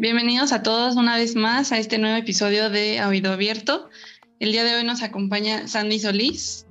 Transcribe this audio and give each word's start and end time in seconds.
Bienvenidos 0.00 0.52
a 0.52 0.62
todos 0.62 0.96
una 0.96 1.18
vez 1.18 1.36
más 1.36 1.72
a 1.72 1.78
este 1.78 1.98
nuevo 1.98 2.16
episodio 2.16 2.70
de 2.70 3.04
Oído 3.04 3.32
Abierto. 3.32 3.90
El 4.38 4.50
día 4.50 4.64
de 4.64 4.74
hoy 4.74 4.82
nos 4.82 5.02
acompaña 5.02 5.68
Sandy 5.68 5.98
Solís. 5.98 6.64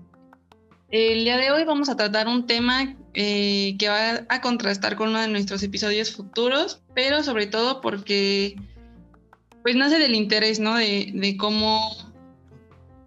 El 0.90 1.26
día 1.26 1.38
de 1.38 1.52
hoy 1.52 1.64
vamos 1.64 1.90
a 1.90 1.96
tratar 1.96 2.28
un 2.28 2.48
tema 2.48 2.96
eh, 3.14 3.76
que 3.78 3.88
va 3.88 4.26
a 4.30 4.42
contrastar 4.42 4.96
con 4.96 5.10
uno 5.10 5.22
de 5.22 5.28
nuestros 5.28 5.62
episodios 5.62 6.12
futuros, 6.12 6.82
pero 6.96 7.22
sobre 7.24 7.46
todo 7.46 7.82
porque 7.82 8.56
pues 9.62 9.76
nace 9.76 10.00
del 10.00 10.16
interés, 10.16 10.60
¿no? 10.60 10.74
De, 10.74 11.36
cómo 11.38 11.80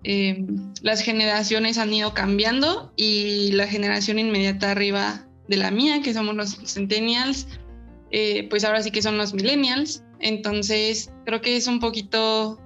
eh, 0.05 0.47
las 0.83 1.01
generaciones 1.01 1.79
han 1.79 1.93
ido 1.93 2.15
cambiando 2.15 2.93
y 2.95 3.51
la 3.55 3.67
generación 3.67 4.21
inmediata 4.21 4.71
arriba 4.71 5.27
de 5.49 5.57
la 5.57 5.73
mía, 5.73 6.01
que 6.01 6.15
somos 6.15 6.37
los 6.37 6.59
centennials, 6.73 7.49
eh, 8.13 8.47
pues 8.51 8.63
ahora 8.63 8.83
sí 8.85 8.93
que 8.93 9.03
son 9.03 9.19
los 9.19 9.35
millennials. 9.35 10.05
Entonces, 10.23 11.11
creo 11.27 11.41
que 11.41 11.57
es 11.57 11.67
un 11.67 11.81
poquito 11.81 12.59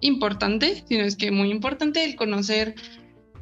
importante, 0.00 0.84
si 0.86 0.98
no 0.98 1.04
es 1.04 1.16
que 1.16 1.30
muy 1.30 1.50
importante, 1.50 2.04
el 2.04 2.16
conocer 2.16 2.74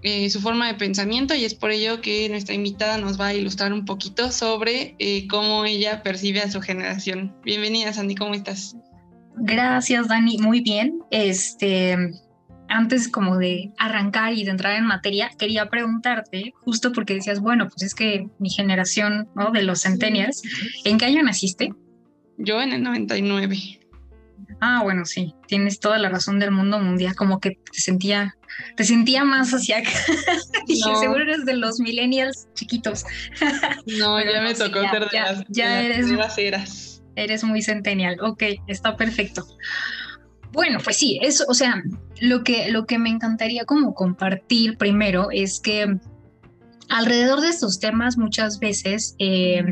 eh, 0.02 0.28
su 0.28 0.40
forma 0.40 0.66
de 0.66 0.74
pensamiento 0.74 1.34
y 1.34 1.46
es 1.46 1.54
por 1.54 1.70
ello 1.70 2.02
que 2.02 2.28
nuestra 2.28 2.54
invitada 2.54 2.98
nos 2.98 3.18
va 3.18 3.28
a 3.28 3.34
ilustrar 3.34 3.72
un 3.72 3.86
poquito 3.86 4.30
sobre 4.30 4.94
eh, 4.98 5.26
cómo 5.28 5.64
ella 5.64 6.02
percibe 6.02 6.42
a 6.42 6.50
su 6.50 6.60
generación. 6.60 7.34
Bienvenida, 7.42 7.92
Sandy, 7.92 8.14
¿cómo 8.14 8.34
estás? 8.34 8.76
Gracias, 9.36 10.08
Dani. 10.08 10.36
Muy 10.38 10.60
bien. 10.60 11.00
Este, 11.10 11.96
antes 12.68 13.08
como 13.08 13.38
de 13.38 13.72
arrancar 13.78 14.34
y 14.34 14.44
de 14.44 14.50
entrar 14.50 14.76
en 14.76 14.84
materia, 14.84 15.30
quería 15.38 15.70
preguntarte, 15.70 16.52
justo 16.64 16.92
porque 16.92 17.14
decías, 17.14 17.40
bueno, 17.40 17.68
pues 17.68 17.82
es 17.82 17.94
que 17.94 18.28
mi 18.38 18.50
generación, 18.50 19.28
¿no? 19.34 19.52
De 19.52 19.62
los 19.62 19.82
centennials, 19.82 20.42
¿en 20.84 20.98
qué 20.98 21.06
año 21.06 21.22
naciste? 21.22 21.72
Yo 22.38 22.60
en 22.60 22.72
el 22.72 22.82
99. 22.82 23.80
Ah, 24.60 24.80
bueno, 24.82 25.04
sí, 25.04 25.34
tienes 25.46 25.80
toda 25.80 25.98
la 25.98 26.08
razón 26.08 26.38
del 26.38 26.50
mundo 26.50 26.78
mundial, 26.78 27.14
como 27.14 27.40
que 27.40 27.50
te 27.50 27.80
sentía, 27.80 28.36
te 28.76 28.84
sentía 28.84 29.24
más 29.24 29.52
hacia 29.52 29.78
acá. 29.78 29.90
Dije, 30.66 30.96
seguro 30.96 31.22
eres 31.22 31.44
de 31.44 31.54
los 31.54 31.80
millennials 31.80 32.48
chiquitos. 32.54 33.04
no, 33.98 34.22
ya 34.22 34.42
me 34.42 34.54
tocó 34.54 34.80
ser 34.80 35.08
de, 35.10 35.20
las, 35.20 35.44
ya 35.48 35.82
eres, 35.82 36.10
eras. 36.38 37.02
Eres 37.16 37.44
muy 37.44 37.62
centennial, 37.62 38.16
ok, 38.20 38.42
está 38.66 38.96
perfecto. 38.96 39.46
Bueno, 40.52 40.78
pues 40.82 40.96
sí, 40.96 41.18
eso, 41.20 41.44
o 41.48 41.54
sea, 41.54 41.82
lo 42.20 42.44
que, 42.44 42.70
lo 42.70 42.86
que 42.86 42.98
me 42.98 43.10
encantaría 43.10 43.64
como 43.64 43.92
compartir 43.92 44.78
primero 44.78 45.28
es 45.32 45.60
que 45.60 45.98
alrededor 46.88 47.40
de 47.40 47.48
estos 47.48 47.80
temas 47.80 48.16
muchas 48.16 48.60
veces 48.60 49.16
eh, 49.18 49.64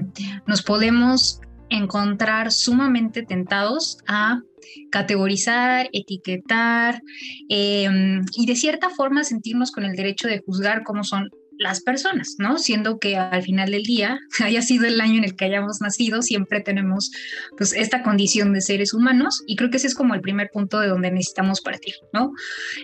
nos 0.46 0.62
podemos 0.62 1.40
encontrar 1.72 2.52
sumamente 2.52 3.22
tentados 3.22 3.98
a 4.06 4.42
categorizar, 4.90 5.88
etiquetar 5.92 7.02
em, 7.48 8.22
y 8.36 8.46
de 8.46 8.56
cierta 8.56 8.90
forma 8.90 9.24
sentirnos 9.24 9.72
con 9.72 9.84
el 9.84 9.96
derecho 9.96 10.28
de 10.28 10.42
juzgar 10.44 10.84
cómo 10.84 11.02
son 11.02 11.30
las 11.58 11.80
personas, 11.80 12.36
¿no? 12.38 12.58
Siendo 12.58 12.98
que 12.98 13.16
al 13.16 13.42
final 13.42 13.70
del 13.70 13.84
día, 13.84 14.18
haya 14.44 14.62
sido 14.62 14.86
el 14.86 15.00
año 15.00 15.18
en 15.18 15.24
el 15.24 15.36
que 15.36 15.46
hayamos 15.46 15.80
nacido, 15.80 16.22
siempre 16.22 16.60
tenemos 16.60 17.10
pues 17.56 17.72
esta 17.72 18.02
condición 18.02 18.52
de 18.52 18.60
seres 18.60 18.92
humanos 18.94 19.42
y 19.46 19.56
creo 19.56 19.70
que 19.70 19.76
ese 19.78 19.86
es 19.86 19.94
como 19.94 20.14
el 20.14 20.20
primer 20.20 20.50
punto 20.52 20.80
de 20.80 20.88
donde 20.88 21.10
necesitamos 21.10 21.60
partir, 21.60 21.94
¿no? 22.12 22.32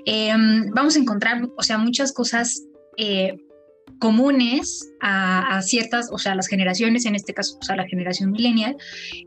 Em, 0.06 0.70
vamos 0.74 0.96
a 0.96 1.00
encontrar, 1.00 1.42
o 1.56 1.62
sea, 1.62 1.78
muchas 1.78 2.12
cosas 2.12 2.62
eh, 2.96 3.36
comunes 3.98 4.90
a, 5.00 5.60
ciertas, 5.62 6.08
o 6.12 6.18
sea, 6.18 6.34
las 6.34 6.48
generaciones, 6.48 7.06
en 7.06 7.14
este 7.14 7.34
caso, 7.34 7.58
o 7.58 7.72
a 7.72 7.76
la 7.76 7.86
generación 7.86 8.30
millennial, 8.30 8.76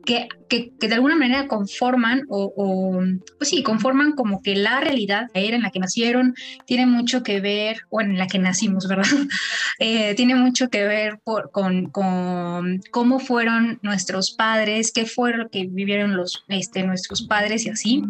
que, 0.06 0.28
que, 0.50 0.72
de 0.80 0.94
alguna 0.94 1.16
manera 1.16 1.48
conforman 1.48 2.24
o, 2.30 3.02
pues 3.38 3.50
sí, 3.50 3.64
conforman 3.64 4.14
como 4.14 4.42
que 4.42 4.56
la 4.56 4.80
realidad, 4.80 5.28
la 5.34 5.42
era 5.42 5.56
en 5.56 5.64
la 5.64 5.72
que 5.72 5.80
nacieron, 5.80 6.36
tiene 6.66 6.86
mucho 6.86 7.24
que 7.24 7.40
ver, 7.40 7.82
o 7.90 8.02
en 8.02 8.18
la 8.18 8.28
que 8.28 8.40
nacimos, 8.40 8.88
¿verdad? 8.88 9.06
Eh, 9.80 10.14
tiene 10.16 10.36
mucho 10.36 10.70
que 10.70 10.84
ver 10.84 11.20
por, 11.24 11.50
con, 11.50 11.88
con, 11.88 12.82
cómo 12.92 13.20
fueron 13.20 13.80
nuestros 13.82 14.32
padres, 14.32 14.92
qué 14.92 15.06
fue 15.06 15.36
lo 15.36 15.50
que 15.50 15.66
vivieron 15.68 16.16
los, 16.16 16.44
este, 16.50 16.84
nuestros 16.84 17.24
padres 17.24 17.66
y 17.66 17.70
así. 17.70 18.04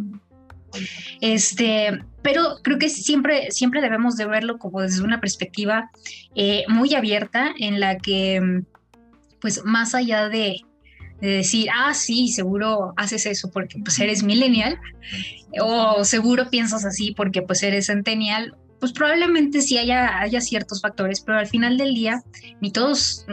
Este, 1.22 2.02
pero 2.22 2.58
creo 2.62 2.78
que 2.78 2.90
siempre, 2.90 3.52
siempre 3.52 3.82
debemos 3.82 4.16
de 4.18 4.26
verlo 4.26 4.58
como 4.58 4.82
desde 4.82 5.04
una 5.04 5.20
perspectiva 5.20 5.90
eh, 6.36 6.64
muy 6.68 6.94
abierta 6.94 7.52
en 7.58 7.80
la 7.80 7.98
que, 7.98 8.64
pues 9.40 9.64
más 9.66 9.96
allá 9.96 10.30
de, 10.30 10.62
decir, 11.20 11.68
ah, 11.76 11.94
sí, 11.94 12.30
seguro 12.30 12.94
haces 12.98 13.28
eso 13.28 13.52
porque 13.52 13.78
pues 13.84 14.00
eres 14.00 14.24
millennial, 14.24 14.80
o 15.60 16.04
seguro 16.04 16.50
piensas 16.50 16.84
así 16.84 17.14
porque 17.16 17.44
pues 17.44 17.62
eres 17.62 17.88
centennial, 17.88 18.56
pues 18.80 18.92
probablemente 18.92 19.62
sí 19.62 19.78
haya, 19.78 20.20
haya 20.20 20.42
ciertos 20.42 20.82
factores, 20.82 21.22
pero 21.22 21.38
al 21.38 21.48
final 21.48 21.78
del 21.78 21.94
día 21.94 22.24
ni 22.60 22.72
todos 22.72 23.26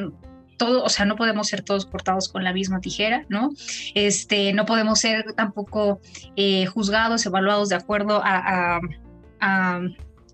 todo, 0.59 0.85
o 0.85 0.89
sea, 0.91 1.07
no 1.07 1.17
podemos 1.17 1.49
ser 1.49 1.63
todos 1.63 1.87
cortados 1.87 2.29
con 2.29 2.45
la 2.45 2.53
misma 2.53 2.81
tijera, 2.81 3.25
¿no? 3.29 3.51
Este, 3.95 4.53
no 4.53 4.67
podemos 4.67 4.99
ser 5.01 5.33
tampoco 5.33 6.01
eh, 6.37 6.67
juzgados, 6.67 7.25
evaluados 7.25 7.71
de 7.71 7.77
acuerdo 7.77 8.21
a, 8.23 8.81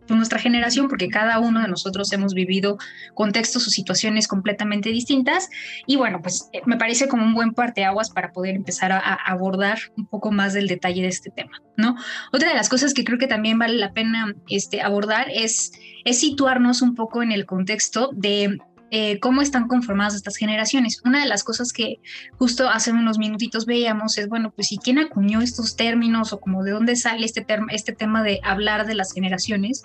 pues, 0.07 0.17
nuestra 0.17 0.39
generación, 0.39 0.89
porque 0.89 1.09
cada 1.09 1.39
uno 1.39 1.61
de 1.61 1.69
nosotros 1.69 2.13
hemos 2.13 2.35
vivido 2.35 2.79
contextos 3.15 3.67
o 3.67 3.71
situaciones 3.71 4.27
completamente 4.27 4.91
distintas. 4.91 5.49
Y 5.87 5.97
bueno, 5.97 6.21
pues 6.23 6.49
eh, 6.53 6.63
me 6.67 6.77
parece 6.77 7.07
como 7.07 7.25
un 7.25 7.35
buen 7.35 7.53
parteaguas 7.53 8.11
para 8.11 8.33
poder 8.33 8.57
empezar 8.57 8.93
a, 8.93 8.99
abordar 8.99 9.79
un 9.97 10.07
poco 10.07 10.33
más 10.33 10.53
del 10.53 10.67
detalle 10.67 11.03
de 11.03 11.09
este 11.09 11.31
tema, 11.31 11.63
¿no? 11.77 11.97
Otra 12.33 12.49
de 12.49 12.55
las 12.55 12.69
cosas 12.69 12.95
que 12.95 13.05
creo 13.05 13.19
que 13.19 13.27
también 13.27 13.59
vale 13.59 13.77
la 13.77 13.93
pena 13.93 14.35
este, 14.49 14.83
abordar 14.83 15.29
es, 15.33 15.73
es 16.05 16.19
situarnos 16.19 16.83
un 16.83 16.95
poco 16.95 17.23
en 17.23 17.31
el 17.31 17.47
contexto 17.47 18.11
de 18.15 18.59
eh, 18.97 19.19
cómo 19.19 19.43
están 19.43 19.67
conformadas 19.67 20.15
estas 20.15 20.37
generaciones. 20.37 21.03
Una 21.05 21.19
de 21.19 21.27
las 21.27 21.43
cosas 21.43 21.73
que 21.73 21.99
justo 22.39 22.69
hace 22.69 22.93
unos 22.93 23.19
minutitos 23.19 23.67
veíamos 23.67 24.17
es, 24.19 24.29
bueno, 24.29 24.53
pues 24.53 24.69
si 24.69 24.79
quién 24.79 25.01
acuñó 25.01 25.41
estos 25.41 25.75
términos 25.75 26.33
o 26.33 26.39
como 26.39 26.63
de 26.63 26.71
dónde 26.71 26.95
sale 26.95 27.27
este, 27.27 27.45
este 27.71 27.93
tema 27.93 28.23
de 28.23 28.39
hablar 28.45 28.87
de 28.87 28.95
las 28.95 29.13
generaciones. 29.13 29.83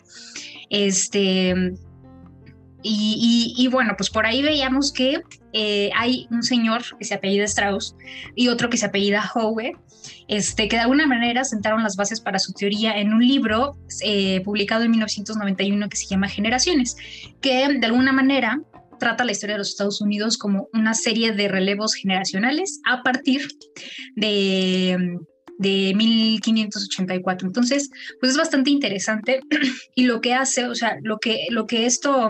Este, 0.70 1.74
y, 2.84 3.68
bueno, 3.72 3.96
pues 3.98 4.12
por 4.12 4.28
ahí 4.28 4.44
veíamos 4.44 4.94
que 4.94 5.24
eh, 5.54 5.90
hay 5.96 6.28
un 6.30 6.44
señor 6.44 6.84
que 7.00 7.04
se 7.04 7.16
apellida 7.16 7.46
Strauss 7.46 7.96
y 8.36 8.50
otro 8.50 8.70
que 8.70 8.78
se 8.78 8.86
apellida 8.86 9.28
Howe, 9.34 9.76
este, 10.28 10.68
que 10.68 10.76
de 10.76 10.84
alguna 10.84 11.08
manera 11.08 11.46
sentaron 11.46 11.82
las 11.82 11.96
bases 11.96 12.22
para 12.22 12.38
su 12.38 12.54
teoría 12.54 13.00
en 13.00 13.12
un 13.12 13.28
libro 13.28 13.76
eh, 14.04 14.42
publicado 14.42 14.84
en 14.84 14.92
1991 14.92 15.90
que 15.90 15.98
se 15.98 16.06
llama 16.06 16.30
Generaciones, 16.30 16.96
que 17.42 17.68
de 17.68 17.86
alguna 17.88 18.14
manera 18.14 18.62
trata 19.00 19.26
la 19.26 19.32
historia 19.32 19.56
de 19.56 19.60
los 19.60 19.70
Estados 19.70 20.02
Unidos 20.02 20.38
como 20.38 20.70
una 20.74 20.94
serie 20.94 21.32
de 21.32 21.48
relevos 21.48 21.96
generacionales 21.96 22.82
a 22.86 23.02
partir 23.02 23.48
de, 24.16 25.18
de 25.58 25.94
1584. 25.96 27.48
Entonces, 27.48 27.90
pues 28.20 28.32
es 28.32 28.38
bastante 28.38 28.70
interesante 28.70 29.42
y 29.96 30.04
lo 30.04 30.22
que 30.22 30.34
hace, 30.34 30.66
o 30.66 30.76
sea, 30.76 30.98
lo 31.02 31.20
que, 31.20 31.48
lo 31.50 31.66
que 31.68 31.86
esto 31.86 32.30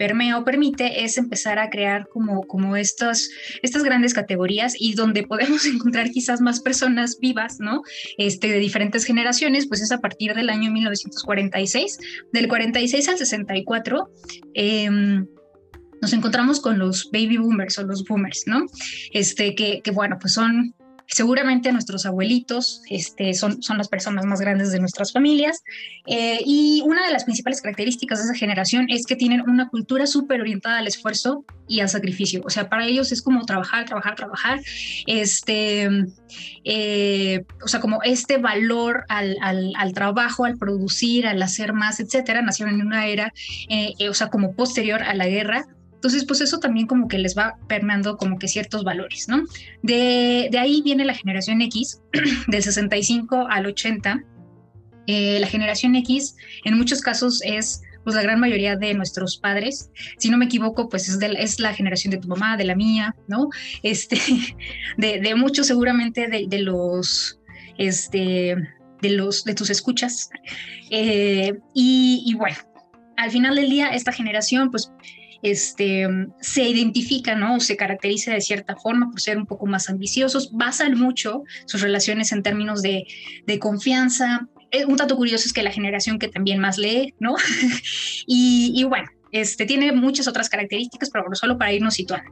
permea 0.00 0.38
o 0.38 0.44
permite 0.46 1.04
es 1.04 1.18
empezar 1.18 1.58
a 1.58 1.68
crear 1.68 2.08
como, 2.08 2.46
como 2.46 2.74
estas, 2.74 3.28
estas 3.60 3.82
grandes 3.82 4.14
categorías 4.14 4.74
y 4.78 4.94
donde 4.94 5.24
podemos 5.24 5.66
encontrar 5.66 6.10
quizás 6.10 6.40
más 6.40 6.60
personas 6.60 7.18
vivas, 7.20 7.60
¿no? 7.60 7.82
Este, 8.16 8.48
de 8.48 8.58
diferentes 8.60 9.04
generaciones, 9.04 9.66
pues 9.66 9.82
es 9.82 9.92
a 9.92 10.00
partir 10.00 10.34
del 10.34 10.48
año 10.48 10.72
1946, 10.72 11.98
del 12.32 12.48
46 12.48 13.08
al 13.10 13.18
64. 13.18 14.10
Eh, 14.54 14.84
em, 14.84 15.26
nos 16.00 16.12
encontramos 16.12 16.60
con 16.60 16.78
los 16.78 17.10
baby 17.12 17.36
boomers 17.36 17.78
o 17.78 17.84
los 17.84 18.04
boomers, 18.04 18.44
¿no? 18.46 18.66
Este, 19.12 19.54
que, 19.54 19.80
que 19.82 19.90
bueno, 19.90 20.18
pues 20.20 20.32
son 20.34 20.74
seguramente 21.10 21.72
nuestros 21.72 22.06
abuelitos 22.06 22.82
este, 22.88 23.34
son, 23.34 23.62
son 23.62 23.78
las 23.78 23.88
personas 23.88 24.24
más 24.26 24.40
grandes 24.40 24.70
de 24.70 24.78
nuestras 24.78 25.12
familias 25.12 25.62
eh, 26.06 26.38
y 26.46 26.82
una 26.86 27.04
de 27.04 27.12
las 27.12 27.24
principales 27.24 27.60
características 27.60 28.20
de 28.20 28.26
esa 28.26 28.34
generación 28.34 28.86
es 28.88 29.06
que 29.06 29.16
tienen 29.16 29.40
una 29.42 29.68
cultura 29.68 30.06
súper 30.06 30.40
orientada 30.40 30.78
al 30.78 30.86
esfuerzo 30.86 31.44
y 31.66 31.80
al 31.80 31.88
sacrificio. 31.88 32.42
O 32.44 32.50
sea, 32.50 32.68
para 32.68 32.86
ellos 32.86 33.12
es 33.12 33.22
como 33.22 33.44
trabajar, 33.44 33.84
trabajar, 33.86 34.14
trabajar, 34.14 34.60
este, 35.06 35.88
eh, 36.64 37.44
o 37.62 37.68
sea, 37.68 37.80
como 37.80 38.02
este 38.02 38.38
valor 38.38 39.04
al, 39.08 39.36
al, 39.40 39.72
al, 39.76 39.92
trabajo, 39.92 40.44
al 40.44 40.58
producir, 40.58 41.26
al 41.26 41.42
hacer 41.42 41.72
más, 41.72 42.00
etcétera. 42.00 42.42
Nacieron 42.42 42.74
en 42.74 42.86
una 42.86 43.06
era, 43.06 43.32
eh, 43.68 43.94
o 44.08 44.14
sea, 44.14 44.28
como 44.28 44.54
posterior 44.54 45.02
a 45.02 45.14
la 45.14 45.26
guerra 45.26 45.66
entonces, 46.00 46.24
pues 46.24 46.40
eso 46.40 46.60
también 46.60 46.86
como 46.86 47.08
que 47.08 47.18
les 47.18 47.36
va 47.36 47.58
permeando 47.68 48.16
como 48.16 48.38
que 48.38 48.48
ciertos 48.48 48.84
valores, 48.84 49.28
¿no? 49.28 49.44
De, 49.82 50.48
ahí 50.58 50.80
viene 50.80 51.04
la 51.04 51.12
generación 51.12 51.60
X, 51.60 52.00
del 52.48 52.62
65 52.62 53.46
al 53.50 53.66
80. 53.66 54.24
Eh, 55.06 55.38
la 55.40 55.46
generación 55.46 55.94
X 55.96 56.36
en 56.64 56.78
muchos 56.78 57.02
casos 57.02 57.42
es 57.44 57.82
pues 58.02 58.16
la 58.16 58.22
gran 58.22 58.40
mayoría 58.40 58.76
de 58.76 58.94
nuestros 58.94 59.36
padres. 59.36 59.90
Si 60.16 60.30
no 60.30 60.38
me 60.38 60.46
equivoco, 60.46 60.88
pues 60.88 61.06
es, 61.06 61.18
es 61.20 61.60
la 61.60 61.74
generación 61.74 62.12
de 62.12 62.16
tu 62.16 62.28
mamá, 62.28 62.56
de 62.56 62.64
la 62.64 62.74
mía, 62.74 63.14
¿no? 63.28 63.50
Este, 63.82 64.16
de, 64.96 65.34
muchos 65.34 65.66
seguramente 65.66 66.28
de, 66.28 66.58
los, 66.60 67.38
este, 67.76 68.56
de 69.02 69.10
los, 69.10 69.44
de 69.44 69.54
tus 69.54 69.68
escuchas. 69.68 70.30
Eh, 70.88 71.58
y, 71.74 72.22
y 72.24 72.32
bueno, 72.32 72.56
al 73.18 73.30
final 73.30 73.54
del 73.54 73.68
día, 73.68 73.88
esta 73.88 74.12
generación, 74.12 74.70
pues 74.70 74.90
este, 75.42 76.08
se 76.40 76.62
identifica, 76.68 77.34
¿no? 77.34 77.56
O 77.56 77.60
se 77.60 77.76
caracteriza 77.76 78.32
de 78.32 78.40
cierta 78.40 78.76
forma 78.76 79.10
por 79.10 79.20
ser 79.20 79.38
un 79.38 79.46
poco 79.46 79.66
más 79.66 79.88
ambiciosos, 79.88 80.50
basan 80.52 80.98
mucho 80.98 81.44
sus 81.66 81.80
relaciones 81.80 82.32
en 82.32 82.42
términos 82.42 82.82
de, 82.82 83.06
de 83.46 83.58
confianza. 83.58 84.48
Eh, 84.70 84.84
un 84.84 84.96
dato 84.96 85.16
curioso 85.16 85.44
es 85.46 85.52
que 85.52 85.62
la 85.62 85.72
generación 85.72 86.18
que 86.18 86.28
también 86.28 86.60
más 86.60 86.78
lee, 86.78 87.14
¿no? 87.18 87.34
y, 88.26 88.72
y, 88.74 88.84
bueno, 88.84 89.08
este, 89.32 89.66
tiene 89.66 89.92
muchas 89.92 90.28
otras 90.28 90.48
características, 90.48 91.10
pero 91.10 91.24
solo 91.34 91.58
para 91.58 91.72
irnos 91.72 91.94
situando. 91.94 92.30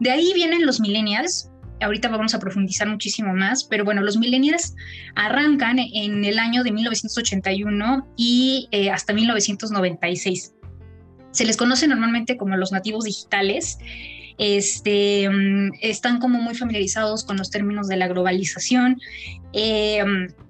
De 0.00 0.10
ahí 0.10 0.32
vienen 0.34 0.66
los 0.66 0.80
millennials, 0.80 1.50
ahorita 1.80 2.08
vamos 2.08 2.34
a 2.34 2.38
profundizar 2.38 2.88
muchísimo 2.88 3.34
más, 3.34 3.64
pero 3.64 3.84
bueno, 3.84 4.02
los 4.02 4.16
millennials 4.16 4.74
arrancan 5.14 5.78
en 5.78 6.24
el 6.24 6.38
año 6.38 6.62
de 6.62 6.72
1981 6.72 8.14
y 8.16 8.68
eh, 8.70 8.90
hasta 8.90 9.12
1996 9.12 10.53
se 11.34 11.44
les 11.44 11.56
conoce 11.56 11.86
normalmente 11.88 12.36
como 12.38 12.56
los 12.56 12.72
nativos 12.72 13.04
digitales. 13.04 13.78
Este, 14.38 15.28
mm, 15.28 15.72
están 15.82 16.20
como 16.20 16.40
muy 16.40 16.54
familiarizados 16.54 17.24
con 17.24 17.36
los 17.36 17.50
términos 17.50 17.88
de 17.88 17.96
la 17.96 18.08
globalización. 18.08 19.00
Eh, 19.52 20.02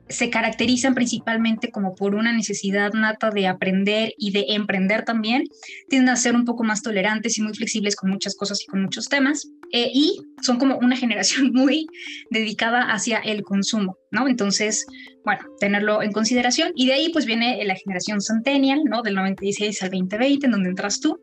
se 0.09 0.29
caracterizan 0.29 0.95
principalmente 0.95 1.71
como 1.71 1.95
por 1.95 2.15
una 2.15 2.33
necesidad 2.33 2.93
nata 2.93 3.31
de 3.31 3.47
aprender 3.47 4.13
y 4.19 4.33
de 4.33 4.47
emprender 4.51 5.05
también. 5.05 5.45
Tienden 5.89 6.11
a 6.11 6.17
ser 6.17 6.35
un 6.35 6.45
poco 6.45 6.63
más 6.63 6.83
tolerantes 6.83 7.39
y 7.39 7.43
muy 7.43 7.55
flexibles 7.55 7.97
con 7.97 8.11
muchas 8.11 8.35
cosas 8.37 8.63
y 8.63 8.67
con 8.67 8.83
muchos 8.83 9.09
temas. 9.09 9.49
Eh, 9.73 9.91
y 9.93 10.21
son 10.43 10.59
como 10.59 10.77
una 10.79 10.97
generación 10.97 11.51
muy 11.55 11.87
dedicada 12.31 12.93
hacia 12.93 13.19
el 13.19 13.43
consumo, 13.43 13.97
¿no? 14.11 14.29
Entonces, 14.29 14.85
bueno, 15.25 15.43
tenerlo 15.59 16.03
en 16.03 16.13
consideración. 16.13 16.73
Y 16.75 16.87
de 16.87 16.93
ahí 16.93 17.09
pues 17.11 17.25
viene 17.25 17.65
la 17.65 17.75
generación 17.75 18.21
Centennial, 18.21 18.83
¿no? 18.85 19.03
Del 19.03 19.15
96 19.15 19.83
al 19.83 19.91
2020, 19.91 20.47
en 20.47 20.53
donde 20.53 20.69
entras 20.69 21.01
tú, 21.01 21.19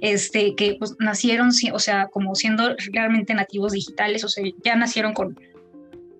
este, 0.00 0.54
que 0.56 0.74
pues 0.78 0.94
nacieron, 0.98 1.50
o 1.72 1.78
sea, 1.78 2.08
como 2.08 2.34
siendo 2.34 2.74
realmente 2.92 3.32
nativos 3.32 3.72
digitales, 3.72 4.24
o 4.24 4.28
sea, 4.28 4.44
ya 4.64 4.74
nacieron 4.74 5.14
con, 5.14 5.38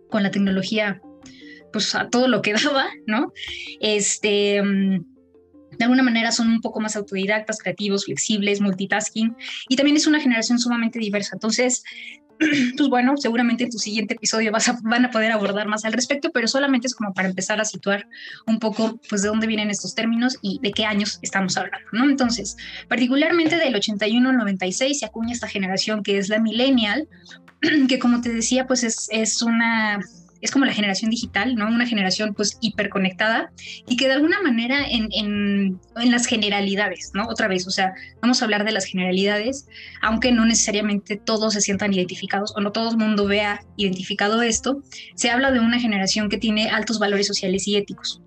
con 0.08 0.22
la 0.22 0.30
tecnología 0.30 1.02
pues 1.74 1.92
a 1.96 2.08
todo 2.08 2.28
lo 2.28 2.40
que 2.40 2.52
daba, 2.64 2.86
¿no? 3.06 3.32
Este, 3.80 4.62
mm, 4.62 5.04
de 5.76 5.84
alguna 5.84 6.04
manera 6.04 6.30
son 6.30 6.48
un 6.48 6.60
poco 6.60 6.80
más 6.80 6.94
autodidactas, 6.94 7.58
creativos, 7.58 8.04
flexibles, 8.04 8.60
multitasking, 8.60 9.36
y 9.68 9.76
también 9.76 9.96
es 9.96 10.06
una 10.06 10.20
generación 10.20 10.60
sumamente 10.60 11.00
diversa. 11.00 11.30
Entonces, 11.34 11.82
pues 12.76 12.88
bueno, 12.88 13.16
seguramente 13.16 13.64
en 13.64 13.70
tu 13.70 13.78
siguiente 13.78 14.14
episodio 14.14 14.52
vas 14.52 14.68
a, 14.68 14.78
van 14.84 15.04
a 15.04 15.10
poder 15.10 15.32
abordar 15.32 15.66
más 15.66 15.84
al 15.84 15.92
respecto, 15.92 16.30
pero 16.32 16.46
solamente 16.46 16.86
es 16.86 16.94
como 16.94 17.12
para 17.12 17.28
empezar 17.28 17.60
a 17.60 17.64
situar 17.64 18.06
un 18.46 18.60
poco, 18.60 19.00
pues, 19.08 19.22
de 19.22 19.28
dónde 19.28 19.48
vienen 19.48 19.68
estos 19.68 19.96
términos 19.96 20.38
y 20.42 20.60
de 20.62 20.70
qué 20.70 20.84
años 20.84 21.18
estamos 21.22 21.56
hablando, 21.56 21.88
¿no? 21.90 22.04
Entonces, 22.04 22.56
particularmente 22.88 23.56
del 23.56 23.74
81 23.74 24.30
al 24.30 24.36
96 24.36 25.00
se 25.00 25.06
acuña 25.06 25.32
esta 25.32 25.48
generación 25.48 26.04
que 26.04 26.18
es 26.18 26.28
la 26.28 26.38
millennial, 26.38 27.08
que 27.88 27.98
como 27.98 28.20
te 28.20 28.32
decía, 28.32 28.68
pues 28.68 28.84
es, 28.84 29.08
es 29.10 29.42
una 29.42 29.98
es 30.44 30.50
como 30.50 30.66
la 30.66 30.74
generación 30.74 31.10
digital, 31.10 31.54
¿no? 31.54 31.66
Una 31.66 31.86
generación 31.86 32.34
pues 32.34 32.58
hiperconectada 32.60 33.50
y 33.88 33.96
que 33.96 34.08
de 34.08 34.12
alguna 34.12 34.42
manera 34.42 34.86
en, 34.86 35.08
en, 35.10 35.80
las 36.10 36.26
generalidades, 36.26 37.12
¿no? 37.14 37.26
Otra 37.28 37.48
vez, 37.48 37.66
o 37.66 37.70
sea, 37.70 37.94
vamos 38.20 38.42
a 38.42 38.44
hablar 38.44 38.66
de 38.66 38.72
las 38.72 38.84
generalidades, 38.84 39.66
aunque 40.02 40.32
no 40.32 40.44
necesariamente 40.44 41.16
todos 41.16 41.54
se 41.54 41.62
sientan 41.62 41.94
identificados 41.94 42.52
o 42.56 42.60
no 42.60 42.72
todo 42.72 42.90
el 42.90 42.98
mundo 42.98 43.24
vea 43.24 43.64
identificado 43.78 44.42
esto, 44.42 44.82
se 45.14 45.30
habla 45.30 45.50
de 45.50 45.60
una 45.60 45.80
generación 45.80 46.28
que 46.28 46.36
tiene 46.36 46.68
altos 46.68 46.98
valores 46.98 47.26
sociales 47.26 47.66
y 47.66 47.76
éticos. 47.76 48.20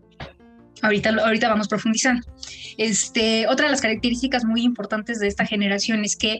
Ahorita, 0.81 1.09
ahorita 1.23 1.49
vamos 1.49 1.67
profundizando. 1.67 2.25
Este, 2.77 3.47
otra 3.47 3.65
de 3.65 3.71
las 3.71 3.81
características 3.81 4.43
muy 4.43 4.63
importantes 4.63 5.19
de 5.19 5.27
esta 5.27 5.45
generación 5.45 6.03
es 6.03 6.15
que 6.15 6.39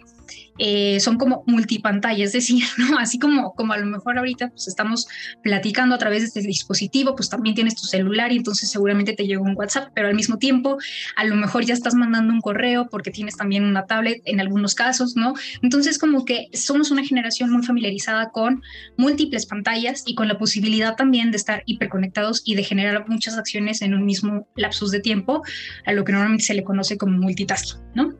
eh, 0.57 1.00
son 1.00 1.18
como 1.18 1.44
multipantalla, 1.45 2.24
es 2.24 2.31
decir, 2.38 2.63
¿no? 2.77 2.98
así 2.98 3.19
como, 3.19 3.54
como 3.54 3.74
a 3.74 3.77
lo 3.77 3.86
mejor 3.86 4.18
ahorita 4.18 4.50
pues 4.50 4.68
estamos 4.68 5.07
platicando 5.44 5.95
a 5.95 5.98
través 5.98 6.21
de 6.21 6.27
este 6.27 6.42
dispositivo, 6.42 7.15
pues 7.15 7.30
también 7.30 7.56
tienes 7.56 7.75
tu 7.75 7.86
celular 7.86 8.31
y 8.31 8.38
entonces 8.38 8.69
seguramente 8.69 9.13
te 9.13 9.25
llegó 9.25 9.44
un 9.44 9.56
WhatsApp, 9.56 9.92
pero 9.94 10.07
al 10.07 10.15
mismo 10.15 10.38
tiempo 10.38 10.77
a 11.15 11.25
lo 11.25 11.36
mejor 11.36 11.65
ya 11.65 11.74
estás 11.74 11.95
mandando 11.95 12.33
un 12.33 12.42
correo 12.42 12.88
porque 12.89 13.12
tienes 13.12 13.38
también 13.38 13.63
una 13.63 13.86
tablet 13.86 14.21
en 14.25 14.39
algunos 14.39 14.75
casos, 14.75 15.15
¿no? 15.15 15.33
Entonces 15.62 15.98
como 16.00 16.25
que 16.25 16.48
somos 16.54 16.92
una 16.92 17.06
generación 17.06 17.51
muy 17.51 17.63
familiarizada 17.63 18.31
con 18.31 18.62
múltiples 18.98 19.45
pantallas 19.45 20.04
y 20.06 20.15
con 20.15 20.27
la 20.27 20.38
posibilidad 20.38 20.95
también 20.95 21.31
de 21.31 21.38
estar 21.38 21.63
hiperconectados 21.65 22.42
y 22.45 22.56
de 22.56 22.63
generar 22.63 23.07
muchas 23.07 23.38
acciones 23.38 23.81
en 23.81 23.94
un 23.94 24.06
mismo 24.06 24.48
lapsus 24.56 24.92
de 24.92 25.00
tiempo, 25.00 25.44
a 25.86 25.94
lo 25.94 26.04
que 26.04 26.12
normalmente 26.12 26.45
se 26.45 26.54
le 26.54 26.63
conoce 26.63 26.98
como 26.98 27.18
multitasking, 27.18 27.80
¿no? 27.95 28.13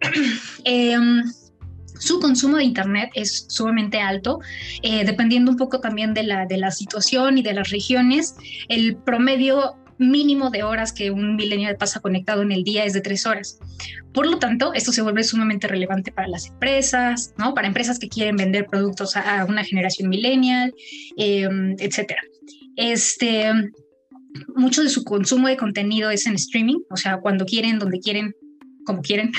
Em, 0.64 1.22
su 2.02 2.18
consumo 2.18 2.56
de 2.56 2.64
Internet 2.64 3.10
es 3.14 3.46
sumamente 3.48 4.00
alto, 4.00 4.40
eh, 4.82 5.04
dependiendo 5.04 5.52
un 5.52 5.56
poco 5.56 5.80
también 5.80 6.14
de 6.14 6.24
la, 6.24 6.46
de 6.46 6.56
la 6.56 6.72
situación 6.72 7.38
y 7.38 7.42
de 7.42 7.54
las 7.54 7.70
regiones. 7.70 8.34
El 8.68 8.96
promedio 8.96 9.76
mínimo 9.98 10.50
de 10.50 10.64
horas 10.64 10.92
que 10.92 11.12
un 11.12 11.36
millennial 11.36 11.76
pasa 11.76 12.00
conectado 12.00 12.42
en 12.42 12.50
el 12.50 12.64
día 12.64 12.84
es 12.84 12.92
de 12.92 13.02
tres 13.02 13.24
horas. 13.24 13.60
Por 14.12 14.26
lo 14.26 14.40
tanto, 14.40 14.74
esto 14.74 14.90
se 14.90 15.02
vuelve 15.02 15.22
sumamente 15.22 15.68
relevante 15.68 16.10
para 16.10 16.26
las 16.26 16.48
empresas, 16.48 17.34
¿no? 17.38 17.54
Para 17.54 17.68
empresas 17.68 18.00
que 18.00 18.08
quieren 18.08 18.36
vender 18.36 18.66
productos 18.66 19.16
a, 19.16 19.44
una 19.44 19.62
generación 19.62 20.08
millennial, 20.08 20.74
eh, 21.16 21.48
etcétera. 21.78 22.22
Este, 22.74 23.52
mucho 24.56 24.82
de 24.82 24.88
su 24.88 25.04
consumo 25.04 25.46
de 25.46 25.56
contenido 25.56 26.10
es 26.10 26.26
en 26.26 26.34
streaming, 26.34 26.80
o 26.90 26.96
sea, 26.96 27.18
cuando 27.18 27.44
quieren, 27.44 27.78
donde 27.78 28.00
quieren, 28.00 28.34
como 28.84 29.02
quieren, 29.02 29.32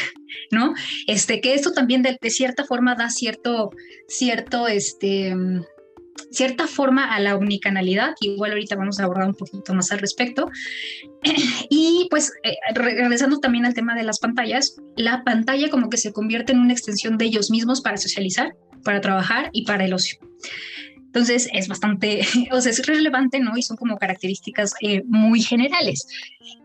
¿no? 0.52 0.74
Este, 1.08 1.42
que 1.42 1.54
esto 1.54 1.72
también 1.72 2.02
de, 2.02 2.18
cierta 2.30 2.66
forma 2.66 2.96
da 2.96 3.10
cierto, 3.10 3.72
cierto, 4.08 4.68
este, 4.68 5.36
cierta 6.32 6.68
forma 6.68 7.14
a 7.14 7.20
la 7.20 7.36
omnicanalidad, 7.36 8.14
que 8.20 8.30
igual 8.30 8.52
ahorita 8.52 8.76
vamos 8.76 9.00
a 9.00 9.04
abordar 9.04 9.28
un 9.28 9.36
poquito 9.36 9.74
más 9.74 9.92
al 9.92 10.00
respecto. 10.00 10.50
Y 11.70 12.08
pues, 12.10 12.32
eh, 12.44 12.56
regresando 12.74 13.40
también 13.40 13.66
al 13.66 13.74
tema 13.74 13.96
de 13.96 14.04
las 14.04 14.20
pantallas, 14.20 14.76
la 14.96 15.24
pantalla 15.24 15.70
como 15.70 15.90
que 15.90 15.98
se 15.98 16.12
convierte 16.12 16.54
en 16.54 16.60
una 16.60 16.74
extensión 16.74 17.18
de 17.18 17.26
ellos 17.26 17.50
mismos 17.50 17.82
para 17.82 17.98
socializar, 17.98 18.56
para 18.84 19.02
trabajar 19.02 19.50
y 19.54 19.66
para 19.66 19.86
el 19.86 19.94
ocio. 19.94 20.20
Entonces 21.14 21.48
es 21.54 21.68
bastante, 21.68 22.22
o 22.52 22.60
sea, 22.60 22.72
es 22.72 22.84
relevante, 22.88 23.40
¿no? 23.40 23.56
Y 23.56 23.62
son 23.62 23.78
como 23.78 24.00
características 24.00 24.74
eh, 24.82 25.04
muy 25.06 25.44
generales. 25.44 26.08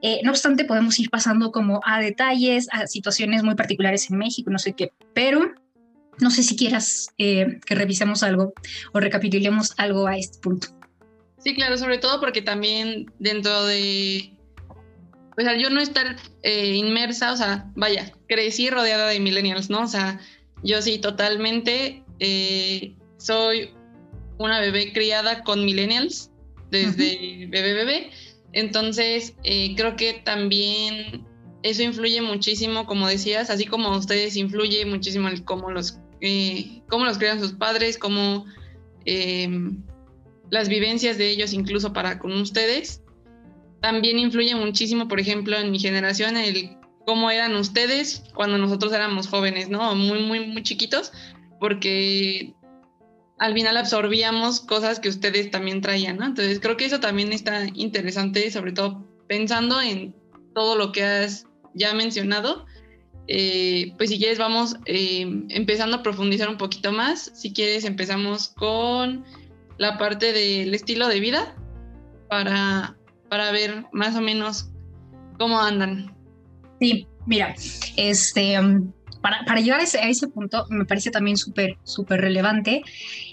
Eh, 0.00 0.20
no 0.24 0.30
obstante, 0.30 0.64
podemos 0.64 0.98
ir 0.98 1.10
pasando 1.10 1.52
como 1.52 1.82
a 1.84 2.00
detalles, 2.00 2.66
a 2.72 2.86
situaciones 2.86 3.42
muy 3.42 3.56
particulares 3.56 4.10
en 4.10 4.16
México, 4.16 4.50
no 4.50 4.58
sé 4.58 4.72
qué, 4.72 4.90
pero 5.12 5.52
no 6.18 6.30
sé 6.30 6.42
si 6.42 6.56
quieras 6.56 7.10
eh, 7.18 7.60
que 7.66 7.74
revisemos 7.74 8.22
algo 8.22 8.54
o 8.94 9.00
recapitulemos 9.00 9.74
algo 9.76 10.06
a 10.06 10.16
este 10.16 10.38
punto. 10.38 10.68
Sí, 11.36 11.54
claro, 11.54 11.76
sobre 11.76 11.98
todo 11.98 12.18
porque 12.18 12.40
también 12.40 13.12
dentro 13.18 13.66
de, 13.66 14.32
pues 15.34 15.46
al 15.46 15.60
yo 15.60 15.68
no 15.68 15.80
estar 15.80 16.16
inmersa, 16.42 17.32
o 17.32 17.36
sea, 17.36 17.70
vaya, 17.76 18.12
crecí 18.28 18.70
rodeada 18.70 19.08
de 19.08 19.20
millennials, 19.20 19.68
¿no? 19.68 19.82
O 19.82 19.86
sea, 19.86 20.18
yo 20.62 20.80
sí, 20.80 20.98
totalmente 20.98 22.02
soy 23.18 23.70
una 24.38 24.60
bebé 24.60 24.92
criada 24.92 25.42
con 25.42 25.64
millennials 25.64 26.30
desde 26.70 27.46
bebé 27.50 27.72
bebé. 27.74 28.10
Entonces, 28.52 29.34
eh, 29.44 29.74
creo 29.76 29.96
que 29.96 30.14
también 30.24 31.26
eso 31.62 31.82
influye 31.82 32.20
muchísimo, 32.22 32.86
como 32.86 33.08
decías, 33.08 33.50
así 33.50 33.66
como 33.66 33.88
a 33.88 33.98
ustedes 33.98 34.36
influye 34.36 34.84
muchísimo 34.86 35.28
el 35.28 35.44
cómo 35.44 35.70
los, 35.70 35.98
eh, 36.20 36.82
cómo 36.88 37.04
los 37.04 37.18
crean 37.18 37.40
sus 37.40 37.52
padres, 37.52 37.98
cómo 37.98 38.46
em, 39.04 39.82
las 40.50 40.68
vivencias 40.68 41.18
de 41.18 41.30
ellos 41.30 41.52
incluso 41.52 41.92
para 41.92 42.18
con 42.18 42.32
ustedes. 42.32 43.02
También 43.80 44.18
influye 44.18 44.54
muchísimo, 44.54 45.08
por 45.08 45.20
ejemplo, 45.20 45.56
en 45.56 45.70
mi 45.70 45.78
generación, 45.78 46.36
el 46.36 46.76
cómo 47.06 47.30
eran 47.30 47.54
ustedes 47.54 48.22
cuando 48.34 48.58
nosotros 48.58 48.92
éramos 48.92 49.28
jóvenes, 49.28 49.68
¿no? 49.68 49.94
Muy, 49.94 50.20
muy, 50.20 50.46
muy 50.46 50.62
chiquitos, 50.62 51.12
porque 51.60 52.54
al 53.38 53.54
final 53.54 53.76
absorbíamos 53.76 54.60
cosas 54.60 55.00
que 55.00 55.08
ustedes 55.08 55.50
también 55.50 55.80
traían, 55.80 56.16
¿no? 56.16 56.26
Entonces 56.26 56.60
creo 56.60 56.76
que 56.76 56.86
eso 56.86 57.00
también 57.00 57.32
está 57.32 57.66
interesante, 57.74 58.50
sobre 58.50 58.72
todo 58.72 59.04
pensando 59.28 59.80
en 59.80 60.14
todo 60.54 60.76
lo 60.76 60.92
que 60.92 61.04
has 61.04 61.46
ya 61.74 61.94
mencionado. 61.94 62.66
Eh, 63.28 63.92
pues 63.98 64.08
si 64.10 64.18
quieres 64.18 64.38
vamos 64.38 64.76
eh, 64.86 65.20
empezando 65.50 65.98
a 65.98 66.02
profundizar 66.02 66.48
un 66.48 66.56
poquito 66.56 66.92
más. 66.92 67.30
Si 67.34 67.52
quieres 67.52 67.84
empezamos 67.84 68.48
con 68.48 69.24
la 69.76 69.98
parte 69.98 70.32
del 70.32 70.74
estilo 70.74 71.08
de 71.08 71.20
vida 71.20 71.54
para, 72.28 72.96
para 73.28 73.52
ver 73.52 73.84
más 73.92 74.16
o 74.16 74.20
menos 74.20 74.70
cómo 75.38 75.60
andan. 75.60 76.16
Sí, 76.80 77.06
mira, 77.26 77.54
este, 77.96 78.58
um, 78.58 78.92
para, 79.20 79.60
llegar 79.60 79.80
a 79.80 79.82
ese, 79.82 80.28
punto 80.28 80.66
me 80.70 80.84
parece 80.84 81.10
también 81.10 81.36
súper, 81.36 81.76
súper 81.84 82.20
relevante. 82.20 82.82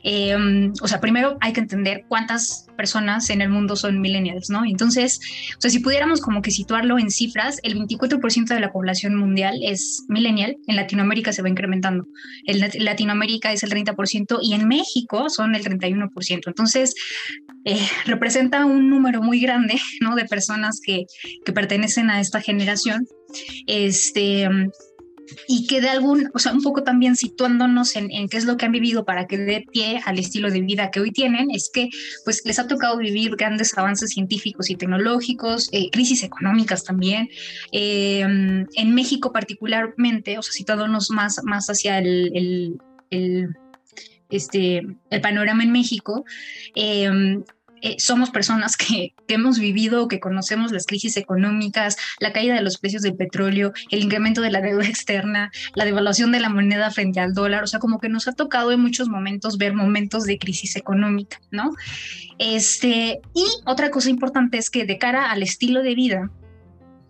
Em, 0.03 0.73
o 0.81 0.87
sea, 0.87 0.99
primero 0.99 1.37
hay 1.41 1.53
que 1.53 1.61
entender 1.61 2.05
cuántas 2.07 2.67
personas 2.75 3.29
en 3.29 3.41
el 3.41 3.49
mundo 3.49 3.75
son 3.75 4.01
millennials, 4.01 4.49
¿no? 4.49 4.65
Entonces, 4.65 5.19
o 5.57 5.61
sea, 5.61 5.69
si 5.69 5.79
pudiéramos 5.79 6.21
como 6.21 6.41
que 6.41 6.51
situarlo 6.51 6.99
en 6.99 7.09
cifras, 7.09 7.59
el 7.63 7.75
24% 7.75 8.47
de 8.47 8.59
la 8.59 8.71
población 8.71 9.15
mundial 9.15 9.59
es 9.61 10.03
millennial, 10.07 10.57
en 10.67 10.75
Latinoamérica 10.75 11.31
se 11.31 11.41
va 11.41 11.49
incrementando. 11.49 12.05
En 12.45 12.59
Latinoamérica 12.83 13.51
es 13.51 13.63
el 13.63 13.71
30% 13.71 14.39
y 14.41 14.53
en 14.53 14.67
México 14.67 15.29
son 15.29 15.55
el 15.55 15.63
31%. 15.63 16.41
Entonces, 16.47 16.93
eh, 17.65 17.87
representa 18.05 18.65
un 18.65 18.89
número 18.89 19.21
muy 19.21 19.39
grande, 19.39 19.79
¿no? 20.01 20.15
De 20.15 20.25
personas 20.25 20.79
que, 20.83 21.05
que 21.45 21.53
pertenecen 21.53 22.09
a 22.09 22.19
esta 22.19 22.41
generación. 22.41 23.07
Este, 23.67 24.47
y 25.47 25.67
que 25.67 25.81
de 25.81 25.89
algún, 25.89 26.29
o 26.33 26.39
sea, 26.39 26.53
un 26.53 26.61
poco 26.61 26.83
también 26.83 27.15
situándonos 27.15 27.95
en, 27.95 28.09
qué 28.29 28.37
es 28.37 28.45
lo 28.45 28.57
que 28.57 28.65
han 28.65 28.71
vivido 28.71 29.05
para 29.05 29.27
que 29.27 29.37
dé 29.37 29.65
pie 29.71 30.01
al 30.05 30.19
estilo 30.19 30.51
de 30.51 30.61
vida 30.61 30.91
que 30.91 30.99
hoy 30.99 31.11
tienen, 31.11 31.51
es 31.51 31.69
que 31.73 31.89
pues 32.23 32.41
les 32.45 32.59
ha 32.59 32.67
tocado 32.67 32.97
vivir 32.97 33.35
grandes 33.35 33.77
avances 33.77 34.11
científicos 34.11 34.69
y 34.69 34.75
tecnológicos, 34.75 35.69
eh, 35.71 35.89
crisis 35.91 36.23
económicas 36.23 36.83
también. 36.83 37.29
Em, 37.71 38.65
en 38.75 38.95
México 38.95 39.31
particularmente, 39.31 40.37
o 40.37 40.41
sea, 40.41 40.53
situándonos 40.53 41.09
más, 41.11 41.41
más 41.43 41.67
hacia 41.67 41.99
el, 41.99 42.79
el, 43.09 43.55
este, 44.29 44.81
el 45.09 45.21
panorama 45.21 45.63
en 45.63 45.71
México, 45.71 46.25
eh, 46.75 47.41
eh, 47.85 47.97
somos 47.99 48.31
personas 48.31 48.77
que, 48.77 49.13
hemos 49.27 49.59
vivido, 49.59 50.07
que 50.07 50.19
conocemos 50.19 50.71
las 50.71 50.87
crisis 50.87 51.17
económicas, 51.17 51.97
la 52.19 52.33
caída 52.33 52.55
de 52.55 52.63
los 52.63 52.79
precios 52.79 53.03
del 53.03 53.15
petróleo, 53.15 53.73
el 53.91 54.01
incremento 54.01 54.41
de 54.41 54.49
la 54.49 54.59
deuda 54.59 54.87
externa, 54.87 55.51
la 55.75 55.85
devaluación 55.85 56.31
de 56.31 56.39
la 56.39 56.49
moneda 56.49 56.89
frente 56.89 57.19
al 57.19 57.35
dólar, 57.35 57.63
o 57.63 57.67
sea, 57.67 57.79
como 57.79 57.99
que 57.99 58.09
nos 58.09 58.27
ha 58.27 58.33
tocado 58.33 58.71
en 58.71 58.79
muchos 58.79 59.07
momentos 59.07 59.59
ver 59.59 59.75
momentos 59.75 60.23
de 60.23 60.39
crisis 60.39 60.75
económica, 60.75 61.39
¿no? 61.51 61.75
Este, 62.39 63.21
y 63.35 63.45
otra 63.65 63.91
cosa 63.91 64.09
importante 64.09 64.57
es 64.57 64.71
que 64.71 64.85
de 64.85 64.97
cara 64.97 65.31
al 65.31 65.43
estilo 65.43 65.83
de 65.83 65.93
vida, 65.93 66.31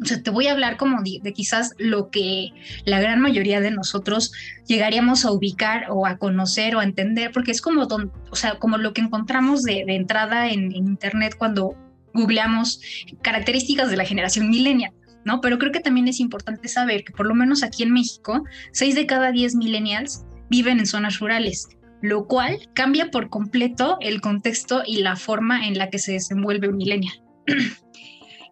o 0.01 0.05
sea, 0.05 0.21
te 0.21 0.29
voy 0.29 0.47
a 0.47 0.51
hablar 0.51 0.77
como 0.77 1.01
de, 1.01 1.33
quizás 1.33 1.73
lo 1.77 2.09
que 2.09 2.49
la 2.85 2.99
gran 2.99 3.21
mayoría 3.21 3.61
de 3.61 3.71
nosotros 3.71 4.31
llegaríamos 4.67 5.23
a 5.23 5.31
ubicar 5.31 5.85
o 5.89 6.05
a 6.05 6.17
conocer 6.17 6.75
o 6.75 6.79
a 6.79 6.83
entender, 6.83 7.31
porque 7.31 7.51
es 7.51 7.61
como, 7.61 7.83
o 7.83 8.35
sea, 8.35 8.55
como 8.59 8.77
lo 8.77 8.93
que 8.93 9.01
encontramos 9.01 9.63
de, 9.63 9.85
entrada 9.87 10.49
en, 10.49 10.73
Internet 10.75 11.35
cuando 11.37 11.75
googleamos 12.13 12.81
características 13.21 13.89
de 13.89 13.97
la 13.97 14.05
generación 14.05 14.49
millennial. 14.49 14.91
¿no? 15.23 15.41
Pero 15.41 15.57
creo 15.57 15.71
que 15.71 15.79
también 15.79 16.07
es 16.07 16.19
importante 16.19 16.67
saber 16.67 17.03
que 17.03 17.13
por 17.13 17.25
lo 17.25 17.33
menos 17.33 17.63
aquí 17.63 17.83
en 17.83 17.91
México, 17.91 18.43
6 18.73 18.95
de 18.95 19.05
cada 19.05 19.31
10 19.31 19.55
millennials 19.55 20.23
viven 20.49 20.79
en 20.79 20.85
zonas 20.85 21.19
rurales, 21.19 21.67
lo 22.01 22.27
cual 22.27 22.59
cambia 22.73 23.09
por 23.09 23.29
completo 23.29 23.97
el 24.01 24.21
contexto 24.21 24.83
y 24.85 25.01
la 25.01 25.15
forma 25.15 25.67
en 25.67 25.77
la 25.77 25.89
que 25.89 25.99
se 25.99 26.13
desenvuelve 26.13 26.67
un 26.67 26.77
millennial. 26.77 27.23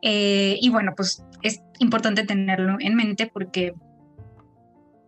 Eh, 0.05 0.57
y 0.61 0.67
bueno, 0.67 0.91
pues 0.97 1.23
es 1.31 1.32
importante 1.83 2.23
tenerlo 2.23 2.77
en 2.79 2.95
mente 2.95 3.29
porque, 3.31 3.73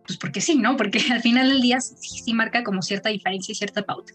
pues 0.06 0.18
porque 0.18 0.40
sí, 0.40 0.56
¿no? 0.56 0.76
Porque 0.76 1.00
al 1.10 1.20
final 1.20 1.48
del 1.48 1.60
día 1.60 1.80
sí, 1.80 2.32
marca 2.34 2.62
como 2.62 2.82
cierta 2.82 3.08
diferencia 3.08 3.52
y 3.52 3.56
cierta 3.56 3.82
pauta. 3.82 4.12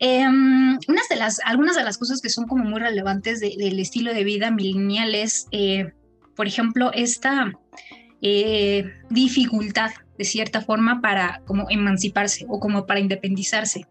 Em, 0.00 0.78
unas 0.86 1.08
de 1.08 1.16
las, 1.16 1.40
algunas 1.44 1.76
de 1.76 1.82
las 1.82 1.98
cosas 1.98 2.20
que 2.20 2.28
son 2.28 2.46
como 2.46 2.64
muy 2.64 2.80
relevantes 2.80 3.40
del 3.40 3.78
estilo 3.80 4.14
de 4.14 4.24
vida 4.24 4.50
milenial 4.50 5.14
es, 5.14 5.48
eh, 5.50 5.92
por 6.36 6.46
ejemplo, 6.46 6.92
esta 6.92 7.52
eh, 8.22 8.92
dificultad 9.10 9.90
de 10.18 10.24
cierta 10.24 10.60
forma 10.60 11.00
para 11.00 11.42
como 11.46 11.66
emanciparse 11.70 12.44
o 12.48 12.60
como 12.60 12.86
para 12.86 13.00
independizarse. 13.00 13.86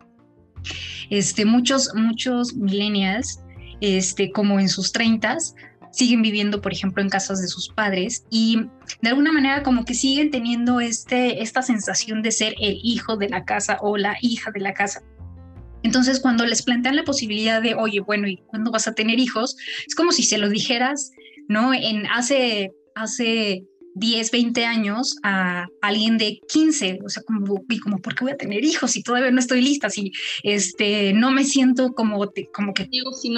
Este, 1.10 1.46
muchos, 1.46 1.90
muchos 1.96 2.54
millennials, 2.56 3.40
este, 3.80 4.32
como 4.32 4.60
en 4.60 4.70
sus 4.70 4.92
treintas, 4.92 5.56
siguen 5.98 6.22
viviendo, 6.22 6.62
por 6.62 6.72
ejemplo, 6.72 7.02
en 7.02 7.10
casas 7.10 7.42
de 7.42 7.48
sus 7.48 7.70
padres 7.70 8.26
y 8.30 8.62
de 9.02 9.10
alguna 9.10 9.32
manera 9.32 9.64
como 9.64 9.84
que 9.84 9.96
siguen 9.96 10.30
teniendo 10.30 10.80
este, 10.80 11.42
esta 11.42 11.64
sensación 11.64 12.22
de 12.22 12.32
ser 12.32 12.54
el 12.60 12.80
hijo 12.84 13.18
de 13.18 13.30
la 13.30 13.46
casa 13.46 13.80
o 13.82 13.98
la 13.98 14.16
hija 14.22 14.52
de 14.52 14.60
la 14.60 14.74
casa. 14.74 15.02
Entonces, 15.82 16.20
cuando 16.20 16.46
les 16.46 16.62
plantean 16.62 16.96
la 16.96 17.04
posibilidad 17.04 17.62
de, 17.62 17.74
oye, 17.74 18.00
bueno, 18.02 18.28
¿y 18.28 18.38
cuándo 18.38 18.70
vas 18.70 18.88
a 18.88 18.94
tener 18.94 19.20
hijos? 19.20 19.58
Es 19.88 19.96
como 19.96 20.12
si 20.12 20.22
se 20.22 20.38
lo 20.38 20.50
dijeras, 20.50 21.12
¿no? 21.48 21.74
En 21.74 22.06
hace, 22.08 22.74
hace 22.94 23.66
10, 23.98 24.32
20 24.32 24.66
años 24.66 25.18
a 25.24 25.68
alguien 25.82 26.18
de 26.18 26.40
15, 26.48 27.00
o 27.06 27.10
sea, 27.10 27.24
como, 27.24 27.64
y 27.70 27.80
como, 27.80 28.00
¿por 28.00 28.16
qué 28.16 28.24
voy 28.26 28.34
a 28.34 28.38
tener 28.38 28.64
hijos 28.64 28.92
si 28.92 29.04
todavía 29.04 29.32
no 29.32 29.40
estoy 29.40 29.62
lista? 29.62 29.90
Si 29.90 30.12
este, 30.44 31.14
no 31.14 31.32
me 31.32 31.44
siento 31.44 31.94
como, 31.94 32.18
como 32.54 32.74
que, 32.74 32.90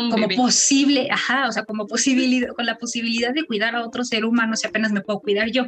como 0.09 0.27
posible, 0.35 1.07
ajá, 1.11 1.47
o 1.47 1.51
sea, 1.51 1.63
como 1.63 1.87
posibilidad, 1.87 2.49
con 2.55 2.65
la 2.65 2.77
posibilidad 2.77 3.33
de 3.33 3.45
cuidar 3.45 3.75
a 3.75 3.85
otro 3.85 4.03
ser 4.03 4.25
humano 4.25 4.55
si 4.55 4.67
apenas 4.67 4.91
me 4.91 5.01
puedo 5.01 5.19
cuidar 5.19 5.51
yo. 5.51 5.67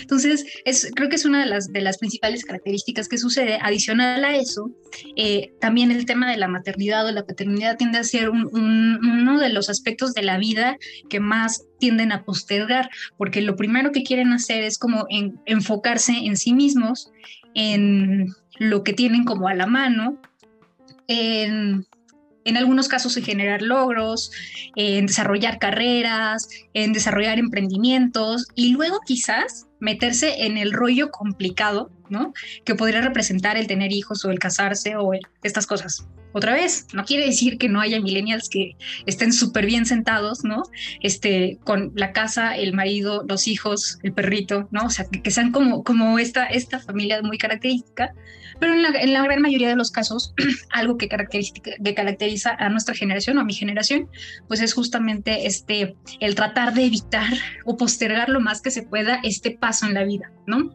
Entonces, 0.00 0.44
es, 0.64 0.90
creo 0.94 1.08
que 1.08 1.16
es 1.16 1.24
una 1.24 1.40
de 1.40 1.46
las, 1.46 1.72
de 1.72 1.80
las 1.80 1.98
principales 1.98 2.44
características 2.44 3.08
que 3.08 3.18
sucede. 3.18 3.58
Adicional 3.62 4.24
a 4.24 4.36
eso, 4.36 4.70
eh, 5.16 5.52
también 5.60 5.90
el 5.90 6.06
tema 6.06 6.30
de 6.30 6.36
la 6.36 6.48
maternidad 6.48 7.06
o 7.06 7.12
la 7.12 7.26
paternidad 7.26 7.76
tiende 7.76 7.98
a 7.98 8.04
ser 8.04 8.30
uno 8.30 9.38
de 9.38 9.48
los 9.50 9.68
aspectos 9.68 10.14
de 10.14 10.22
la 10.22 10.38
vida 10.38 10.78
que 11.08 11.20
más 11.20 11.64
tienden 11.80 12.12
a 12.12 12.22
postergar, 12.24 12.90
porque 13.16 13.42
lo 13.42 13.56
primero 13.56 13.90
que 13.90 14.04
quieren 14.04 14.32
hacer 14.32 14.62
es 14.62 14.78
como 14.78 15.06
enfocarse 15.46 16.12
en 16.12 16.36
sí 16.36 16.52
mismos, 16.52 17.10
en 17.54 18.28
lo 18.58 18.84
que 18.84 18.92
tienen 18.92 19.24
como 19.24 19.48
a 19.48 19.54
la 19.54 19.66
mano, 19.66 20.20
en, 21.08 21.84
en 22.44 22.56
algunos 22.56 22.86
casos 22.86 23.16
en 23.16 23.24
generar 23.24 23.62
logros, 23.62 24.30
en 24.76 25.06
desarrollar 25.06 25.58
carreras, 25.58 26.48
en 26.74 26.92
desarrollar 26.92 27.38
emprendimientos 27.38 28.46
y 28.54 28.72
luego 28.72 29.00
quizás 29.04 29.66
meterse 29.80 30.44
en 30.46 30.58
el 30.58 30.72
rollo 30.72 31.10
complicado, 31.10 31.90
¿no? 32.08 32.32
Que 32.64 32.74
podría 32.74 33.00
representar 33.00 33.56
el 33.56 33.66
tener 33.66 33.92
hijos 33.92 34.24
o 34.24 34.30
el 34.30 34.38
casarse 34.38 34.96
o 34.96 35.12
estas 35.42 35.66
cosas 35.66 36.06
otra 36.32 36.54
vez, 36.54 36.86
no 36.92 37.04
quiere 37.04 37.26
decir 37.26 37.58
que 37.58 37.68
no 37.68 37.80
haya 37.80 38.00
millennials 38.00 38.48
que 38.48 38.76
estén 39.06 39.32
súper 39.32 39.66
bien 39.66 39.84
sentados, 39.84 40.44
¿no? 40.44 40.62
Este, 41.00 41.58
con 41.64 41.92
la 41.96 42.12
casa, 42.12 42.56
el 42.56 42.72
marido, 42.72 43.24
los 43.28 43.48
hijos, 43.48 43.98
el 44.02 44.12
perrito, 44.12 44.68
¿no? 44.70 44.86
O 44.86 44.90
sea, 44.90 45.06
que, 45.06 45.30
sean 45.30 45.50
como, 45.50 45.82
como 45.82 46.18
esta, 46.18 46.46
esta 46.46 46.78
familia 46.78 47.20
muy 47.22 47.38
característica, 47.38 48.14
pero 48.60 48.74
en 48.74 49.12
la, 49.12 49.22
gran 49.22 49.40
mayoría 49.40 49.68
de 49.68 49.76
los 49.76 49.90
casos, 49.90 50.34
algo 50.70 50.98
que, 50.98 51.08
caracteriza 51.08 52.56
a 52.58 52.68
nuestra 52.68 52.94
generación 52.94 53.38
o 53.38 53.40
a 53.40 53.44
mi 53.44 53.54
generación, 53.54 54.08
pues 54.48 54.60
es 54.60 54.74
justamente 54.74 55.46
este, 55.46 55.96
el 56.20 56.34
tratar 56.34 56.74
de 56.74 56.84
evitar 56.84 57.32
o 57.64 57.76
postergar 57.76 58.28
lo 58.28 58.40
más 58.40 58.60
que 58.60 58.70
se 58.70 58.82
pueda 58.82 59.20
este 59.24 59.52
paso 59.52 59.86
en 59.86 59.94
la 59.94 60.04
vida, 60.04 60.30
¿no? 60.46 60.74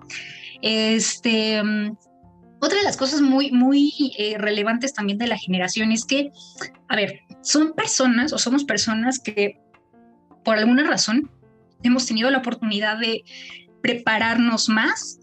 Este, 0.61 1.61
otra 2.59 2.79
de 2.79 2.83
las 2.83 2.97
cosas 2.97 3.21
muy, 3.21 3.51
muy 3.51 3.93
eh, 4.17 4.37
relevantes 4.39 4.93
también 4.93 5.19
de 5.19 5.27
la 5.27 5.37
generación 5.37 5.91
es 5.91 6.05
que, 6.05 6.31
a 6.87 6.95
ver, 6.95 7.19
son 7.41 7.73
personas 7.73 8.33
o 8.33 8.39
somos 8.39 8.63
personas 8.63 9.19
que 9.19 9.59
por 10.43 10.57
alguna 10.57 10.87
razón 10.87 11.29
hemos 11.83 12.07
tenido 12.07 12.31
la 12.31 12.39
oportunidad 12.39 12.97
de 12.97 13.23
prepararnos 13.81 14.69
más 14.69 15.19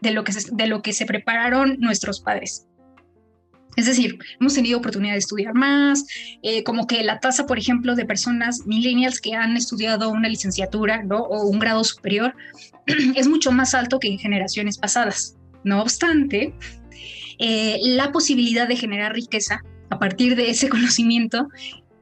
de 0.00 0.10
lo 0.12 0.24
que 0.24 0.32
se, 0.32 0.54
de 0.54 0.66
lo 0.66 0.82
que 0.82 0.92
se 0.92 1.06
prepararon 1.06 1.76
nuestros 1.78 2.20
padres. 2.20 2.66
Es 3.76 3.86
decir, 3.86 4.18
hemos 4.40 4.54
tenido 4.54 4.78
oportunidad 4.78 5.12
de 5.12 5.20
estudiar 5.20 5.54
más, 5.54 6.04
eh, 6.42 6.64
como 6.64 6.88
que 6.88 7.04
la 7.04 7.20
tasa, 7.20 7.46
por 7.46 7.58
ejemplo, 7.58 7.94
de 7.94 8.04
personas 8.04 8.66
millennials 8.66 9.20
que 9.20 9.34
han 9.34 9.56
estudiado 9.56 10.10
una 10.10 10.28
licenciatura 10.28 11.04
¿no? 11.04 11.18
o 11.18 11.46
un 11.46 11.60
grado 11.60 11.84
superior 11.84 12.34
es 13.14 13.28
mucho 13.28 13.52
más 13.52 13.74
alto 13.74 14.00
que 14.00 14.08
en 14.08 14.18
generaciones 14.18 14.78
pasadas. 14.78 15.36
No 15.62 15.80
obstante, 15.80 16.54
eh, 17.38 17.78
la 17.82 18.10
posibilidad 18.10 18.66
de 18.66 18.74
generar 18.74 19.12
riqueza 19.12 19.62
a 19.90 19.98
partir 20.00 20.34
de 20.34 20.50
ese 20.50 20.68
conocimiento 20.76 21.46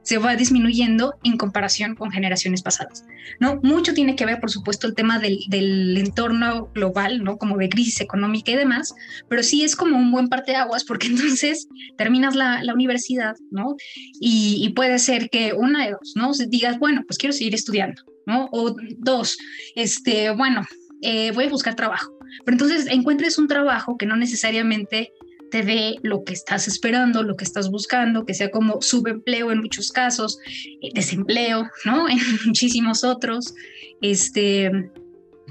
se 0.07 0.19
va 0.19 0.37
disminuyendo 0.37 1.15
en 1.25 1.35
comparación 1.35 1.93
con 1.93 2.11
generaciones 2.11 2.61
pasadas. 2.61 3.03
¿no? 3.41 3.59
Mucho 3.61 3.93
tiene 3.93 4.15
que 4.15 4.25
ver, 4.25 4.39
por 4.39 4.49
supuesto, 4.49 4.87
el 4.87 4.95
tema 4.95 5.19
del, 5.19 5.97
entorno 5.97 6.71
global, 6.73 7.25
¿no? 7.25 7.37
como 7.37 7.57
de 7.57 7.67
crisis 7.67 7.99
económica 7.99 8.53
y 8.53 8.55
demás, 8.55 8.95
pero 9.27 9.43
sí 9.43 9.65
es 9.65 9.75
como 9.75 9.97
un 9.97 10.09
buen 10.09 10.29
parte 10.29 10.51
de 10.51 10.59
aguas 10.59 10.85
porque 10.85 11.07
entonces 11.13 11.67
terminas 11.97 12.35
la, 12.35 12.63
universidad 12.73 13.35
¿no? 13.51 13.75
Y, 14.21 14.69
puede 14.77 14.97
ser 14.99 15.29
que 15.29 15.51
una 15.51 15.85
de 15.85 15.91
dos, 15.91 16.13
¿no? 16.15 16.31
digas, 16.47 16.79
bueno, 16.79 17.03
pues 17.05 17.17
quiero 17.17 17.33
seguir 17.33 17.53
estudiando, 17.53 18.01
¿no? 18.25 18.47
o 18.53 18.77
dos, 18.99 19.37
este, 19.75 20.29
bueno, 20.29 20.65
eh, 21.01 21.31
voy 21.31 21.45
a 21.45 21.49
buscar 21.49 21.75
trabajo. 21.75 22.13
Pero 22.45 22.55
entonces 22.55 22.87
encuentres 22.89 23.37
un 23.37 23.49
trabajo 23.49 23.97
que 23.97 24.05
no 24.05 24.15
necesariamente 24.15 25.11
te 25.51 25.63
dé 25.63 25.95
lo 26.03 26.23
que 26.23 26.33
estás 26.33 26.67
esperando, 26.67 27.23
lo 27.23 27.35
que 27.35 27.43
estás 27.43 27.69
buscando, 27.69 28.25
que 28.25 28.33
sea 28.33 28.51
como 28.51 28.81
subempleo 28.81 29.51
en 29.51 29.61
muchos 29.61 29.91
casos, 29.91 30.39
eh, 30.81 30.89
desempleo, 30.93 31.69
¿no? 31.85 32.07
En 32.09 32.19
muchísimos 32.45 33.03
otros. 33.03 33.53
Este, 34.01 34.71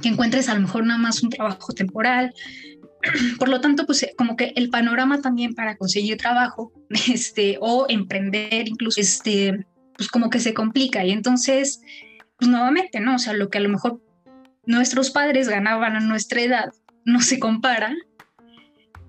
que 0.03 0.09
encuentres 0.09 0.49
a 0.49 0.55
lo 0.55 0.61
mejor 0.61 0.85
nada 0.85 0.99
más 0.99 1.23
un 1.23 1.31
trabajo 1.31 1.73
temporal. 1.73 2.35
Por 3.38 3.49
lo 3.49 3.61
tanto, 3.61 3.87
pues 3.87 4.07
como 4.17 4.37
que 4.37 4.53
el 4.57 4.71
panorama 4.71 5.21
también 5.21 5.55
para 5.55 5.76
conseguir 5.76 6.17
trabajo, 6.17 6.73
este, 7.09 7.59
o 7.61 7.87
emprender 7.88 8.69
incluso, 8.69 9.00
este, 9.00 9.67
pues 9.97 10.09
como 10.09 10.31
que 10.31 10.41
se 10.41 10.55
complica. 10.55 11.05
Y 11.05 11.12
entonces, 11.12 11.81
pues 12.38 12.50
nuevamente, 12.50 13.00
¿no? 13.00 13.17
O 13.17 13.19
sea, 13.19 13.33
lo 13.33 13.49
que 13.49 13.59
a 13.59 13.62
lo 13.62 13.69
mejor 13.69 14.00
nuestros 14.67 15.11
padres 15.11 15.49
ganaban 15.49 15.97
a 15.97 16.00
nuestra 16.00 16.41
edad 16.41 16.73
no 17.05 17.21
se 17.21 17.38
compara, 17.38 17.95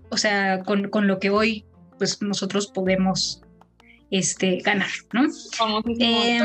o 0.09 0.17
sea, 0.17 0.63
con, 0.63 0.89
con 0.89 1.07
lo 1.07 1.19
que 1.19 1.29
hoy, 1.29 1.65
pues 1.97 2.21
nosotros 2.21 2.67
podemos 2.67 3.41
este, 4.11 4.57
ganar, 4.57 4.89
¿no? 5.13 5.27
Como 5.57 5.79
eh, 5.99 6.39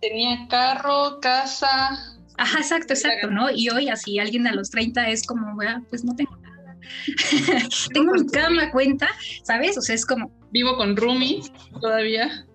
tenía 0.00 0.46
carro, 0.48 1.18
casa. 1.20 2.16
Ajá, 2.36 2.58
exacto, 2.58 2.94
exacto, 2.94 3.30
¿no? 3.30 3.50
Y 3.50 3.68
hoy 3.70 3.88
así 3.88 4.18
alguien 4.18 4.46
a 4.46 4.54
los 4.54 4.70
30 4.70 5.08
es 5.08 5.26
como, 5.26 5.56
pues 5.88 6.04
no 6.04 6.14
tengo 6.14 6.36
nada. 6.36 6.76
tengo 7.92 8.12
mi 8.12 8.26
cama, 8.26 8.70
cuenta, 8.70 9.08
¿sabes? 9.44 9.76
O 9.78 9.82
sea, 9.82 9.94
es 9.94 10.06
como... 10.06 10.30
Vivo 10.50 10.76
con 10.76 10.96
roomies 10.96 11.52
todavía. 11.80 12.46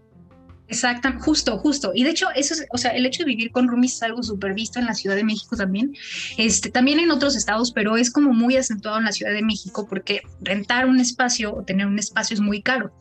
Exacto, 0.68 1.10
justo, 1.20 1.60
justo. 1.60 1.92
Y 1.94 2.04
de 2.04 2.10
hecho, 2.10 2.28
eso 2.36 2.56
es, 2.56 2.66
o 2.72 2.78
sea, 2.78 2.92
el 2.92 3.06
hecho 3.06 3.24
de 3.24 3.30
vivir 3.30 3.52
con 3.52 3.68
roomies 3.68 3.96
es 3.96 4.04
algo 4.04 4.24
súper 4.24 4.56
visto 4.56 4.80
en 4.80 4.86
la 4.86 4.96
Ciudad 4.96 5.16
de 5.16 5.24
México 5.24 5.56
también. 5.56 5.94
Este, 6.38 6.72
también 6.72 7.00
en 7.00 7.12
otros 7.12 7.36
estados, 7.36 7.72
pero 7.72 7.98
es 7.98 8.12
como 8.12 8.34
muy 8.34 8.58
acentuado 8.58 8.98
en 8.98 9.06
la 9.06 9.12
Ciudad 9.12 9.32
de 9.32 9.44
México 9.44 9.86
porque 9.88 10.22
rentar 10.42 10.88
un 10.88 11.00
espacio 11.00 11.54
o 11.54 11.64
tener 11.64 11.86
un 11.86 12.00
espacio 12.00 12.34
es 12.34 12.42
muy 12.42 12.64
caro. 12.64 12.92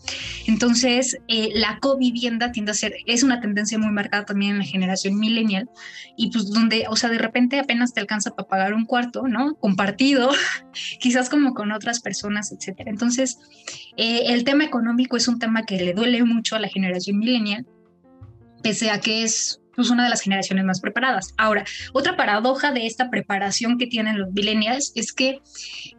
Entonces, 0.47 1.17
eh, 1.29 1.51
la 1.55 1.79
covivienda 1.81 2.53
tiende 2.53 2.73
a 2.73 2.75
ser, 2.75 2.97
es 3.07 3.23
una 3.23 3.41
tendencia 3.41 3.79
muy 3.79 3.93
marcada 3.93 4.27
también 4.27 4.53
en 4.53 4.59
la 4.59 4.65
generación 4.65 5.19
millennial 5.19 5.71
y 6.19 6.31
pues 6.31 6.51
donde, 6.51 6.85
o 6.91 6.97
sea, 6.97 7.09
de 7.09 7.19
repente 7.19 7.59
apenas 7.59 7.95
te 7.95 8.01
alcanza 8.01 8.35
para 8.35 8.47
pagar 8.47 8.75
un 8.75 8.85
cuarto, 8.85 9.27
¿no? 9.27 9.55
Compartido, 9.55 10.31
quizás 11.01 11.31
como 11.31 11.55
con 11.55 11.73
otras 11.73 12.01
personas, 12.01 12.53
etcétera. 12.53 12.91
Entonces, 12.91 13.39
eh, 13.97 14.25
el 14.27 14.45
tema 14.45 14.65
económico 14.65 15.17
es 15.17 15.29
un 15.29 15.39
tema 15.39 15.65
que 15.65 15.79
le 15.79 15.95
duele 15.95 16.23
mucho 16.25 16.57
a 16.57 16.59
la 16.59 16.69
generación 16.69 17.19
millennial 17.19 17.54
pese 18.65 18.91
a 18.91 18.99
que 18.99 19.23
es 19.23 19.61
pues, 19.77 19.91
una 19.91 20.05
de 20.05 20.11
las 20.11 20.23
generaciones 20.23 20.65
más 20.65 20.81
preparadas. 20.81 21.35
Ahora, 21.37 21.65
otra 21.93 22.17
paradoja 22.17 22.73
de 22.73 22.87
esta 22.87 23.11
preparación 23.11 23.79
que 23.79 23.87
tienen 23.87 24.19
los 24.19 24.33
millennials 24.33 24.93
es 24.95 25.13
que 25.13 25.41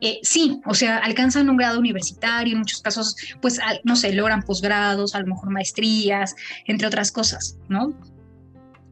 eh, 0.02 0.20
sí, 0.24 0.60
o 0.66 0.74
sea, 0.74 0.98
alcanzan 0.98 1.50
un 1.50 1.58
grado 1.58 1.80
universitario, 1.80 2.54
en 2.54 2.60
muchos 2.60 2.82
casos, 2.82 3.16
pues, 3.42 3.60
no 3.84 3.96
sé, 3.96 4.14
logran 4.14 4.42
posgrados, 4.42 5.16
a 5.16 5.20
lo 5.20 5.28
mejor 5.28 5.52
maestrías, 5.52 6.36
entre 6.66 6.88
otras 6.88 7.12
cosas, 7.12 7.58
¿no? 7.70 7.94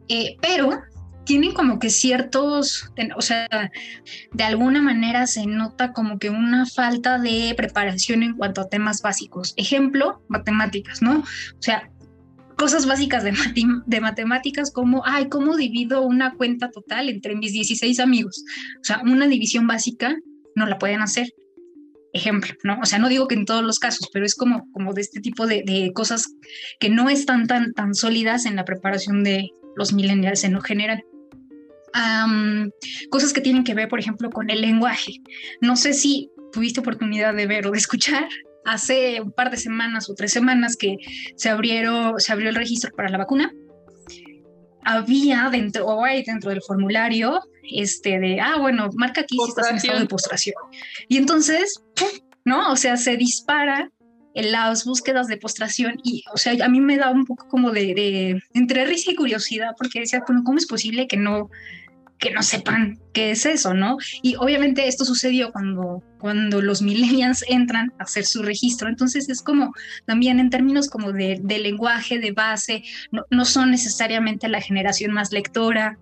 Eh, 0.08 0.38
pero 0.42 0.84
tienen 1.26 1.54
como 1.54 1.80
que 1.80 1.90
ciertos, 1.90 2.92
o 3.16 3.22
sea, 3.22 3.48
de 4.32 4.44
alguna 4.44 4.82
manera 4.82 5.26
se 5.28 5.46
nota 5.46 5.94
como 5.94 6.20
que 6.20 6.30
una 6.30 6.66
falta 6.66 7.18
de 7.18 7.54
preparación 7.56 8.24
en 8.24 8.36
cuanto 8.36 8.62
a 8.62 8.70
temas 8.70 9.02
básicos. 9.02 9.54
Ejemplo, 9.56 10.22
matemáticas, 10.28 11.02
¿no? 11.02 11.20
O 11.20 11.62
sea, 11.62 11.90
cosas 12.56 12.86
básicas 12.86 13.24
de, 13.24 13.34
de, 13.86 14.02
matemáticas 14.02 14.72
como, 14.72 15.04
ay, 15.06 15.30
¿cómo 15.30 15.56
divido 15.56 16.02
una 16.02 16.36
cuenta 16.36 16.70
total 16.72 17.10
entre 17.10 17.36
mis 17.36 17.54
16 17.54 18.00
amigos? 18.00 18.44
O 18.82 18.84
sea, 18.84 19.02
una 19.04 19.28
división 19.28 19.68
básica 19.68 20.16
no 20.56 20.66
la 20.66 20.78
pueden 20.78 21.02
hacer. 21.02 21.28
Ejemplo, 22.14 22.54
¿no? 22.64 22.80
O 22.80 22.86
sea, 22.86 23.00
no 23.00 23.10
digo 23.10 23.28
que 23.28 23.34
en 23.34 23.46
todos 23.46 23.64
los 23.64 23.80
casos, 23.80 24.08
pero 24.14 24.24
es 24.24 24.36
como, 24.36 24.70
como 24.72 24.94
de 24.94 25.02
este 25.02 25.20
tipo 25.20 25.48
de, 25.48 25.64
de 25.66 25.92
cosas 25.94 26.28
que 26.80 26.90
no 26.90 27.10
están 27.10 27.48
tan, 27.48 27.74
tan 27.74 27.96
sólidas 27.96 28.46
en 28.46 28.56
la 28.56 28.66
preparación 28.66 29.24
de 29.24 29.50
los 29.76 29.94
millennials 29.94 30.44
en 30.44 30.54
lo 30.54 30.62
general. 30.62 31.04
cosas 33.10 33.34
que 33.34 33.42
tienen 33.42 33.64
que 33.64 33.74
ver, 33.74 33.88
por 33.90 34.00
ejemplo, 34.00 34.30
con 34.30 34.50
el 34.50 34.62
lenguaje. 34.62 35.14
No 35.62 35.76
sé 35.76 35.94
si 35.94 36.30
tuviste 36.52 36.82
oportunidad 36.82 37.34
de 37.34 37.48
ver 37.48 37.66
o 37.66 37.72
de 37.72 37.80
escuchar 37.80 38.28
hace 38.66 39.22
un 39.22 39.32
par 39.32 39.52
de 39.52 39.58
semanas 39.58 40.10
o 40.10 40.16
tres 40.16 40.32
semanas 40.32 40.76
que 40.76 40.98
se, 41.36 41.50
abrieron, 41.50 42.20
se 42.20 42.32
abrió 42.32 42.50
el 42.50 42.56
registro 42.56 42.92
para 42.96 43.10
la 43.10 43.18
vacuna, 43.18 43.52
había 44.86 45.50
dentro, 45.50 45.86
o 45.86 46.04
hay 46.04 46.24
dentro 46.24 46.50
del 46.50 46.62
formulario, 46.62 47.42
este 47.64 48.20
de, 48.20 48.42
ah, 48.42 48.58
bueno, 48.60 48.90
marca 48.96 49.22
aquí 49.22 49.38
si 49.38 49.50
estás 49.50 49.70
en 49.70 49.78
estado 49.78 50.00
de 50.00 50.06
postración. 50.06 50.56
Y 51.08 51.18
entonces, 51.18 51.82
¿no? 52.44 52.72
O 52.72 52.76
sea, 52.76 52.98
se 52.98 53.16
dispara 53.16 53.90
en 54.36 54.52
las 54.52 54.84
búsquedas 54.84 55.28
de 55.28 55.38
postración 55.38 56.00
y, 56.04 56.24
o 56.34 56.38
sea, 56.38 56.54
a 56.66 56.68
mí 56.68 56.82
me 56.82 56.98
da 56.98 57.12
un 57.12 57.26
poco 57.26 57.48
como 57.48 57.72
de, 57.72 57.94
de 57.94 58.42
entre 58.54 58.86
risa 58.86 59.12
y 59.12 59.16
curiosidad 59.16 59.72
porque 59.78 60.02
decía, 60.02 60.24
bueno, 60.28 60.44
¿cómo 60.44 60.58
es 60.58 60.66
posible 60.66 61.08
que 61.08 61.18
no, 61.18 61.50
que 62.24 62.32
no 62.32 62.42
sepan 62.42 63.02
qué 63.12 63.32
es 63.32 63.46
eso, 63.46 63.74
¿no? 63.74 63.98
Y 64.22 64.36
obviamente 64.38 64.88
esto 64.88 65.04
sucedió 65.04 65.52
cuando, 65.52 66.02
cuando 66.20 66.62
los 66.62 66.82
millennials 66.82 67.44
entran 67.50 67.92
a 68.00 68.04
hacer 68.04 68.26
su 68.26 68.44
registro, 68.44 68.88
entonces 68.88 69.28
es 69.28 69.42
como 69.42 69.74
también 70.06 70.40
en 70.40 70.50
términos 70.50 70.90
como 70.90 71.12
de, 71.12 71.42
lenguaje, 71.44 72.20
de 72.20 72.32
base, 72.32 72.84
no, 73.12 73.44
son 73.44 73.72
necesariamente 73.72 74.48
la 74.48 74.62
generación 74.62 75.12
más 75.12 75.34
lectora, 75.34 76.00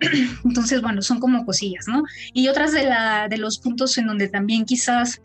entonces, 0.44 0.82
bueno, 0.82 1.00
son 1.00 1.18
como 1.18 1.46
cosillas, 1.46 1.88
¿no? 1.88 2.02
Y 2.34 2.48
otras 2.48 2.72
de, 2.72 2.84
la, 2.84 3.28
de 3.28 3.38
los 3.38 3.58
puntos 3.58 3.96
en 3.96 4.06
donde 4.06 4.28
también 4.28 4.66
quizás 4.66 5.22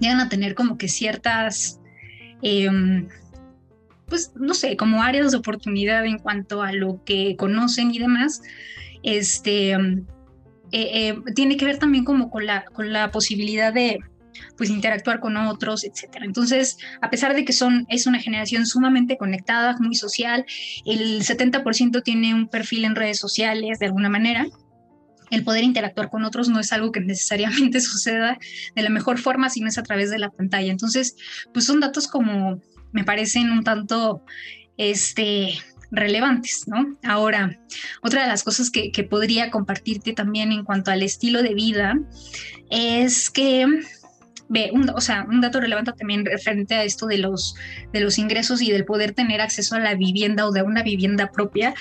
llegan 0.00 0.20
a 0.20 0.30
tener 0.30 0.54
como 0.54 0.78
que 0.78 0.88
ciertas... 0.88 1.78
Em, 2.40 3.06
pues 4.06 4.32
no 4.36 4.54
sé, 4.54 4.74
como 4.78 5.02
áreas 5.02 5.32
de 5.32 5.36
oportunidad 5.36 6.06
en 6.06 6.18
cuanto 6.18 6.62
a 6.62 6.72
lo 6.72 7.04
que 7.04 7.36
conocen 7.36 7.94
y 7.94 7.98
demás, 7.98 8.40
este, 9.02 9.76
mm, 9.76 10.06
eh, 10.72 11.08
eh, 11.08 11.18
tiene 11.34 11.56
que 11.56 11.64
ver 11.64 11.78
también 11.78 12.04
como 12.04 12.30
con 12.30 12.46
la, 12.46 13.10
posibilidad 13.10 13.72
de 13.72 13.98
pues 14.56 14.70
interactuar 14.70 15.18
con 15.20 15.36
otros, 15.36 15.84
etcétera. 15.84 16.24
Entonces, 16.24 16.76
a 17.00 17.10
pesar 17.10 17.34
de 17.34 17.44
que 17.44 17.52
son, 17.52 17.86
es 17.88 18.06
una 18.06 18.20
generación 18.20 18.66
sumamente 18.66 19.16
conectada, 19.16 19.76
muy 19.80 19.96
social, 19.96 20.44
el 20.84 21.22
70% 21.22 22.02
tiene 22.02 22.34
un 22.34 22.48
perfil 22.48 22.84
en 22.84 22.94
redes 22.94 23.18
sociales 23.18 23.78
de 23.78 23.86
alguna 23.86 24.08
manera, 24.08 24.46
el 25.30 25.44
poder 25.44 25.64
interactuar 25.64 26.08
con 26.10 26.24
otros 26.24 26.48
no 26.48 26.60
es 26.60 26.72
algo 26.72 26.92
que 26.92 27.00
necesariamente 27.00 27.80
suceda 27.80 28.38
de 28.74 28.82
la 28.82 28.90
mejor 28.90 29.18
forma, 29.18 29.50
sino 29.50 29.68
es 29.68 29.78
a 29.78 29.82
través 29.82 30.10
de 30.10 30.18
la 30.18 30.30
pantalla. 30.30 30.70
Entonces, 30.70 31.16
pues 31.52 31.64
son 31.64 31.80
datos 31.80 32.08
como 32.08 32.60
me 32.92 33.04
parecen 33.04 33.50
un 33.50 33.64
tanto, 33.64 34.24
este, 34.76 35.50
relevantes, 35.90 36.66
¿no? 36.66 36.96
Ahora, 37.02 37.58
otra 38.02 38.22
de 38.22 38.28
las 38.28 38.42
cosas 38.42 38.70
que, 38.70 38.90
podría 39.08 39.50
compartirte 39.50 40.12
también 40.12 40.52
en 40.52 40.64
cuanto 40.64 40.90
al 40.90 41.02
estilo 41.02 41.42
de 41.42 41.54
vida 41.54 41.98
es 42.70 43.30
que 43.30 43.66
ve, 44.48 44.70
un, 44.72 44.90
o 44.90 45.00
sea, 45.00 45.26
un 45.28 45.40
dato 45.40 45.60
relevante 45.60 45.92
también 45.92 46.24
referente 46.24 46.74
a 46.74 46.84
esto 46.84 47.06
de 47.06 47.18
los, 47.18 47.54
de 47.92 48.00
los 48.00 48.18
ingresos 48.18 48.60
y 48.60 48.70
del 48.70 48.84
poder 48.84 49.12
tener 49.12 49.40
acceso 49.40 49.76
a 49.76 49.80
la 49.80 49.94
vivienda 49.94 50.46
o 50.46 50.52
de 50.52 50.62
una 50.62 50.82
vivienda 50.82 51.30
propia, 51.30 51.74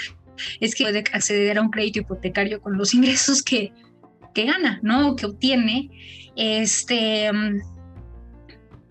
es 0.59 0.75
que 0.75 0.83
puede 0.83 0.99
acceder 0.99 1.57
a 1.57 1.61
un 1.61 1.69
crédito 1.69 1.99
hipotecario 1.99 2.61
con 2.61 2.77
los 2.77 2.93
ingresos 2.93 3.41
que, 3.41 3.73
que 4.33 4.45
gana, 4.45 4.79
¿no? 4.83 5.15
Que 5.15 5.25
obtiene. 5.25 5.89
Este, 6.35 7.31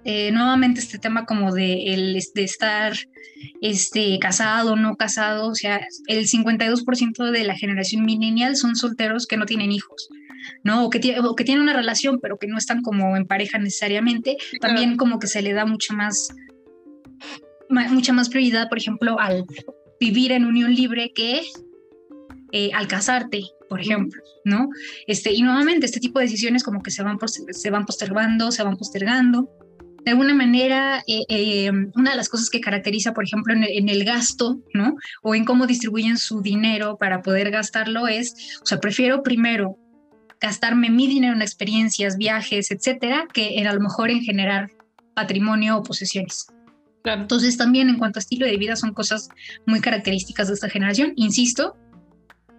eh, 0.09 0.31
nuevamente 0.31 0.79
este 0.79 1.01
tema 1.01 1.27
como 1.27 1.53
de, 1.53 1.92
el, 1.92 2.23
de 2.33 2.45
estar 2.45 2.92
este, 3.61 4.21
casado, 4.21 4.77
no 4.77 4.95
casado, 4.95 5.49
o 5.49 5.55
sea, 5.57 5.85
el 6.07 6.29
52% 6.29 7.33
de 7.33 7.42
la 7.42 7.57
generación 7.57 8.05
millennial 8.05 8.55
son 8.55 8.77
solteros 8.77 9.27
que 9.27 9.37
no 9.37 9.47
tienen 9.47 9.73
hijos. 9.73 10.09
¿no? 10.62 10.85
O 10.85 10.90
que, 10.90 11.19
o 11.19 11.35
que 11.35 11.42
tienen 11.42 11.64
una 11.64 11.73
relación, 11.73 12.21
pero 12.21 12.38
que 12.38 12.47
no 12.47 12.57
están 12.57 12.83
como 12.83 13.16
en 13.16 13.27
pareja 13.27 13.59
necesariamente, 13.59 14.37
también 14.61 14.97
como 14.97 15.19
que 15.19 15.27
se 15.27 15.42
le 15.42 15.53
da 15.53 15.66
mucho 15.66 15.92
más, 15.92 16.29
mucha 17.69 18.12
más 18.12 18.29
prioridad, 18.29 18.69
por 18.69 18.79
ejemplo, 18.79 19.19
al 19.19 19.45
vivir 19.99 20.31
en 20.31 20.45
unión 20.45 20.73
libre 20.73 21.11
que 21.12 21.42
eh, 22.53 22.71
al 22.75 22.87
casarte, 22.87 23.42
por 23.69 23.81
ejemplo, 23.81 24.23
¿no? 24.45 24.69
Este, 25.09 25.33
y 25.33 25.42
nuevamente 25.42 25.87
este 25.87 25.99
tipo 25.99 26.21
de 26.21 26.27
decisiones 26.27 26.62
como 26.62 26.81
que 26.81 26.92
se 26.92 27.03
van, 27.03 27.19
se 27.51 27.71
van 27.71 27.87
postergando, 27.87 28.53
se 28.53 28.62
van 28.62 28.77
postergando 28.77 29.51
de 30.07 30.12
alguna 30.12 30.35
manera, 30.35 31.03
eh, 31.09 31.25
eh, 31.29 31.71
una 31.97 32.12
de 32.12 32.16
las 32.16 32.29
cosas 32.29 32.49
que 32.49 32.61
caracteriza, 32.61 33.12
por 33.12 33.25
ejemplo, 33.25 33.53
en 33.53 33.88
el, 33.88 34.05
gasto, 34.05 34.61
¿no? 34.73 34.95
O 35.21 35.35
en 35.35 35.45
cómo 35.45 35.66
distribuyen 35.66 36.16
su 36.16 36.42
dinero 36.42 36.97
para 36.97 37.23
poder 37.23 37.51
gastarlo 37.51 38.07
es, 38.07 38.61
o 38.62 38.66
sea, 38.66 38.79
prefiero 38.79 39.25
primero 39.25 39.77
gastarme 40.40 40.90
mi 40.90 41.09
dinero 41.09 41.35
en 41.35 41.42
experiencias, 41.42 42.19
viajes, 42.19 42.71
etcétera, 42.71 43.27
que 43.35 43.59
en, 43.59 43.66
a 43.66 43.73
lo 43.73 43.81
mejor 43.81 44.11
en 44.11 44.23
generar 44.23 44.71
patrimonio 45.14 45.79
o 45.79 45.83
posesiones. 45.83 46.47
Entonces, 47.03 47.57
también 47.57 47.88
en 47.88 47.99
cuanto 47.99 48.21
a 48.21 48.23
estilo 48.23 48.47
de 48.47 48.59
vida, 48.59 48.77
son 48.77 48.95
cosas 48.95 49.29
muy 49.66 49.81
características 49.81 50.47
de 50.47 50.55
esta 50.55 50.69
generación. 50.69 51.14
Insisto, 51.16 51.77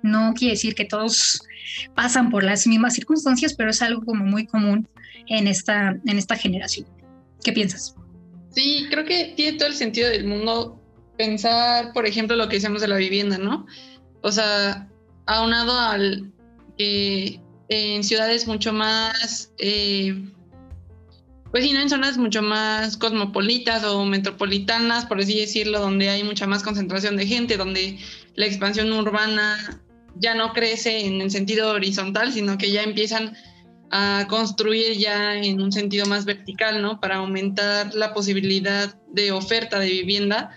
no 0.04 0.34
quiere 0.34 0.56
decir 0.56 0.76
que 0.76 0.84
todos 0.84 1.42
pasan 1.96 2.30
por 2.30 2.44
las 2.44 2.68
mismas 2.68 2.94
circunstancias, 2.94 3.54
pero 3.54 3.70
es 3.70 3.82
algo 3.82 4.04
como 4.04 4.26
muy 4.26 4.46
común 4.46 4.90
en 5.28 5.48
esta, 5.48 5.96
en 6.06 6.18
esta 6.18 6.36
generación. 6.36 6.97
¿Qué 7.48 7.54
piensas? 7.54 7.96
Sí, 8.50 8.88
creo 8.92 9.06
que 9.06 9.34
tiene 9.38 9.58
todo 9.58 9.70
el 9.70 9.74
sentido 9.74 10.10
del 10.10 10.26
mundo 10.26 10.84
pensar, 11.18 11.94
por 11.94 12.06
ejemplo, 12.06 12.36
lo 12.36 12.50
que 12.50 12.56
decíamos 12.58 12.82
de 12.82 12.90
la 12.90 12.98
vivienda, 12.98 13.38
¿no? 13.38 13.66
O 14.22 14.34
sea, 14.34 14.90
aunado 15.28 15.80
al 15.80 16.30
eh, 16.78 17.40
en 17.70 18.04
ciudades 18.04 18.48
mucho 18.48 18.74
más, 18.74 19.54
eh, 19.60 20.30
pues 21.52 21.64
sí, 21.64 21.72
¿no? 21.72 21.80
En 21.80 21.90
zonas 21.90 22.18
mucho 22.18 22.42
más 22.42 22.98
cosmopolitas 22.98 23.86
o 23.86 24.04
metropolitanas, 24.04 25.06
por 25.06 25.22
así 25.22 25.40
decirlo, 25.40 25.80
donde 25.80 26.10
hay 26.10 26.26
mucha 26.26 26.48
más 26.48 26.64
concentración 26.64 27.16
de 27.16 27.28
gente, 27.28 27.56
donde 27.56 27.98
la 28.36 28.46
expansión 28.46 28.92
urbana 28.92 29.82
ya 30.16 30.36
no 30.36 30.52
crece 30.52 31.06
en 31.06 31.22
el 31.22 31.32
sentido 31.32 31.70
horizontal, 31.70 32.34
sino 32.34 32.58
que 32.58 32.72
ya 32.72 32.84
empiezan 32.84 33.38
a 33.92 34.26
construir 34.30 34.98
ya 34.98 35.36
en 35.36 35.62
un 35.62 35.72
sentido 35.72 36.06
más 36.06 36.26
vertical, 36.26 36.82
¿no? 36.82 37.00
Para 37.00 37.18
aumentar 37.18 37.94
la 37.94 38.14
posibilidad 38.14 38.96
de 39.12 39.32
oferta 39.32 39.80
de 39.80 39.88
vivienda, 39.88 40.52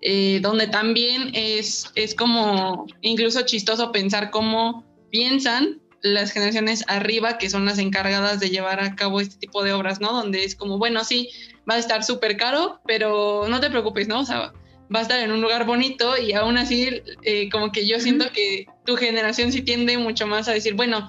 eh, 0.00 0.40
donde 0.42 0.66
también 0.66 1.30
es, 1.34 1.90
es 1.94 2.14
como 2.14 2.86
incluso 3.00 3.42
chistoso 3.42 3.92
pensar 3.92 4.30
cómo 4.30 4.84
piensan 5.10 5.80
las 6.02 6.32
generaciones 6.32 6.84
arriba, 6.88 7.38
que 7.38 7.48
son 7.48 7.64
las 7.64 7.78
encargadas 7.78 8.40
de 8.40 8.50
llevar 8.50 8.80
a 8.80 8.96
cabo 8.96 9.20
este 9.20 9.36
tipo 9.36 9.62
de 9.62 9.72
obras, 9.72 10.00
¿no? 10.00 10.12
Donde 10.12 10.44
es 10.44 10.56
como, 10.56 10.78
bueno, 10.78 11.04
sí, 11.04 11.28
va 11.70 11.74
a 11.74 11.78
estar 11.78 12.02
súper 12.02 12.36
caro, 12.36 12.80
pero 12.86 13.46
no 13.48 13.60
te 13.60 13.70
preocupes, 13.70 14.08
¿no? 14.08 14.20
O 14.20 14.24
sea, 14.24 14.52
va 14.94 14.98
a 14.98 15.02
estar 15.02 15.20
en 15.20 15.30
un 15.30 15.40
lugar 15.40 15.64
bonito 15.64 16.18
y 16.18 16.32
aún 16.32 16.58
así, 16.58 17.02
eh, 17.22 17.48
como 17.50 17.70
que 17.70 17.86
yo 17.86 18.00
siento 18.00 18.30
que 18.32 18.66
tu 18.84 18.96
generación 18.96 19.52
sí 19.52 19.62
tiende 19.62 19.96
mucho 19.98 20.26
más 20.26 20.48
a 20.48 20.52
decir, 20.52 20.74
bueno, 20.74 21.08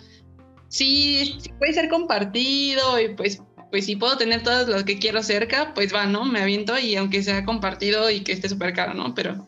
sí, 0.74 1.38
puede 1.60 1.74
ser 1.74 1.88
compartido 1.88 3.00
y 3.00 3.10
pues, 3.10 3.42
pues 3.70 3.86
si 3.86 3.96
puedo 3.96 4.18
tener 4.18 4.42
todos 4.42 4.68
los 4.68 4.84
que 4.84 4.98
quiero 4.98 5.22
cerca, 5.22 5.74
pues 5.76 5.94
va, 5.94 6.08
¿no? 6.08 6.26
Me 6.26 6.40
aviento 6.42 6.78
y 6.80 6.96
aunque 6.96 7.22
sea 7.22 7.46
compartido 7.46 8.10
y 8.10 8.22
que 8.22 8.32
esté 8.32 8.50
súper 8.50 8.74
caro, 8.74 8.96
¿no? 8.96 9.14
Pero, 9.14 9.48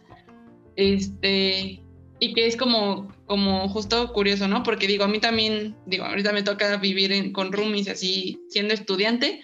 este, 0.76 1.82
y 2.20 2.34
que 2.36 2.46
es 2.46 2.56
como, 2.56 3.12
como 3.26 3.68
justo 3.70 4.14
curioso, 4.14 4.48
¿no? 4.48 4.62
Porque 4.62 4.86
digo, 4.86 5.04
a 5.04 5.08
mí 5.08 5.20
también, 5.20 5.76
digo, 5.88 6.06
ahorita 6.06 6.32
me 6.32 6.44
toca 6.44 6.78
vivir 6.78 7.32
con 7.32 7.52
roomies 7.52 7.90
así, 7.90 8.40
siendo 8.50 8.76
estudiante, 8.76 9.42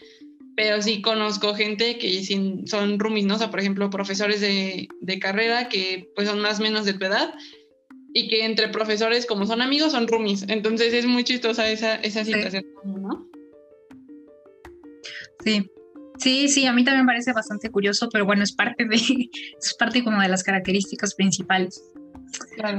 pero 0.55 0.83
sí 0.83 1.01
conozco 1.01 1.55
gente 1.55 1.97
que 1.97 2.23
son 2.67 2.99
roomies, 2.99 3.25
¿no? 3.25 3.35
O 3.35 3.39
sea, 3.39 3.49
por 3.49 3.59
ejemplo, 3.59 3.89
profesores 3.89 4.39
de, 4.39 4.87
de 4.99 5.19
carrera 5.19 5.67
que 5.67 6.11
pues 6.15 6.27
son 6.27 6.41
más 6.41 6.59
o 6.59 6.63
menos 6.63 6.85
de 6.85 6.93
tu 6.93 7.05
edad 7.05 7.33
y 8.13 8.27
que 8.27 8.45
entre 8.45 8.69
profesores, 8.69 9.25
como 9.25 9.45
son 9.45 9.61
amigos, 9.61 9.91
son 9.91 10.07
roomies. 10.07 10.45
Entonces 10.47 10.93
es 10.93 11.05
muy 11.05 11.23
chistosa 11.23 11.69
esa, 11.69 11.95
esa 11.95 12.23
situación, 12.25 12.65
¿no? 12.85 13.27
Sí, 15.43 15.69
Sí, 16.21 16.49
sí, 16.49 16.67
a 16.67 16.73
mí 16.73 16.83
también 16.83 17.05
me 17.05 17.13
parece 17.13 17.33
bastante 17.33 17.71
curioso, 17.71 18.07
pero 18.11 18.25
bueno, 18.25 18.43
es 18.43 18.51
parte 18.51 18.85
de, 18.85 18.95
es 19.59 19.73
parte 19.73 20.03
como 20.03 20.21
de 20.21 20.27
las 20.27 20.43
características 20.43 21.15
principales. 21.15 21.83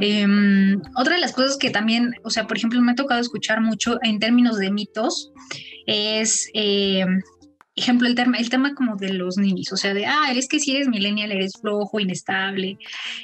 Em, 0.00 0.80
otra 0.96 1.16
de 1.16 1.20
las 1.20 1.32
cosas 1.32 1.56
que 1.56 1.70
también, 1.70 2.14
o 2.22 2.30
sea, 2.30 2.46
por 2.46 2.56
ejemplo, 2.56 2.80
me 2.80 2.92
ha 2.92 2.94
tocado 2.94 3.20
escuchar 3.20 3.60
mucho 3.60 3.98
en 4.02 4.20
términos 4.20 4.58
de 4.58 4.70
mitos 4.70 5.32
es, 5.86 6.48
em, 6.54 7.20
ejemplo, 7.76 8.08
el 8.08 8.14
tema, 8.14 8.38
el 8.38 8.50
tema 8.50 8.74
como 8.74 8.96
de 8.96 9.12
los 9.12 9.38
niños, 9.38 9.72
o 9.72 9.76
sea, 9.76 9.94
de, 9.94 10.06
ah, 10.06 10.32
es 10.34 10.48
que 10.48 10.60
si 10.60 10.76
eres 10.76 10.88
millennial 10.88 11.32
eres 11.32 11.54
flojo, 11.60 12.00
inestable, 12.00 12.78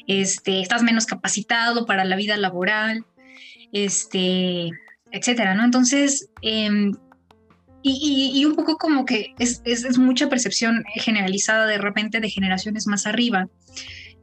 este, 0.06 0.60
estás 0.60 0.82
menos 0.82 1.06
capacitado 1.06 1.86
para 1.86 2.04
la 2.04 2.16
vida 2.16 2.36
laboral, 2.36 3.04
este, 3.72 4.70
etcétera, 5.12 5.54
¿no? 5.54 5.64
Entonces, 5.64 6.30
em, 6.42 6.92
y, 7.82 8.32
y, 8.34 8.44
un 8.44 8.56
poco 8.56 8.76
como 8.76 9.04
que 9.04 9.34
es, 9.38 9.62
es, 9.64 9.84
es, 9.84 9.98
mucha 9.98 10.28
percepción 10.28 10.84
generalizada 10.96 11.66
de 11.66 11.78
repente 11.78 12.20
de 12.20 12.28
generaciones 12.28 12.86
más 12.86 13.06
arriba, 13.06 13.48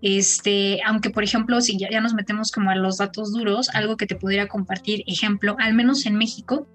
este, 0.02 0.82
aunque 0.86 1.10
por 1.10 1.24
ejemplo, 1.24 1.62
si 1.62 1.78
ya, 1.78 2.00
nos 2.02 2.14
metemos 2.14 2.52
como 2.52 2.70
a 2.70 2.76
los 2.76 2.98
datos 2.98 3.32
duros, 3.32 3.70
algo 3.70 3.98
que 3.98 4.06
te 4.06 4.16
pudiera 4.16 4.48
compartir, 4.48 5.04
ejemplo, 5.08 5.56
al 5.60 5.74
menos 5.74 6.06
en 6.06 6.16
México, 6.16 6.68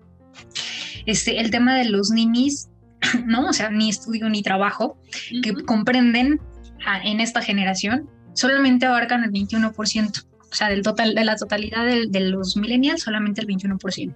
este, 1.07 1.39
el 1.39 1.51
tema 1.51 1.77
de 1.77 1.85
los 1.85 2.11
ninis, 2.11 2.71
¿no? 3.27 3.49
O 3.49 3.53
sea, 3.53 3.71
ni 3.71 3.91
estudio 3.91 4.29
ni 4.29 4.43
trabajo, 4.43 4.99
que 5.43 5.55
comprenden 5.65 6.41
en 7.05 7.21
esta 7.21 7.43
generación, 7.43 8.09
solamente 8.35 8.87
abarcan 8.87 9.25
el 9.25 9.31
21% 9.31 10.25
o 10.51 10.55
sea, 10.55 10.69
del 10.69 10.83
total, 10.83 11.15
de 11.15 11.25
la 11.25 11.37
totalidad 11.37 11.85
de, 11.87 12.21
los 12.21 12.57
millennials, 12.57 13.03
solamente 13.03 13.41
el 13.41 13.47
21%. 13.47 14.15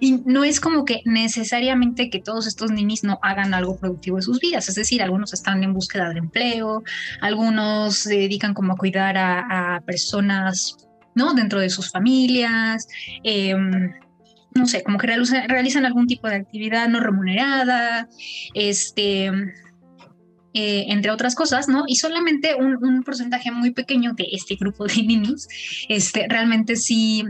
Y 0.00 0.22
no 0.24 0.42
es 0.42 0.60
como 0.60 0.84
que 0.84 1.02
necesariamente 1.04 2.10
que 2.10 2.20
todos 2.20 2.46
estos 2.46 2.72
ninis 2.72 3.04
no 3.04 3.20
hagan 3.22 3.54
algo 3.54 3.76
productivo 3.78 4.18
en 4.18 4.22
sus 4.22 4.40
vidas, 4.40 4.68
es 4.68 4.74
decir, 4.74 5.02
algunos 5.02 5.32
están 5.32 5.62
en 5.62 5.72
búsqueda 5.72 6.10
de 6.10 6.18
empleo, 6.18 6.82
algunos 7.20 7.94
se 7.96 8.16
dedican 8.16 8.54
como 8.54 8.72
a 8.72 8.76
cuidar 8.76 9.16
a, 9.16 9.80
personas, 9.86 10.76
¿no? 11.14 11.34
Dentro 11.34 11.60
de 11.60 11.70
sus 11.70 11.90
familias, 11.90 12.88
em, 13.22 13.92
no 14.54 14.66
sé, 14.66 14.82
como 14.82 14.98
que 14.98 15.06
realizan, 15.06 15.48
realizan, 15.48 15.84
algún 15.84 16.06
tipo 16.06 16.28
de 16.28 16.36
actividad 16.36 16.88
no 16.88 17.00
remunerada, 17.00 18.08
este, 18.54 19.26
eh, 20.54 20.84
entre 20.88 21.10
otras 21.10 21.34
cosas, 21.34 21.68
¿no? 21.68 21.84
Y 21.86 21.96
solamente 21.96 22.54
un, 22.54 23.02
porcentaje 23.04 23.50
muy 23.50 23.70
pequeño 23.70 24.12
de 24.12 24.26
este 24.32 24.56
grupo 24.56 24.86
de 24.86 25.02
niños, 25.02 25.48
este, 25.88 26.26
realmente 26.28 26.76
sí, 26.76 27.24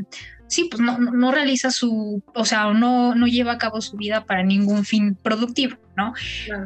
sí, 0.49 0.69
pues 0.71 0.81
no, 0.81 0.99
no 0.99 1.31
realiza 1.31 1.71
su, 1.71 2.23
o 2.35 2.45
sea, 2.45 2.73
no, 2.73 3.15
no 3.15 3.27
lleva 3.27 3.53
a 3.53 3.59
cabo 3.59 3.81
su 3.81 3.97
vida 3.97 4.25
para 4.25 4.43
ningún 4.43 4.85
fin 4.85 5.15
productivo, 5.15 5.77
¿no? 5.97 6.13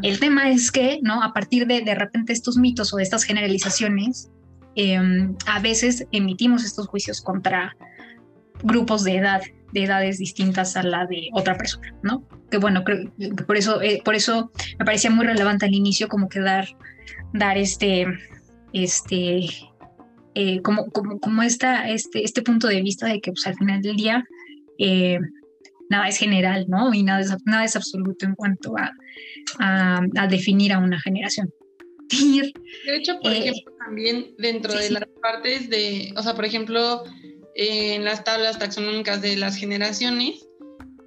El 0.03 0.19
tema 0.19 0.51
es 0.51 0.73
que, 0.73 0.99
¿no? 1.03 1.23
A 1.23 1.33
partir 1.33 1.67
de 1.67 1.83
de 1.83 1.95
repente 1.95 2.33
estos 2.33 2.57
mitos 2.57 2.93
o 2.95 2.97
de 2.97 3.03
estas 3.03 3.25
generalizaciones, 3.25 4.31
em, 4.77 5.37
a 5.47 5.61
veces 5.61 6.07
emitimos 6.11 6.65
estos 6.65 6.87
juicios 6.89 7.21
contra 7.21 7.77
grupos 8.63 9.05
de 9.05 9.17
edad 9.17 9.43
de 9.73 9.85
edades 9.85 10.19
distintas 10.19 10.77
a 10.77 10.83
la 10.83 11.07
de 11.07 11.29
otra 11.33 11.57
persona, 11.57 11.95
¿no? 12.03 12.27
Que 12.51 12.59
bueno, 12.59 12.85
creo 12.85 13.13
que 13.19 13.45
por 13.45 13.57
eso, 13.57 13.83
eh, 13.83 14.01
por 14.05 14.15
eso 14.15 14.51
me 14.79 14.85
parecía 14.85 15.11
muy 15.11 15.27
relevante 15.27 15.67
al 15.67 15.75
inicio 15.75 16.09
como 16.09 16.29
que 16.29 16.41
dar, 16.41 16.67
dar 17.35 17.59
este, 17.59 18.07
este, 18.73 19.47
eh, 20.35 20.63
como, 20.63 20.91
como, 20.91 21.19
como 21.19 21.43
esta, 21.43 21.89
este, 21.91 22.25
este 22.25 22.43
punto 22.43 22.69
de 22.69 22.83
vista 22.83 23.07
de 23.07 23.21
que 23.21 23.33
pues, 23.33 23.47
al 23.47 23.57
final 23.57 23.83
del 23.83 23.97
día 23.97 24.25
eh, 24.79 25.19
nada 25.91 26.09
es 26.09 26.19
general, 26.19 26.67
¿no? 26.69 26.95
Y 26.95 27.03
nada 27.03 27.21
es, 27.21 27.35
nada 27.45 27.65
es 27.65 27.77
absoluto 27.77 28.27
en 28.27 28.35
cuanto 28.35 28.75
a, 28.77 28.93
a, 29.59 30.27
definir 30.29 30.73
a 30.73 30.79
una 30.79 31.01
generación. 31.01 31.53
De 32.09 32.97
hecho, 32.97 33.19
por 33.21 33.33
ejemplo, 33.33 33.73
también 33.85 34.35
dentro 34.39 34.75
de 34.75 34.91
las 34.91 35.05
partes 35.21 35.69
de, 35.69 36.13
o 36.17 36.23
sea, 36.23 36.35
por 36.35 36.45
ejemplo, 36.45 37.03
en 37.57 38.05
las 38.05 38.23
tablas 38.23 38.59
taxonómicas 38.59 39.23
de 39.23 39.37
las 39.37 39.57
generaciones, 39.57 40.47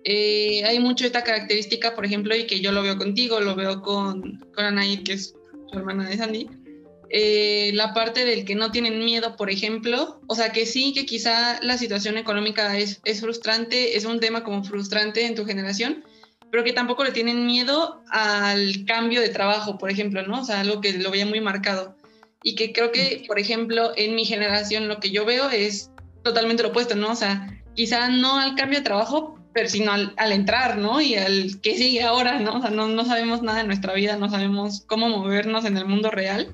eh, 0.03 0.63
hay 0.65 0.79
mucho 0.79 1.05
esta 1.05 1.23
característica, 1.23 1.95
por 1.95 2.05
ejemplo, 2.05 2.35
y 2.35 2.47
que 2.47 2.59
yo 2.59 2.71
lo 2.71 2.81
veo 2.81 2.97
contigo, 2.97 3.39
lo 3.39 3.55
veo 3.55 3.81
con, 3.81 4.39
con 4.55 4.65
Anaí, 4.65 5.03
que 5.03 5.13
es 5.13 5.35
su 5.71 5.77
hermana 5.77 6.09
de 6.09 6.17
Sandy, 6.17 6.49
eh, 7.12 7.71
la 7.73 7.93
parte 7.93 8.23
del 8.23 8.45
que 8.45 8.55
no 8.55 8.71
tienen 8.71 9.03
miedo, 9.03 9.35
por 9.35 9.49
ejemplo, 9.49 10.21
o 10.27 10.35
sea, 10.35 10.51
que 10.51 10.65
sí, 10.65 10.93
que 10.93 11.05
quizá 11.05 11.59
la 11.62 11.77
situación 11.77 12.17
económica 12.17 12.77
es, 12.77 13.01
es 13.03 13.21
frustrante, 13.21 13.97
es 13.97 14.05
un 14.05 14.19
tema 14.19 14.43
como 14.43 14.63
frustrante 14.63 15.25
en 15.25 15.35
tu 15.35 15.45
generación, 15.45 16.03
pero 16.51 16.63
que 16.63 16.73
tampoco 16.73 17.03
le 17.03 17.12
tienen 17.12 17.45
miedo 17.45 18.01
al 18.09 18.85
cambio 18.85 19.21
de 19.21 19.29
trabajo, 19.29 19.77
por 19.77 19.89
ejemplo, 19.91 20.25
¿no? 20.25 20.41
O 20.41 20.43
sea, 20.45 20.62
algo 20.62 20.81
que 20.81 20.93
lo 20.93 21.12
veía 21.12 21.25
muy 21.25 21.41
marcado. 21.41 21.95
Y 22.41 22.55
que 22.55 22.73
creo 22.73 22.91
que, 22.91 23.23
por 23.27 23.38
ejemplo, 23.38 23.91
en 23.95 24.15
mi 24.15 24.25
generación 24.25 24.88
lo 24.88 24.99
que 24.99 25.12
yo 25.12 25.25
veo 25.25 25.49
es 25.49 25.91
totalmente 26.23 26.63
lo 26.63 26.69
opuesto, 26.69 26.95
¿no? 26.95 27.12
O 27.12 27.15
sea, 27.15 27.62
quizá 27.75 28.10
no 28.10 28.39
al 28.39 28.55
cambio 28.55 28.79
de 28.79 28.86
trabajo, 28.86 29.39
pero 29.53 29.69
sino 29.69 29.91
al, 29.91 30.32
entrar, 30.32 30.77
¿no? 30.77 31.01
Y 31.01 31.15
al 31.15 31.60
que 31.62 31.75
sigue 31.75 32.03
ahora, 32.03 32.39
¿no? 32.39 32.58
O 32.58 32.62
sea, 32.62 32.69
no, 32.69 32.88
no, 32.88 33.05
sabemos 33.05 33.41
nada 33.41 33.60
de 33.60 33.67
nuestra 33.67 33.93
vida, 33.93 34.17
no 34.17 34.29
sabemos 34.29 34.84
cómo 34.88 35.10
movernos 35.10 35.65
en 35.65 35.77
el 35.77 35.86
mundo 35.86 36.12
real. 36.12 36.53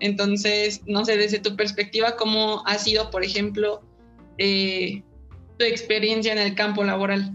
Entonces, 0.00 0.82
no 0.86 1.04
sé, 1.04 1.16
desde 1.16 1.38
tu 1.38 1.54
perspectiva, 1.56 2.16
¿cómo 2.16 2.62
ha 2.66 2.78
sido, 2.78 3.10
por 3.10 3.24
ejemplo, 3.24 3.82
eh, 4.38 5.02
tu 5.58 5.64
experiencia 5.64 6.32
en 6.32 6.38
el 6.38 6.54
campo 6.54 6.82
laboral? 6.82 7.32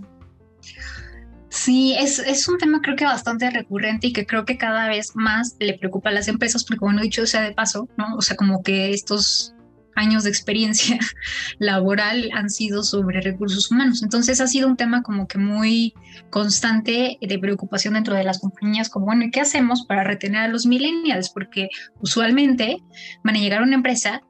Sí, 1.49 1.95
es, 1.97 2.19
es, 2.19 2.47
un 2.47 2.57
tema 2.57 2.81
creo 2.81 2.95
que 2.95 3.05
bastante 3.05 3.49
recurrente 3.49 4.07
y 4.07 4.13
que 4.13 4.25
creo 4.25 4.45
que 4.45 4.57
cada 4.57 4.89
vez 4.89 5.15
más 5.15 5.55
le 5.59 5.77
preocupa 5.77 6.09
a 6.09 6.13
las 6.13 6.27
empresas, 6.27 6.65
porque 6.65 6.83
bueno, 6.83 7.01
dicho 7.01 7.25
sea 7.25 7.41
de 7.41 7.53
paso, 7.53 7.87
¿no? 7.97 8.15
O 8.17 8.21
sea, 8.21 8.35
como 8.35 8.61
que 8.63 8.91
estos 8.93 9.55
años 9.97 10.23
de 10.23 10.29
experiencia 10.29 10.97
laboral 11.59 12.29
han 12.33 12.49
sido 12.49 12.83
sobre 12.83 13.19
recursos 13.19 13.69
humanos. 13.69 14.03
Entonces 14.03 14.39
ha 14.39 14.47
sido 14.47 14.67
un 14.67 14.77
tema 14.77 15.03
como 15.03 15.27
que 15.27 15.39
muy 15.39 15.93
constante 16.29 17.17
de 17.19 17.39
preocupación 17.39 17.95
dentro 17.95 18.15
de 18.15 18.23
las 18.23 18.39
compañías, 18.39 18.89
como, 18.89 19.07
bueno, 19.07 19.25
¿y 19.25 19.31
qué 19.31 19.41
hacemos 19.41 19.85
para 19.85 20.03
retener 20.03 20.41
a 20.41 20.47
los 20.47 20.65
millennials? 20.65 21.29
Porque 21.29 21.69
usualmente 21.99 22.77
van 23.23 23.35
a 23.35 23.39
llegar 23.39 23.61
a 23.61 23.63
una 23.63 23.75
empresa, 23.75 24.21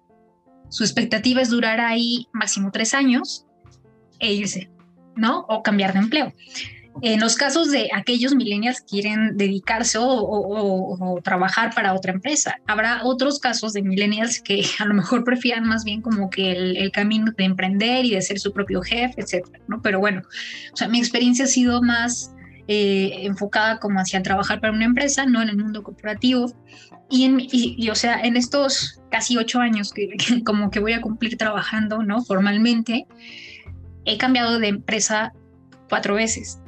su 0.69 0.83
expectativa 0.83 1.41
es 1.41 1.49
durar 1.49 1.79
ahí 1.79 2.27
máximo 2.33 2.71
tres 2.71 2.93
años 2.93 3.45
e 4.19 4.33
irse, 4.33 4.69
¿no? 5.15 5.45
O 5.49 5.63
cambiar 5.63 5.93
de 5.93 5.99
empleo. 5.99 6.33
En 7.01 7.19
los 7.19 7.35
casos 7.35 7.71
de 7.71 7.89
aquellos 7.93 8.35
millennials 8.35 8.81
que 8.81 8.87
quieren 8.87 9.37
dedicarse 9.37 9.97
o, 10.01 11.19
trabajar 11.23 11.73
para 11.73 11.93
otra 11.93 12.11
empresa. 12.11 12.59
Habrá 12.67 13.01
otros 13.03 13.39
casos 13.39 13.73
de 13.73 13.81
millennials 13.81 14.41
que 14.41 14.63
a 14.79 14.85
lo 14.85 14.93
mejor 14.93 15.23
prefieran 15.23 15.67
más 15.67 15.83
bien 15.83 16.01
como 16.01 16.29
que 16.29 16.51
el, 16.51 16.91
camino 16.91 17.31
de 17.37 17.43
emprender 17.43 18.05
y 18.05 18.11
de 18.11 18.21
ser 18.21 18.39
su 18.39 18.51
propio 18.53 18.81
jefe, 18.81 19.21
etcétera, 19.21 19.59
¿no? 19.67 19.81
Pero 19.81 19.99
bueno, 19.99 20.21
o 20.73 20.77
sea, 20.77 20.87
mi 20.87 20.99
experiencia 20.99 21.45
ha 21.45 21.47
sido 21.47 21.81
más 21.81 22.31
eh, 22.67 23.25
enfocada 23.25 23.79
como 23.79 23.99
hacia 23.99 24.21
trabajar 24.23 24.59
para 24.59 24.73
una 24.73 24.85
empresa, 24.85 25.25
no 25.25 25.41
en 25.41 25.49
el 25.49 25.57
mundo 25.57 25.83
corporativo. 25.83 26.51
Y, 27.09 27.23
en, 27.23 27.37
y, 27.39 27.89
o 27.89 27.95
sea, 27.95 28.19
en 28.21 28.35
estos 28.35 29.01
casi 29.09 29.37
ocho 29.37 29.59
años 29.59 29.93
que, 29.93 30.09
como 30.45 30.69
que 30.71 30.79
voy 30.79 30.93
a 30.93 31.01
cumplir 31.01 31.37
trabajando, 31.37 32.03
¿no? 32.03 32.23
Formalmente, 32.23 33.05
he 34.05 34.17
cambiado 34.17 34.59
de 34.59 34.67
empresa 34.67 35.33
cuatro 35.89 36.15
veces. 36.15 36.59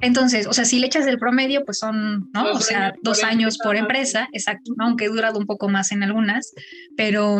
Entonces, 0.00 0.46
o 0.46 0.52
sea, 0.52 0.64
si 0.64 0.78
le 0.78 0.86
echas 0.86 1.06
el 1.06 1.18
promedio, 1.18 1.64
pues 1.64 1.78
son, 1.78 2.30
¿no? 2.32 2.52
o 2.52 2.60
sea, 2.60 2.94
dos 3.02 3.24
años 3.24 3.58
por 3.58 3.76
empresa, 3.76 4.28
exacto, 4.32 4.72
aunque 4.78 5.06
he 5.06 5.08
durado 5.08 5.38
un 5.38 5.46
poco 5.46 5.68
más 5.68 5.92
en 5.92 6.02
algunas, 6.02 6.52
pero 6.96 7.38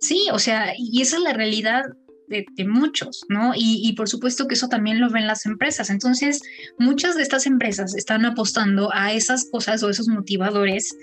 sí, 0.00 0.26
o 0.32 0.38
sea, 0.38 0.72
y 0.76 1.02
esa 1.02 1.16
es 1.16 1.22
la 1.22 1.32
realidad 1.32 1.84
de, 2.28 2.44
muchos, 2.66 3.24
¿no? 3.30 3.52
Y, 3.56 3.94
por 3.94 4.06
supuesto 4.06 4.46
que 4.46 4.54
eso 4.54 4.68
también 4.68 5.00
lo 5.00 5.08
ven 5.08 5.26
las 5.26 5.46
empresas. 5.46 5.88
Entonces, 5.88 6.42
muchas 6.78 7.16
de 7.16 7.22
estas 7.22 7.46
empresas 7.46 7.94
están 7.94 8.26
apostando 8.26 8.90
a 8.92 9.14
esas 9.14 9.48
cosas 9.50 9.82
o 9.82 9.88
esos 9.88 10.08
motivadores 10.08 10.94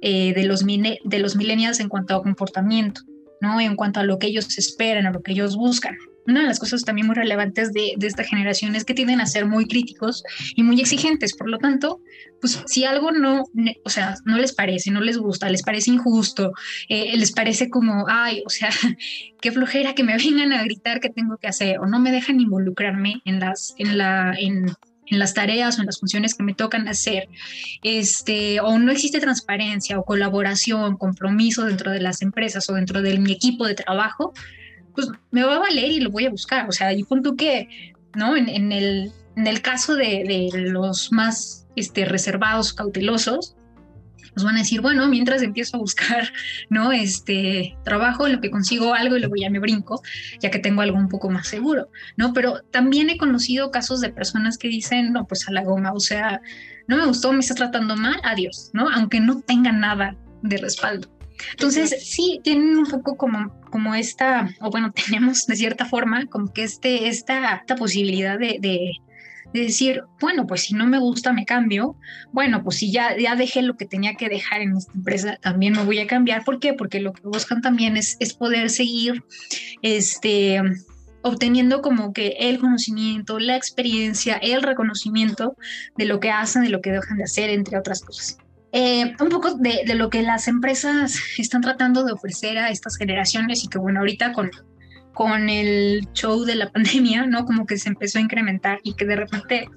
eh, 0.00 0.32
de, 0.32 0.44
los 0.44 0.64
de 0.64 1.18
los 1.18 1.34
millennials 1.34 1.80
en 1.80 1.88
cuanto 1.88 2.14
a 2.14 2.22
comportamiento, 2.22 3.00
¿no? 3.40 3.60
En 3.60 3.74
cuanto 3.74 3.98
a 3.98 4.04
lo 4.04 4.20
que 4.20 4.28
ellos 4.28 4.56
esperan, 4.58 5.06
a 5.06 5.10
lo 5.10 5.22
que 5.22 5.32
ellos 5.32 5.56
buscan 5.56 5.96
una 6.30 6.42
de 6.42 6.46
las 6.46 6.58
cosas 6.58 6.84
también 6.84 7.06
muy 7.06 7.16
relevantes 7.16 7.72
de, 7.72 7.94
esta 8.00 8.24
generación 8.24 8.74
es 8.74 8.84
que 8.84 8.94
tienden 8.94 9.20
a 9.20 9.26
ser 9.26 9.46
muy 9.46 9.66
críticos 9.66 10.22
y 10.54 10.62
muy 10.62 10.80
exigentes. 10.80 11.36
Por 11.36 11.48
lo 11.48 11.58
tanto, 11.58 12.00
pues 12.40 12.62
si 12.66 12.84
algo 12.84 13.12
no, 13.12 13.44
o 13.84 13.90
sea, 13.90 14.14
no 14.24 14.38
les 14.38 14.52
parece, 14.52 14.90
no 14.90 15.00
les 15.00 15.18
gusta, 15.18 15.48
les 15.48 15.62
parece 15.62 15.90
injusto, 15.90 16.52
eh, 16.88 17.16
les 17.16 17.32
parece 17.32 17.68
como, 17.68 18.06
ay, 18.08 18.42
o 18.46 18.50
sea, 18.50 18.70
qué 19.40 19.52
flojera 19.52 19.94
que 19.94 20.04
me 20.04 20.16
vengan 20.18 20.52
a 20.52 20.62
gritar 20.64 21.00
qué 21.00 21.10
tengo 21.10 21.36
que 21.36 21.48
hacer 21.48 21.78
o 21.78 21.86
no 21.86 22.00
me 22.00 22.12
dejan 22.12 22.40
involucrarme 22.40 23.22
en 23.24 23.40
las, 23.40 23.74
en 23.78 23.98
la, 23.98 24.34
en 25.10 25.18
las 25.18 25.34
tareas 25.34 25.76
o 25.76 25.80
en 25.80 25.86
las 25.86 25.98
funciones 25.98 26.34
que 26.34 26.44
me 26.44 26.54
tocan 26.54 26.88
hacer, 26.88 27.28
este, 27.82 28.60
o 28.60 28.78
no 28.78 28.92
existe 28.92 29.20
transparencia 29.20 29.98
o 29.98 30.04
colaboración, 30.04 30.96
compromiso 30.96 31.64
dentro 31.64 31.90
de 31.90 32.00
las 32.00 32.22
empresas 32.22 32.68
o 32.70 32.74
dentro 32.74 33.02
de 33.02 33.18
mi 33.18 33.32
equipo 33.32 33.66
de 33.66 33.74
trabajo, 33.74 34.32
pues 34.94 35.08
me 35.30 35.42
va 35.44 35.56
a 35.56 35.60
valer 35.60 35.90
y 35.90 36.00
lo 36.00 36.10
voy 36.10 36.26
a 36.26 36.30
buscar. 36.30 36.68
O 36.68 36.72
sea, 36.72 36.92
y 36.92 37.04
punto 37.04 37.36
que, 37.36 37.94
¿no? 38.14 38.36
En, 38.36 38.72
el, 38.72 39.12
en 39.36 39.46
el 39.46 39.62
caso 39.62 39.94
de, 39.94 40.50
de, 40.52 40.60
los 40.60 41.12
más 41.12 41.66
este, 41.76 42.04
reservados, 42.04 42.72
cautelosos, 42.72 43.56
nos 44.36 44.44
van 44.44 44.56
a 44.56 44.60
decir, 44.60 44.80
bueno, 44.80 45.08
mientras 45.08 45.42
empiezo 45.42 45.76
a 45.76 45.80
buscar, 45.80 46.32
¿no? 46.70 46.92
Este 46.92 47.76
trabajo, 47.84 48.26
en 48.26 48.34
lo 48.34 48.40
que 48.40 48.50
consigo 48.50 48.94
algo 48.94 49.16
y 49.16 49.20
luego 49.20 49.34
ya 49.36 49.50
me 49.50 49.58
brinco, 49.58 50.02
ya 50.40 50.50
que 50.50 50.58
tengo 50.58 50.82
algo 50.82 50.96
un 50.96 51.08
poco 51.08 51.30
más 51.30 51.48
seguro, 51.48 51.90
¿no? 52.16 52.32
Pero 52.32 52.62
también 52.70 53.10
he 53.10 53.16
conocido 53.16 53.70
casos 53.70 54.00
de 54.00 54.10
personas 54.10 54.58
que 54.58 54.68
dicen, 54.68 55.12
no, 55.12 55.26
pues 55.26 55.48
a 55.48 55.52
la 55.52 55.64
goma, 55.64 55.92
o 55.92 56.00
sea, 56.00 56.40
no 56.86 56.96
me 56.96 57.06
gustó, 57.06 57.32
me 57.32 57.40
está 57.40 57.54
tratando 57.54 57.96
mal, 57.96 58.20
adiós, 58.24 58.70
¿no? 58.72 58.88
Aunque 58.90 59.20
no 59.20 59.40
tenga 59.40 59.72
nada 59.72 60.16
de 60.42 60.56
respaldo. 60.56 61.19
Entonces, 61.52 61.96
sí, 62.02 62.40
tienen 62.42 62.78
un 62.78 62.86
poco 62.86 63.16
como, 63.16 63.60
como 63.70 63.94
esta, 63.94 64.54
o 64.60 64.70
bueno, 64.70 64.92
tenemos 65.06 65.46
de 65.46 65.56
cierta 65.56 65.84
forma 65.84 66.26
como 66.26 66.52
que 66.52 66.64
este, 66.64 67.08
esta, 67.08 67.56
esta 67.56 67.76
posibilidad 67.76 68.38
de, 68.38 68.58
de, 68.60 68.92
decir, 69.52 70.04
bueno, 70.20 70.46
pues 70.46 70.62
si 70.62 70.74
no 70.74 70.86
me 70.86 70.98
gusta, 70.98 71.32
me 71.32 71.44
cambio. 71.44 71.96
Bueno, 72.32 72.62
pues 72.62 72.76
si 72.76 72.92
ya, 72.92 73.16
ya 73.18 73.34
dejé 73.34 73.62
lo 73.62 73.76
que 73.76 73.84
tenía 73.84 74.14
que 74.14 74.28
dejar 74.28 74.60
en 74.60 74.76
esta 74.76 74.92
empresa, 74.92 75.38
también 75.42 75.72
me 75.72 75.84
voy 75.84 75.98
a 75.98 76.06
cambiar. 76.06 76.44
¿Por 76.44 76.60
qué? 76.60 76.72
Porque 76.72 77.00
lo 77.00 77.12
que 77.12 77.22
buscan 77.22 77.60
también 77.60 77.96
es, 77.96 78.16
es 78.20 78.32
poder 78.32 78.70
seguir 78.70 79.24
este, 79.82 80.62
obteniendo 81.22 81.82
como 81.82 82.12
que 82.12 82.36
el 82.38 82.58
conocimiento, 82.58 83.38
la 83.38 83.56
experiencia, 83.56 84.36
el 84.36 84.62
reconocimiento 84.62 85.56
de 85.96 86.04
lo 86.04 86.20
que 86.20 86.30
hacen, 86.30 86.62
de 86.62 86.70
lo 86.70 86.80
que 86.80 86.92
dejan 86.92 87.18
de 87.18 87.24
hacer, 87.24 87.50
entre 87.50 87.78
otras 87.78 88.02
cosas. 88.02 88.38
Eh, 88.72 89.14
un 89.18 89.28
poco 89.28 89.54
de, 89.54 89.82
lo 89.94 90.10
que 90.10 90.22
las 90.22 90.46
empresas 90.46 91.18
están 91.38 91.60
tratando 91.60 92.04
de 92.04 92.12
ofrecer 92.12 92.56
a 92.58 92.70
estas 92.70 92.96
generaciones 92.96 93.64
y 93.64 93.68
que 93.68 93.78
bueno, 93.78 94.00
ahorita 94.00 94.32
con, 94.32 94.50
con 95.12 95.48
el 95.48 96.06
show 96.12 96.44
de 96.44 96.54
la 96.54 96.70
pandemia, 96.72 97.26
¿no? 97.26 97.44
Como 97.44 97.66
que 97.66 97.78
se 97.78 97.88
empezó 97.88 98.18
a 98.18 98.22
incrementar 98.22 98.80
y 98.84 98.94
que 98.94 99.06
de 99.06 99.16
repente, 99.16 99.68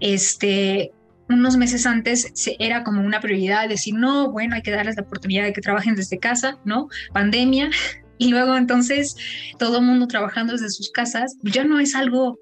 este, 0.00 0.92
unos 1.28 1.56
meses 1.56 1.86
antes 1.86 2.32
era 2.58 2.84
como 2.84 3.02
una 3.02 3.20
prioridad 3.20 3.68
decir, 3.68 3.94
no, 3.94 4.30
bueno, 4.30 4.56
hay 4.56 4.62
que 4.62 4.70
darles 4.70 4.96
la 4.96 5.02
oportunidad 5.02 5.44
de 5.44 5.52
que 5.52 5.60
trabajen 5.60 5.94
desde 5.94 6.18
casa, 6.18 6.58
¿no? 6.64 6.88
Pandemia. 7.12 7.70
Y 8.20 8.30
luego 8.30 8.56
entonces 8.56 9.14
todo 9.60 9.78
el 9.78 9.84
mundo 9.84 10.08
trabajando 10.08 10.52
desde 10.54 10.70
sus 10.70 10.90
casas, 10.90 11.36
ya 11.44 11.62
no 11.62 11.78
es 11.78 11.94
algo, 11.94 12.36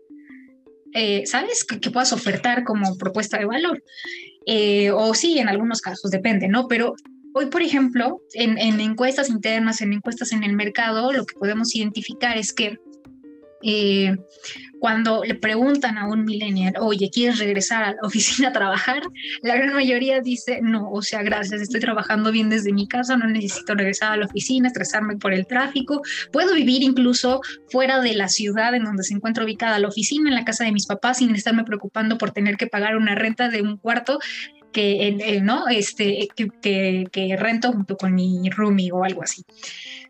eh, 0.95 1.25
¿sabes? 1.27 1.65
Que, 1.65 1.81
que 1.81 1.91
puedas 1.91 2.15
ofertar 2.15 2.65
como 2.65 2.97
propuesta 2.97 3.37
de 3.37 3.45
valor. 3.45 3.83
Eh, 4.47 4.91
o 4.93 5.13
sí, 5.13 5.39
en 5.39 5.49
algunos 5.49 5.81
casos, 5.81 6.11
depende, 6.11 6.49
¿no? 6.49 6.69
Pero 6.69 6.95
hoy, 7.35 7.47
por 7.47 7.63
ejemplo, 7.63 8.23
en, 8.33 8.81
encuestas 8.81 9.29
internas, 9.29 9.81
en 9.81 9.93
encuestas 9.93 10.33
en 10.33 10.45
el 10.45 10.55
mercado, 10.55 11.13
lo 11.13 11.27
que 11.27 11.35
podemos 11.35 11.75
identificar 11.75 12.39
es 12.39 12.53
que 12.53 12.79
eh, 13.69 14.17
cuando 14.79 15.25
le 15.25 15.35
preguntan 15.35 15.99
a 15.99 16.07
un 16.07 16.25
millennial, 16.25 16.75
oye, 16.79 17.11
¿quieres 17.13 17.41
regresar 17.41 17.83
a 17.83 17.93
la 17.95 18.03
oficina 18.03 18.49
a 18.49 18.53
trabajar? 18.53 19.03
La 19.43 19.57
gran 19.57 19.75
mayoría 19.75 20.21
dice, 20.21 20.61
no, 20.63 20.89
o 20.89 21.03
sea, 21.03 21.25
gracias, 21.25 21.61
estoy 21.61 21.81
trabajando 21.81 22.31
bien 22.31 22.49
desde 22.49 22.73
mi 22.73 22.87
casa, 22.87 23.17
no 23.17 23.27
necesito 23.27 23.75
regresar 23.75 24.13
a 24.13 24.17
la 24.19 24.27
oficina, 24.27 24.69
estresarme 24.69 25.17
por 25.17 25.33
el 25.33 25.49
tráfico, 25.49 26.01
puedo 26.31 26.55
vivir 26.55 26.85
incluso 26.85 27.41
fuera 27.69 28.01
de 28.01 28.15
la 28.15 28.29
ciudad 28.29 28.73
en 28.75 28.85
donde 28.85 29.03
se 29.03 29.15
encuentra 29.15 29.45
ubicada 29.45 29.81
la 29.81 29.89
oficina, 29.89 30.29
en 30.29 30.37
la 30.37 30.45
casa 30.45 30.63
de 30.63 30.71
mis 30.71 30.87
papás, 30.87 31.19
sin 31.19 31.35
estarme 31.35 31.65
preocupando 31.65 32.19
por 32.19 32.31
tener 32.31 32.57
que 32.57 32.69
pagar 32.69 32.97
una 32.97 33.17
renta 33.17 33.49
de 33.49 33.63
un 33.63 33.79
cuarto 33.79 34.21
que, 34.73 35.41
¿no? 35.43 35.67
este, 35.69 36.29
que, 36.37 37.07
que 37.11 37.37
rento 37.37 37.73
junto 37.73 37.97
con 37.97 38.15
mi 38.15 38.49
roomie 38.51 38.93
o 38.93 39.03
algo 39.03 39.23
así. 39.23 39.43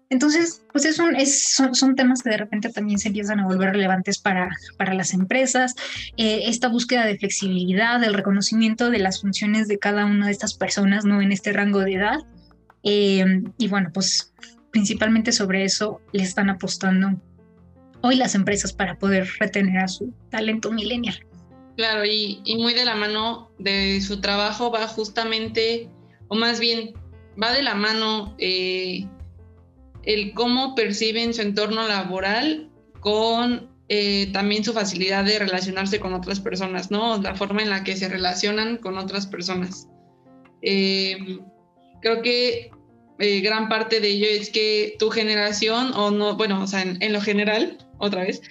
Entonces, 0.09 0.63
pues 0.73 0.85
es 0.85 1.01
es, 1.19 1.61
son, 1.73 1.97
temas 1.97 2.23
que 2.23 2.31
de 2.31 2.37
repente 2.37 2.69
también 2.69 2.99
se 2.99 3.09
empiezan 3.09 3.41
a 3.41 3.47
volver 3.47 3.73
relevantes 3.73 4.19
para, 4.19 4.51
para 4.79 4.95
las 4.95 5.13
empresas. 5.13 5.75
Eh, 6.17 6.43
esta 6.45 6.69
búsqueda 6.69 7.05
de 7.05 7.19
flexibilidad, 7.19 8.01
del 8.01 8.15
reconocimiento 8.15 8.91
de 8.91 9.01
las 9.01 9.21
funciones 9.21 9.67
de 9.67 9.79
cada 9.79 10.05
una 10.05 10.27
de 10.27 10.33
estas 10.33 10.55
personas, 10.55 11.05
¿no? 11.05 11.21
En 11.21 11.33
este 11.33 11.53
rango 11.53 11.81
de 11.81 11.95
edad. 11.95 12.19
Eh, 12.85 13.43
y 13.59 13.69
bueno, 13.69 13.91
pues 13.93 14.33
principalmente 14.71 15.33
sobre 15.33 15.65
eso 15.65 16.01
le 16.13 16.23
están 16.23 16.51
apostando 16.51 17.21
hoy 18.03 18.15
las 18.15 18.35
empresas 18.37 18.73
para 18.73 18.99
poder 18.99 19.29
retener 19.41 19.79
a 19.79 19.89
su 19.89 20.13
talento 20.31 20.71
millennial. 20.71 21.19
Claro, 21.77 22.05
y, 22.05 22.41
y 22.45 22.57
muy 22.57 22.75
de 22.75 22.85
la 22.85 22.95
mano 22.95 23.51
de 23.59 24.01
su 24.01 24.21
trabajo 24.21 24.71
va 24.71 24.87
justamente, 24.87 25.91
o 26.29 26.37
más 26.37 26.61
bien, 26.61 26.95
va 27.43 27.53
de 27.53 27.63
la 27.63 27.75
mano 27.75 28.35
eh, 28.39 29.07
el 30.07 30.33
cómo 30.33 30.75
perciben 30.75 31.35
su 31.35 31.43
entorno 31.43 31.87
laboral 31.87 32.71
con 33.01 33.69
eh, 33.89 34.31
también 34.33 34.65
su 34.65 34.73
facilidad 34.73 35.25
de 35.25 35.39
relacionarse 35.39 36.01
con 36.01 36.15
otras 36.15 36.41
personas, 36.41 36.91
¿no? 36.91 37.21
La 37.21 37.35
forma 37.35 37.63
en 37.63 37.71
la 37.71 37.85
que 37.85 37.97
se 37.97 38.09
relacionan 38.09 38.79
con 38.79 38.99
otras 38.99 39.27
personas. 39.27 39.89
Eh, 40.63 41.39
creo 42.01 42.23
que 42.23 42.71
eh, 43.19 43.41
gran 43.41 43.69
parte 43.69 44.01
de 44.01 44.09
ello 44.09 44.27
es 44.29 44.51
que 44.51 44.97
tu 44.99 45.11
generación, 45.11 45.93
o 45.95 46.11
no, 46.11 46.37
bueno, 46.37 46.63
o 46.63 46.67
sea, 46.67 46.83
en, 46.83 47.13
lo 47.13 47.21
general, 47.21 47.79
otra 47.99 48.23
vez, 48.25 48.43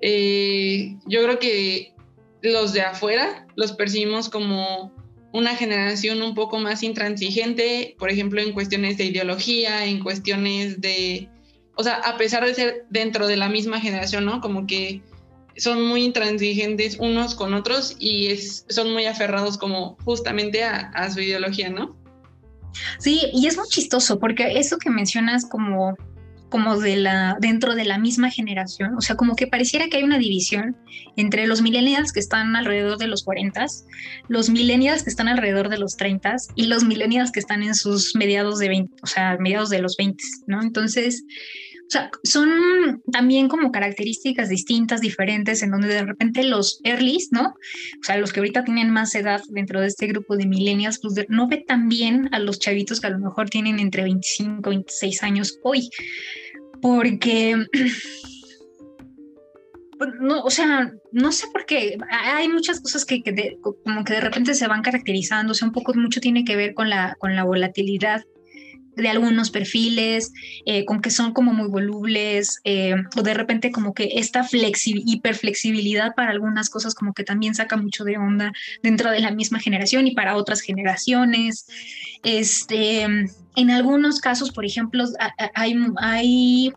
yo 0.00 1.22
creo 1.22 1.38
que 1.38 1.94
los 2.42 2.72
de 2.72 2.82
afuera 2.82 3.46
los 3.54 3.72
percibimos 3.72 4.28
como 4.28 4.92
una 5.32 5.54
generación 5.54 6.22
un 6.22 6.34
poco 6.34 6.58
más 6.58 6.82
intransigente, 6.82 7.94
por 7.98 8.10
ejemplo, 8.10 8.40
en 8.40 8.52
cuestiones 8.52 8.98
de 8.98 9.04
ideología, 9.04 9.84
en 9.84 10.02
cuestiones 10.02 10.80
de, 10.80 11.28
o 11.76 11.82
sea, 11.82 11.94
a 11.94 12.16
pesar 12.16 12.44
de 12.44 12.54
ser 12.54 12.86
dentro 12.90 13.26
de 13.26 13.36
la 13.36 13.48
misma 13.48 13.80
generación, 13.80 14.24
¿no? 14.24 14.40
Como 14.40 14.66
que 14.66 15.02
son 15.56 15.84
muy 15.84 16.04
intransigentes 16.04 16.96
unos 16.98 17.34
con 17.34 17.54
otros 17.54 17.96
y 17.98 18.28
es, 18.28 18.64
son 18.68 18.92
muy 18.92 19.06
aferrados 19.06 19.58
como 19.58 19.96
justamente 20.04 20.64
a, 20.64 20.90
a 20.94 21.10
su 21.10 21.20
ideología, 21.20 21.70
¿no? 21.70 21.96
Sí, 22.98 23.22
y 23.32 23.46
es 23.46 23.56
muy 23.56 23.66
chistoso 23.68 24.18
porque 24.18 24.58
eso 24.58 24.78
que 24.78 24.90
mencionas 24.90 25.44
como 25.44 25.96
como 26.50 26.78
de 26.78 26.96
la, 26.96 27.36
dentro 27.40 27.74
de 27.74 27.84
la 27.84 27.98
misma 27.98 28.30
generación, 28.30 28.94
o 28.96 29.00
sea, 29.00 29.16
como 29.16 29.36
que 29.36 29.46
pareciera 29.46 29.88
que 29.88 29.98
hay 29.98 30.02
una 30.02 30.18
división 30.18 30.76
entre 31.16 31.46
los 31.46 31.62
millennials 31.62 32.12
que 32.12 32.20
están 32.20 32.56
alrededor 32.56 32.98
de 32.98 33.06
los 33.06 33.24
40, 33.24 33.66
los 34.28 34.50
millennials 34.50 35.02
que 35.02 35.10
están 35.10 35.28
alrededor 35.28 35.68
de 35.68 35.78
los 35.78 35.96
30 35.96 36.36
y 36.54 36.66
los 36.66 36.84
millennials 36.84 37.32
que 37.32 37.40
están 37.40 37.62
en 37.62 37.74
sus 37.74 38.14
mediados 38.14 38.58
de 38.58 38.68
20, 38.68 38.96
o 39.02 39.06
sea, 39.06 39.36
mediados 39.38 39.70
de 39.70 39.80
los 39.80 39.96
20, 39.96 40.22
¿no? 40.46 40.62
Entonces, 40.62 41.24
O 41.90 41.92
sea, 41.92 42.08
son 42.22 43.02
también 43.10 43.48
como 43.48 43.72
características 43.72 44.48
distintas, 44.48 45.00
diferentes, 45.00 45.60
en 45.64 45.72
donde 45.72 45.88
de 45.88 46.04
repente 46.04 46.44
los 46.44 46.80
earlys, 46.84 47.30
¿no? 47.32 47.48
O 47.48 48.04
sea, 48.04 48.16
los 48.16 48.32
que 48.32 48.38
ahorita 48.38 48.62
tienen 48.62 48.90
más 48.90 49.12
edad 49.16 49.42
dentro 49.48 49.80
de 49.80 49.88
este 49.88 50.06
grupo 50.06 50.36
de 50.36 50.46
millennials, 50.46 51.00
pues 51.00 51.26
no 51.28 51.48
ve 51.48 51.64
tan 51.66 51.88
bien 51.88 52.28
a 52.30 52.38
los 52.38 52.60
chavitos 52.60 53.00
que 53.00 53.08
a 53.08 53.10
lo 53.10 53.18
mejor 53.18 53.50
tienen 53.50 53.80
entre 53.80 54.04
25 54.04 54.70
y 54.70 54.76
26 54.76 55.22
años 55.24 55.58
hoy. 55.64 55.90
Porque 56.80 57.56
pues, 59.98 60.10
no, 60.20 60.44
o 60.44 60.50
sea, 60.50 60.92
no 61.10 61.32
sé 61.32 61.48
por 61.52 61.66
qué, 61.66 61.98
hay 62.08 62.48
muchas 62.48 62.80
cosas 62.80 63.04
que, 63.04 63.20
como 63.82 64.04
que 64.04 64.12
de 64.12 64.20
repente 64.20 64.54
se 64.54 64.68
van 64.68 64.82
caracterizando, 64.82 65.50
o 65.50 65.54
sea, 65.56 65.66
un 65.66 65.74
poco 65.74 65.92
mucho 65.94 66.20
tiene 66.20 66.44
que 66.44 66.54
ver 66.54 66.72
con 66.72 66.88
la, 66.88 67.16
con 67.18 67.34
la 67.34 67.42
volatilidad 67.42 68.22
de 68.96 69.08
algunos 69.08 69.50
perfiles, 69.50 70.32
eh, 70.66 70.84
con 70.84 71.00
que 71.00 71.10
son 71.10 71.32
como 71.32 71.52
muy 71.52 71.68
volubles, 71.68 72.60
eh, 72.64 72.94
o 73.16 73.22
de 73.22 73.34
repente 73.34 73.70
como 73.70 73.94
que 73.94 74.10
esta 74.16 74.46
hiperflexibilidad 74.52 76.14
para 76.14 76.30
algunas 76.30 76.70
cosas 76.70 76.94
como 76.94 77.12
que 77.12 77.24
también 77.24 77.54
saca 77.54 77.76
mucho 77.76 78.04
de 78.04 78.18
onda 78.18 78.52
dentro 78.82 79.10
de 79.10 79.20
la 79.20 79.30
misma 79.30 79.60
generación 79.60 80.06
y 80.06 80.14
para 80.14 80.36
otras 80.36 80.60
generaciones. 80.60 81.66
Este, 82.22 83.02
en 83.02 83.70
algunos 83.70 84.20
casos, 84.20 84.50
por 84.52 84.64
ejemplo, 84.64 85.04
hay, 85.54 85.76
hay 85.96 86.72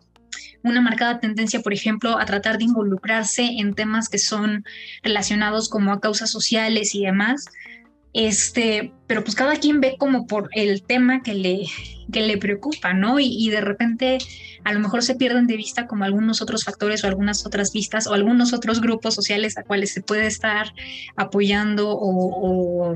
una 0.64 0.82
marcada 0.82 1.20
tendencia, 1.20 1.62
por 1.62 1.74
ejemplo, 1.74 2.18
a 2.18 2.26
tratar 2.26 2.58
de 2.58 2.66
involucrarse 2.66 3.44
en 3.44 3.74
temas 3.74 4.10
que 4.10 4.18
son 4.18 4.64
relacionados 5.04 5.70
como 5.70 5.92
a 5.92 6.00
causas 6.00 6.32
sociales 6.32 6.96
y 6.96 7.04
demás. 7.04 7.46
Este, 8.14 8.94
pero 9.08 9.24
pues 9.24 9.36
cada 9.36 9.56
quien 9.56 9.82
ve 9.82 9.96
como 9.98 10.28
por 10.28 10.50
el 10.54 10.84
tema 10.84 11.24
que 11.24 11.34
le, 11.34 11.66
que 12.12 12.22
le 12.22 12.38
preocupa, 12.38 12.94
¿no? 12.94 13.20
Y, 13.20 13.50
de 13.50 13.62
repente 13.62 14.20
a 14.64 14.72
lo 14.72 14.80
mejor 14.80 15.04
se 15.04 15.16
pierden 15.16 15.48
de 15.48 15.58
vista 15.58 15.88
como 15.88 16.04
algunos 16.04 16.42
otros 16.42 16.64
factores 16.64 17.04
o 17.04 17.08
algunas 17.08 17.46
otras 17.46 17.74
vistas 17.74 18.08
o 18.08 18.14
algunos 18.14 18.54
otros 18.54 18.82
grupos 18.82 19.16
sociales 19.16 19.58
a 19.58 19.64
cuales 19.64 19.92
se 19.92 20.02
puede 20.02 20.28
estar 20.28 20.74
apoyando 21.16 21.90
o, 21.90 22.96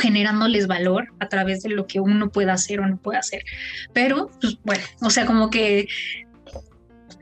generándoles 0.00 0.66
valor 0.66 1.08
a 1.20 1.28
través 1.28 1.62
de 1.62 1.68
lo 1.68 1.86
que 1.86 2.00
uno 2.00 2.30
pueda 2.30 2.54
hacer 2.54 2.80
o 2.80 2.86
no 2.86 2.96
pueda 2.96 3.18
hacer. 3.18 3.42
Pero, 3.92 4.30
pues 4.40 4.56
bueno, 4.64 4.82
o 5.02 5.10
sea, 5.10 5.26
como 5.26 5.50
que 5.50 5.86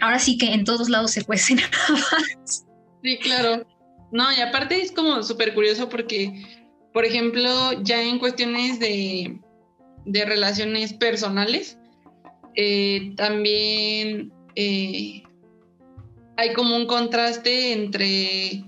ahora 0.01 0.19
sí 0.19 0.39
que 0.39 0.55
en 0.55 0.65
todos 0.65 0.89
lados 0.89 1.11
se 1.13 1.25
puede 1.25 1.41
habas. 1.41 2.67
Sí, 3.03 3.19
claro. 3.19 3.67
No, 4.13 4.31
y 4.33 4.41
aparte 4.41 4.83
es 4.83 4.93
como 4.93 5.23
súper 5.23 5.55
curioso 5.55 5.89
porque, 5.89 6.45
por 6.93 7.05
ejemplo, 7.05 7.83
ya 7.83 8.03
en 8.03 8.19
cuestiones 8.19 8.81
de, 8.81 9.39
relaciones 10.07 10.93
personales, 10.93 11.79
eh, 12.57 13.13
también 13.17 14.33
eh, 14.57 15.23
hay 16.37 16.53
como 16.55 16.77
un 16.77 16.87
contraste 16.87 17.73
entre 17.73 18.65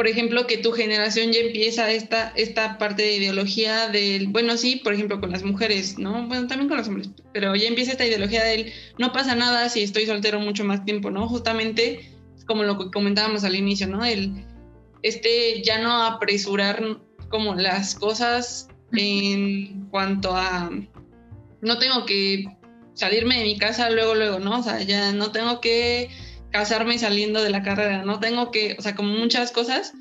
por 0.00 0.06
ejemplo, 0.06 0.46
que 0.46 0.56
tu 0.56 0.72
generación 0.72 1.30
ya 1.30 1.40
empieza 1.40 1.90
esta, 1.90 2.32
esta 2.36 2.78
parte 2.78 3.02
de 3.02 3.16
ideología 3.16 3.88
del, 3.88 4.28
bueno, 4.28 4.56
sí, 4.56 4.76
por 4.76 4.94
ejemplo, 4.94 5.20
con 5.20 5.30
las 5.30 5.42
mujeres, 5.42 5.98
¿no? 5.98 6.26
Bueno, 6.26 6.46
también 6.46 6.68
con 6.68 6.78
los 6.78 6.88
hombres, 6.88 7.10
pero 7.34 7.54
ya 7.54 7.68
empieza 7.68 7.92
esta 7.92 8.06
ideología 8.06 8.44
del, 8.44 8.72
no 8.98 9.12
pasa 9.12 9.34
nada 9.34 9.68
si 9.68 9.82
estoy 9.82 10.06
soltero 10.06 10.40
mucho 10.40 10.64
más 10.64 10.84
tiempo, 10.86 11.10
¿no? 11.10 11.28
Justamente 11.28 12.12
como 12.46 12.62
lo 12.62 12.78
que 12.78 12.90
comentábamos 12.90 13.44
al 13.44 13.56
inicio, 13.56 13.88
¿no? 13.88 14.02
El, 14.04 14.46
este, 15.02 15.62
ya 15.62 15.78
no 15.78 16.02
apresurar 16.02 16.98
como 17.28 17.54
las 17.54 17.94
cosas 17.94 18.68
en 18.92 19.88
cuanto 19.90 20.34
a, 20.34 20.70
no 21.60 21.78
tengo 21.78 22.04
que 22.06 22.44
salirme 22.94 23.38
de 23.38 23.44
mi 23.44 23.58
casa 23.58 23.90
luego, 23.90 24.14
luego, 24.14 24.38
¿no? 24.40 24.58
O 24.58 24.62
sea, 24.62 24.82
ya 24.82 25.12
no 25.12 25.32
tengo 25.32 25.60
que 25.60 26.10
casarme 26.50 26.98
saliendo 26.98 27.42
de 27.42 27.50
la 27.50 27.62
carrera, 27.62 28.04
no 28.04 28.20
tengo 28.20 28.50
que, 28.50 28.76
o 28.78 28.82
sea, 28.82 28.94
como 28.94 29.12
muchas 29.12 29.52
cosas, 29.52 29.92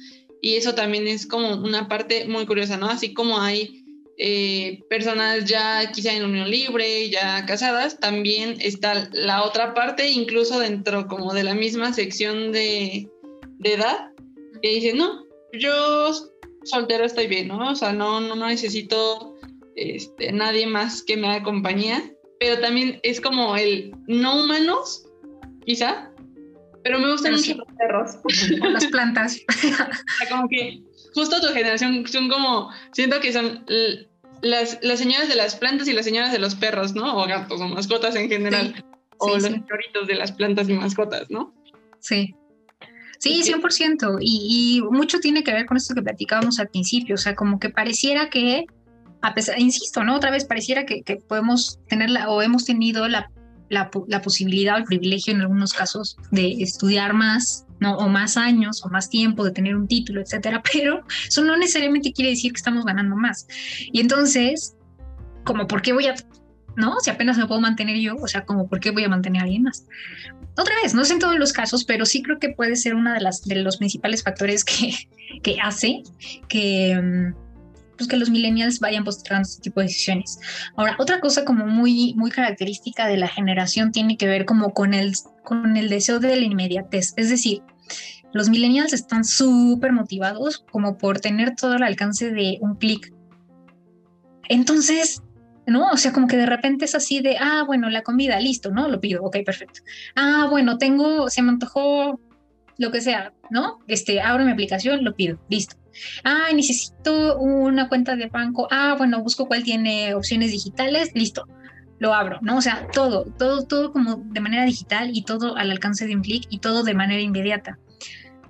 y 0.41 0.55
eso 0.55 0.73
también 0.73 1.07
es 1.07 1.27
como 1.27 1.55
una 1.55 1.87
parte 1.87 2.25
muy 2.25 2.45
curiosa, 2.45 2.77
¿no? 2.77 2.87
Así 2.87 3.13
como 3.13 3.39
hay 3.39 3.85
eh, 4.17 4.83
personas 4.89 5.45
ya 5.45 5.91
quizá 5.91 6.13
en 6.13 6.25
unión 6.25 6.49
libre, 6.49 7.09
ya 7.09 7.45
casadas, 7.45 7.99
también 7.99 8.57
está 8.59 9.09
la 9.13 9.43
otra 9.43 9.73
parte, 9.73 10.09
incluso 10.09 10.59
dentro 10.59 11.07
como 11.07 11.33
de 11.33 11.43
la 11.43 11.53
misma 11.53 11.93
sección 11.93 12.51
de, 12.51 13.09
de 13.59 13.73
edad, 13.73 14.11
que 14.61 14.69
dice, 14.69 14.93
no, 14.93 15.25
yo 15.53 16.13
soltero 16.63 17.05
estoy 17.05 17.27
bien, 17.27 17.47
¿no? 17.47 17.71
O 17.71 17.75
sea, 17.75 17.93
no, 17.93 18.19
no, 18.21 18.35
necesito 18.35 19.35
este, 19.75 20.31
nadie 20.31 20.67
más 20.67 21.03
que 21.03 21.17
me 21.17 21.27
haga 21.27 21.43
compañía, 21.43 22.03
pero 22.39 22.59
también 22.59 22.99
es 23.03 23.21
como 23.21 23.55
el 23.55 23.91
no 24.07 24.43
humanos, 24.43 25.05
quizá, 25.65 26.11
pero 26.83 26.99
me 26.99 27.11
gustan 27.11 27.33
mucho 27.33 27.55
los 27.55 27.67
perros. 27.77 28.17
las 28.73 28.85
plantas. 28.87 29.39
como 30.29 30.47
que 30.47 30.81
justo 31.13 31.41
tu 31.41 31.47
generación 31.53 32.05
son 32.07 32.29
como, 32.29 32.69
siento 32.93 33.19
que 33.19 33.33
son 33.33 33.65
las, 34.41 34.79
las 34.81 34.99
señoras 34.99 35.27
de 35.27 35.35
las 35.35 35.55
plantas 35.55 35.87
y 35.87 35.93
las 35.93 36.05
señoras 36.05 36.31
de 36.31 36.39
los 36.39 36.55
perros, 36.55 36.95
¿no? 36.95 37.17
O 37.17 37.27
gatos 37.27 37.59
o 37.59 37.67
mascotas 37.67 38.15
en 38.15 38.29
general. 38.29 38.83
o 39.17 39.29
los 39.29 39.43
señoritos 39.43 40.07
de 40.07 40.15
las 40.15 40.31
plantas 40.31 40.69
y 40.69 40.73
mascotas, 40.73 41.29
¿no? 41.29 41.53
Sí. 41.99 42.33
Sí, 43.19 43.43
100%. 43.43 44.17
Y, 44.21 44.79
y 44.79 44.81
mucho 44.91 45.19
tiene 45.19 45.43
que 45.43 45.51
ver 45.51 45.65
con 45.65 45.77
esto 45.77 45.93
que 45.93 46.01
platicábamos 46.01 46.59
al 46.59 46.69
principio. 46.69 47.15
O 47.15 47.17
sea, 47.17 47.35
como 47.35 47.59
que 47.59 47.69
pareciera 47.69 48.29
que 48.29 48.65
a 49.21 49.33
pesar, 49.33 49.59
insisto, 49.59 50.03
¿no? 50.03 50.15
Otra 50.15 50.31
vez 50.31 50.45
pareciera 50.45 50.85
que, 50.85 51.03
que 51.03 51.17
podemos 51.17 51.79
tenerla 51.87 52.29
o 52.29 52.41
hemos 52.41 52.65
tenido 52.65 53.07
la 53.07 53.29
la, 53.69 54.21
posibilidad 54.21 54.75
o 54.75 54.77
el 54.79 54.83
privilegio 54.83 55.33
en 55.33 55.41
algunos 55.41 55.73
casos 55.73 56.17
de 56.31 56.51
estudiar 56.61 57.13
más, 57.13 57.65
¿no? 57.79 57.95
O 57.97 58.09
más 58.09 58.35
años 58.35 58.83
o 58.83 58.89
más 58.89 59.09
tiempo, 59.09 59.45
de 59.45 59.51
tener 59.51 59.75
un 59.75 59.87
título, 59.87 60.21
etcétera, 60.21 60.61
pero 60.73 61.03
eso 61.27 61.43
no 61.43 61.55
necesariamente 61.55 62.11
quiere 62.11 62.31
decir 62.31 62.51
que 62.51 62.57
estamos 62.57 62.85
ganando 62.85 63.15
más. 63.15 63.47
Y 63.91 64.01
entonces, 64.01 64.75
como, 65.43 65.67
¿por 65.67 65.81
qué 65.81 65.93
voy 65.93 66.07
a, 66.07 66.15
no? 66.75 66.99
Si 66.99 67.09
apenas 67.09 67.37
me 67.37 67.45
puedo 67.45 67.61
mantener 67.61 67.97
yo, 67.97 68.15
o 68.15 68.27
sea, 68.27 68.45
como, 68.45 68.67
¿por 68.67 68.79
qué 68.79 68.91
voy 68.91 69.03
a 69.03 69.09
mantener 69.09 69.41
a 69.41 69.45
alguien 69.45 69.63
más? 69.63 69.85
Otra 70.57 70.75
vez, 70.83 70.93
no 70.93 71.05
sé 71.05 71.13
en 71.13 71.19
todos 71.19 71.37
los 71.37 71.53
casos, 71.53 71.85
pero 71.85 72.05
sí 72.05 72.21
creo 72.21 72.39
que 72.39 72.49
puede 72.49 72.75
ser 72.75 72.95
uno 72.95 73.13
de, 73.13 73.21
las, 73.21 73.43
de 73.43 73.55
los 73.55 73.77
principales 73.77 74.23
factores 74.23 74.63
que, 74.63 74.93
que 75.43 75.57
hace 75.61 76.03
que 76.47 76.99
mm, 77.01 77.49
pues 77.99 78.07
que 78.07 78.15
los 78.15 78.29
millennials 78.29 78.79
vayan 78.79 79.03
postergando 79.03 79.47
este 79.47 79.61
tipo 79.61 79.81
de 79.81 79.87
decisiones. 79.87 80.39
Ahora, 80.77 80.95
otra 80.99 81.19
cosa 81.19 81.43
como 81.43 81.67
muy, 81.67 82.13
muy 82.15 82.31
característica 82.31 83.07
de 83.07 83.17
la 83.17 83.27
generación 83.27 83.91
tiene 83.91 84.15
que 84.15 84.25
ver 84.25 84.45
como 84.45 84.73
con 84.73 84.93
el, 84.93 85.13
con 85.43 85.75
el 85.75 85.89
deseo 85.89 86.19
de 86.19 86.37
la 86.37 86.45
inmediatez. 86.45 87.13
Es 87.17 87.29
decir, 87.29 87.61
los 88.31 88.49
millennials 88.49 88.93
están 88.93 89.25
súper 89.25 89.91
motivados 89.91 90.63
como 90.71 90.97
por 90.97 91.19
tener 91.19 91.55
todo 91.55 91.75
el 91.75 91.83
alcance 91.83 92.31
de 92.31 92.57
un 92.61 92.75
clic. 92.75 93.13
Entonces, 94.47 95.21
¿no? 95.69 95.89
O 95.91 95.97
sea, 95.97 96.11
como 96.11 96.27
que 96.27 96.37
de 96.37 96.45
repente 96.45 96.85
es 96.85 96.95
así 96.95 97.21
de, 97.21 97.37
ah, 97.37 97.63
bueno, 97.65 97.89
la 97.89 98.03
comida, 98.03 98.39
listo, 98.39 98.71
¿no? 98.71 98.87
Lo 98.87 98.99
pido, 98.99 99.23
ok, 99.23 99.37
perfecto. 99.45 99.81
Ah, 100.15 100.47
bueno, 100.49 100.77
tengo, 100.77 101.29
se 101.29 101.41
me 101.41 101.49
antojó 101.49 102.19
lo 102.77 102.91
que 102.91 103.01
sea, 103.01 103.33
¿no? 103.49 103.79
Este, 103.87 104.21
abro 104.21 104.45
mi 104.45 104.51
aplicación, 104.51 105.03
lo 105.03 105.15
pido, 105.15 105.39
listo. 105.49 105.75
Ah, 106.23 106.47
necesito 106.53 107.37
una 107.37 107.89
cuenta 107.89 108.15
de 108.15 108.27
banco. 108.27 108.67
Ah, 108.71 108.95
bueno, 108.97 109.21
busco 109.21 109.47
cuál 109.47 109.63
tiene 109.63 110.13
opciones 110.15 110.51
digitales, 110.51 111.11
listo, 111.13 111.45
lo 111.99 112.13
abro, 112.13 112.39
¿no? 112.41 112.57
O 112.57 112.61
sea, 112.61 112.87
todo, 112.93 113.25
todo, 113.37 113.65
todo 113.65 113.91
como 113.91 114.15
de 114.17 114.39
manera 114.39 114.65
digital 114.65 115.11
y 115.13 115.23
todo 115.23 115.57
al 115.57 115.71
alcance 115.71 116.07
de 116.07 116.15
un 116.15 116.21
clic 116.21 116.45
y 116.49 116.59
todo 116.59 116.83
de 116.83 116.93
manera 116.93 117.21
inmediata. 117.21 117.77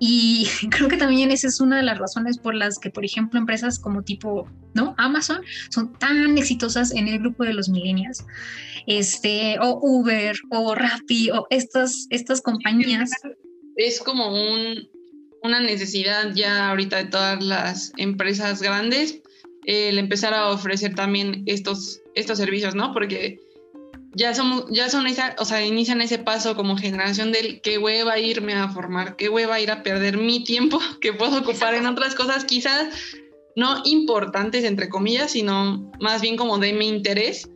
Y 0.00 0.48
creo 0.70 0.88
que 0.88 0.96
también 0.96 1.30
esa 1.30 1.46
es 1.46 1.60
una 1.60 1.76
de 1.76 1.84
las 1.84 1.98
razones 1.98 2.38
por 2.38 2.54
las 2.54 2.78
que, 2.78 2.90
por 2.90 3.04
ejemplo, 3.04 3.38
empresas 3.38 3.78
como 3.78 4.02
tipo, 4.02 4.48
¿no? 4.74 4.94
Amazon 4.98 5.42
son 5.68 5.92
tan 5.98 6.36
exitosas 6.36 6.92
en 6.92 7.06
el 7.06 7.20
grupo 7.20 7.44
de 7.44 7.54
los 7.54 7.68
millennials. 7.68 8.24
Este, 8.86 9.58
o 9.60 9.78
Uber, 9.80 10.34
o 10.50 10.74
Rappi, 10.74 11.30
o 11.30 11.46
estas, 11.50 12.06
estas 12.10 12.40
compañías 12.40 13.10
es 13.76 14.00
como 14.00 14.28
un, 14.28 14.88
una 15.42 15.60
necesidad 15.60 16.34
ya 16.34 16.70
ahorita 16.70 16.96
de 16.96 17.04
todas 17.04 17.44
las 17.44 17.92
empresas 17.96 18.60
grandes 18.60 19.20
el 19.66 19.98
empezar 19.98 20.32
a 20.34 20.48
ofrecer 20.48 20.94
también 20.94 21.42
estos, 21.46 22.00
estos 22.14 22.38
servicios, 22.38 22.74
¿no? 22.74 22.92
Porque 22.92 23.38
ya 24.14 24.34
somos, 24.34 24.64
ya 24.70 24.88
son 24.88 25.06
esa, 25.06 25.36
o 25.38 25.44
sea, 25.44 25.64
inician 25.64 26.00
ese 26.00 26.18
paso 26.18 26.56
como 26.56 26.76
generación 26.76 27.32
del 27.32 27.60
qué 27.60 27.78
hueva 27.78 28.18
irme 28.18 28.54
a 28.54 28.68
formar, 28.68 29.16
qué 29.16 29.28
hueva 29.28 29.60
ir 29.60 29.70
a 29.70 29.82
perder 29.82 30.16
mi 30.16 30.44
tiempo 30.44 30.78
que 31.00 31.12
puedo 31.12 31.38
ocupar 31.38 31.74
en 31.74 31.86
otras 31.86 32.14
cosas 32.14 32.44
quizás 32.44 32.88
no 33.56 33.82
importantes 33.84 34.64
entre 34.64 34.88
comillas, 34.88 35.32
sino 35.32 35.90
más 36.00 36.22
bien 36.22 36.36
como 36.36 36.58
de 36.58 36.72
mi 36.72 36.88
interés. 36.88 37.48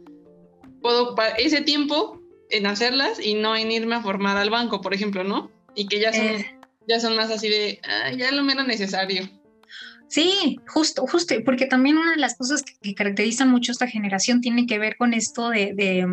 Puedo 0.83 1.05
ocupar 1.05 1.35
ese 1.39 1.63
tiempo 1.63 2.21
en 2.51 2.67
hacerlas 2.67 3.19
y 3.19 3.35
no 3.35 3.57
en 3.57 3.73
irme 3.73 3.95
a 3.95 4.03
formar 4.03 4.37
al 4.37 4.51
banco, 4.51 4.81
por 4.81 4.93
ejemplo, 4.93 5.25
¿no? 5.25 5.51
y 5.75 5.87
que 5.87 6.01
ya 6.01 6.13
son, 6.13 6.27
eh. 6.27 6.59
ya 6.89 7.01
son 7.01 7.17
más 7.17 7.31
así 7.31 7.49
de, 7.49 7.81
ah, 7.83 8.13
ya 8.13 8.31
lo 8.33 8.43
menos 8.43 8.67
necesario. 8.67 9.29
Sí, 10.15 10.61
justo, 10.69 11.09
justo, 11.09 11.35
porque 11.45 11.67
también 11.67 11.99
una 11.99 12.13
de 12.13 12.19
las 12.19 12.37
cosas 12.37 12.63
que, 12.63 12.95
caracterizan 12.95 13.51
mucho 13.51 13.73
esta 13.73 13.89
generación 13.89 14.41
tiene 14.41 14.65
que 14.65 14.79
ver 14.79 14.97
con 14.97 15.13
esto 15.13 15.49
de, 15.49 16.07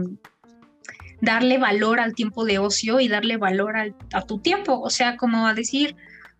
darle 1.21 1.59
valor 1.59 1.99
al 1.99 2.15
tiempo 2.15 2.43
de 2.43 2.57
ocio 2.57 2.99
y 2.99 3.07
darle 3.07 3.37
valor 3.37 3.75
a 4.11 4.21
tu 4.23 4.39
tiempo. 4.39 4.81
O 4.81 4.89
sea, 4.89 5.17
como 5.17 5.45
a 5.45 5.53
decir, 5.53 5.95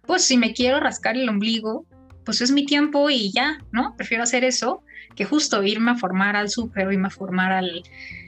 pues 0.08 0.24
si 0.24 0.38
me 0.38 0.54
quiero 0.54 0.80
rascar 0.80 1.16
el 1.18 1.30
ombligo, 1.30 1.86
pues 2.26 2.42
es 2.42 2.50
mi 2.50 2.66
tiempo 2.66 3.12
y 3.12 3.32
ya, 3.32 3.60
¿no? 3.72 3.96
Prefiero 3.96 4.24
hacer 4.24 4.44
eso 4.44 4.82
que 5.16 5.26
justo 5.26 5.62
irme 5.62 5.92
a 5.92 5.98
formar 5.98 6.36
al 6.36 6.50
súper 6.50 6.88
o 6.88 6.92
irme 6.92 7.10
a 7.10 7.12
formar 7.12 7.52
al, 7.52 7.84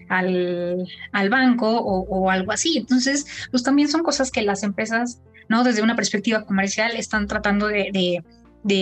al, 0.10 1.30
banco 1.32 1.80
o, 1.80 2.30
algo 2.30 2.52
así. 2.52 2.78
Entonces, 2.78 3.26
pues 3.50 3.64
también 3.64 3.88
son 3.88 4.04
cosas 4.04 4.30
que 4.30 4.44
las 4.44 4.62
empresas, 4.62 5.22
¿no? 5.50 5.64
Desde 5.64 5.82
una 5.82 5.96
perspectiva 5.96 6.46
comercial 6.46 6.96
están 6.96 7.26
tratando 7.26 7.66
de, 7.66 7.90
de 7.92 8.24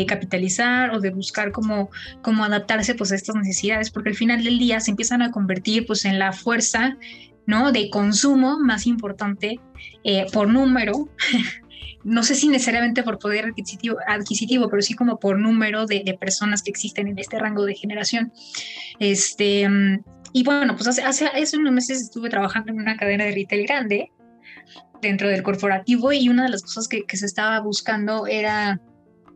capitalizar 0.07 0.91
o 0.91 0.99
de 0.99 1.09
buscar 1.09 1.51
cómo, 1.51 1.89
cómo 2.21 2.43
adaptarse 2.43 2.95
pues 2.95 3.11
a 3.11 3.15
estas 3.15 3.35
necesidades, 3.35 3.89
porque 3.91 4.09
al 4.09 4.15
final 4.15 4.43
del 4.43 4.59
día 4.59 4.79
se 4.79 4.91
empiezan 4.91 5.21
a 5.21 5.31
convertir 5.31 5.85
pues 5.85 6.05
en 6.05 6.19
la 6.19 6.33
fuerza 6.33 6.97
¿no? 7.45 7.71
de 7.71 7.89
consumo 7.89 8.59
más 8.59 8.85
importante 8.87 9.59
eh, 10.03 10.25
por 10.31 10.47
número 10.47 11.09
no 12.03 12.23
sé 12.23 12.35
si 12.35 12.47
necesariamente 12.47 13.03
por 13.03 13.19
poder 13.19 13.45
adquisitivo, 13.45 13.97
adquisitivo 14.07 14.69
pero 14.69 14.81
sí 14.81 14.93
como 14.93 15.19
por 15.19 15.39
número 15.39 15.85
de, 15.85 16.17
personas 16.19 16.63
que 16.63 16.71
existen 16.71 17.07
en 17.07 17.17
este 17.19 17.39
rango 17.39 17.65
de 17.65 17.75
generación. 17.75 18.31
Este, 18.99 19.67
y 20.33 20.43
bueno, 20.43 20.75
pues 20.75 20.87
hace, 20.87 21.03
hace, 21.03 21.57
unos 21.57 21.73
meses 21.73 22.01
estuve 22.01 22.29
trabajando 22.29 22.71
en 22.71 22.79
una 22.79 22.97
cadena 22.97 23.25
de 23.25 23.31
retail 23.31 23.65
grande 23.65 24.11
dentro 25.01 25.27
del 25.27 25.43
corporativo 25.43 26.11
y 26.13 26.29
una 26.29 26.43
de 26.43 26.49
las 26.49 26.61
cosas 26.61 26.87
que, 26.87 27.03
se 27.11 27.25
estaba 27.25 27.59
buscando 27.59 28.27
era 28.27 28.79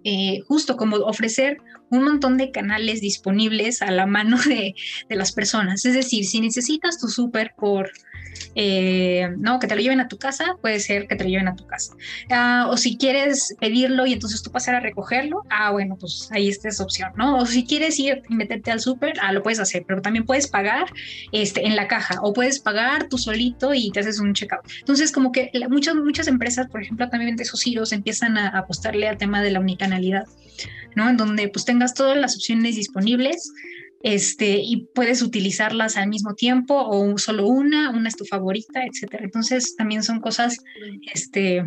eh, 0.06 0.40
justo 0.48 0.78
como 0.78 0.98
ofrecer 0.98 1.58
un 1.90 2.04
montón 2.04 2.38
de 2.38 2.52
canales 2.52 3.02
disponibles 3.02 3.82
a 3.82 3.90
la 3.92 4.06
mano 4.06 4.38
de, 4.48 4.76
de 5.10 5.16
las 5.16 5.34
personas. 5.34 5.84
Es 5.86 5.94
decir, 5.94 6.26
si 6.26 6.40
necesitas 6.40 7.00
tu 7.00 7.08
súper 7.08 7.54
por 7.58 7.92
eh, 8.56 9.30
no, 9.38 9.60
que 9.60 9.68
te 9.68 9.76
lo 9.76 9.82
lleven 9.82 10.00
a 10.00 10.08
tu 10.08 10.18
casa, 10.18 10.56
puede 10.62 10.80
ser 10.80 11.08
que 11.08 11.16
te 11.16 11.24
lo 11.24 11.30
lleven 11.30 11.48
a 11.48 11.56
tu 11.56 11.66
casa. 11.66 11.94
Ah, 12.30 12.68
o 12.70 12.78
si 12.78 12.98
quieres 12.98 13.56
pedirlo 13.60 14.06
y 14.06 14.14
entonces 14.14 14.42
tú 14.42 14.52
pasar 14.52 14.76
a 14.76 14.80
recogerlo, 14.80 15.44
ah, 15.50 15.72
bueno, 15.72 15.98
pues 16.00 16.30
ahí 16.32 16.50
está 16.50 16.70
esa 16.70 16.84
opción, 16.84 17.12
¿no? 17.16 17.38
O 17.38 17.46
si 17.46 17.66
quieres 17.66 18.00
ir 18.00 18.22
y 18.30 18.36
meterte 18.36 18.72
al 18.72 18.80
súper, 18.80 19.14
ah, 19.22 19.32
lo 19.32 19.44
puedes 19.44 19.60
hacer, 19.60 19.84
pero 19.88 20.02
también 20.02 20.26
puedes 20.26 20.48
pagar 20.48 20.86
este, 21.32 21.66
en 21.66 21.76
la 21.76 21.88
caja 21.88 22.20
o 22.22 22.34
puedes 22.34 22.60
pagar 22.60 23.08
tú 23.10 23.18
solito 23.18 23.74
y 23.74 23.92
te 23.92 24.00
haces 24.00 24.20
un 24.20 24.34
checkout. 24.34 24.62
Entonces, 24.80 25.12
como 25.12 25.32
que 25.32 25.52
muchas, 25.70 25.96
muchas 25.96 26.28
empresas, 26.28 26.68
por 26.68 26.82
ejemplo, 26.82 27.10
también 27.10 27.36
de 27.36 27.44
esos 27.44 27.62
giros 27.62 27.92
empiezan 27.92 28.38
a 28.38 28.50
apostarle 28.50 29.08
al 29.08 29.18
tema 29.18 29.42
de 29.42 29.52
la 29.52 29.60
unicanalidad, 29.60 30.26
¿no? 30.96 31.10
En 31.10 31.18
donde 31.18 31.48
pues 31.50 31.66
tengas 31.66 31.94
todas 31.94 32.18
las 32.18 32.36
opciones 32.36 32.76
disponibles 32.76 33.52
este, 34.06 34.60
y 34.60 34.86
puedes 34.94 35.24
utilizarlas 35.24 35.98
al 35.98 36.10
mismo 36.10 36.36
tiempo 36.36 36.76
o 36.76 37.18
solo 37.18 37.48
una, 37.48 37.90
una 37.90 38.08
es 38.08 38.16
tu 38.16 38.24
favorita, 38.24 38.86
etcétera. 38.86 39.24
Entonces 39.24 39.76
también 39.76 40.04
son 40.04 40.20
cosas, 40.20 40.60
este, 41.12 41.66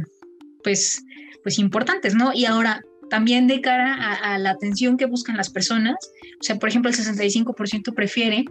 pues, 0.62 1.03
pues 1.43 1.59
importantes, 1.59 2.14
¿no? 2.14 2.32
Y 2.32 2.45
ahora 2.45 2.80
también 3.11 3.49
de 3.49 3.61
cara 3.61 3.93
a, 4.22 4.39
la 4.39 4.51
atención 4.51 4.97
que 4.97 5.07
buscan 5.07 5.36
las 5.36 5.51
personas, 5.51 5.97
o 6.41 6.45
sea, 6.45 6.61
por 6.61 6.68
ejemplo, 6.68 6.89
el 6.89 6.97
65% 6.97 7.93
prefiere 7.93 8.45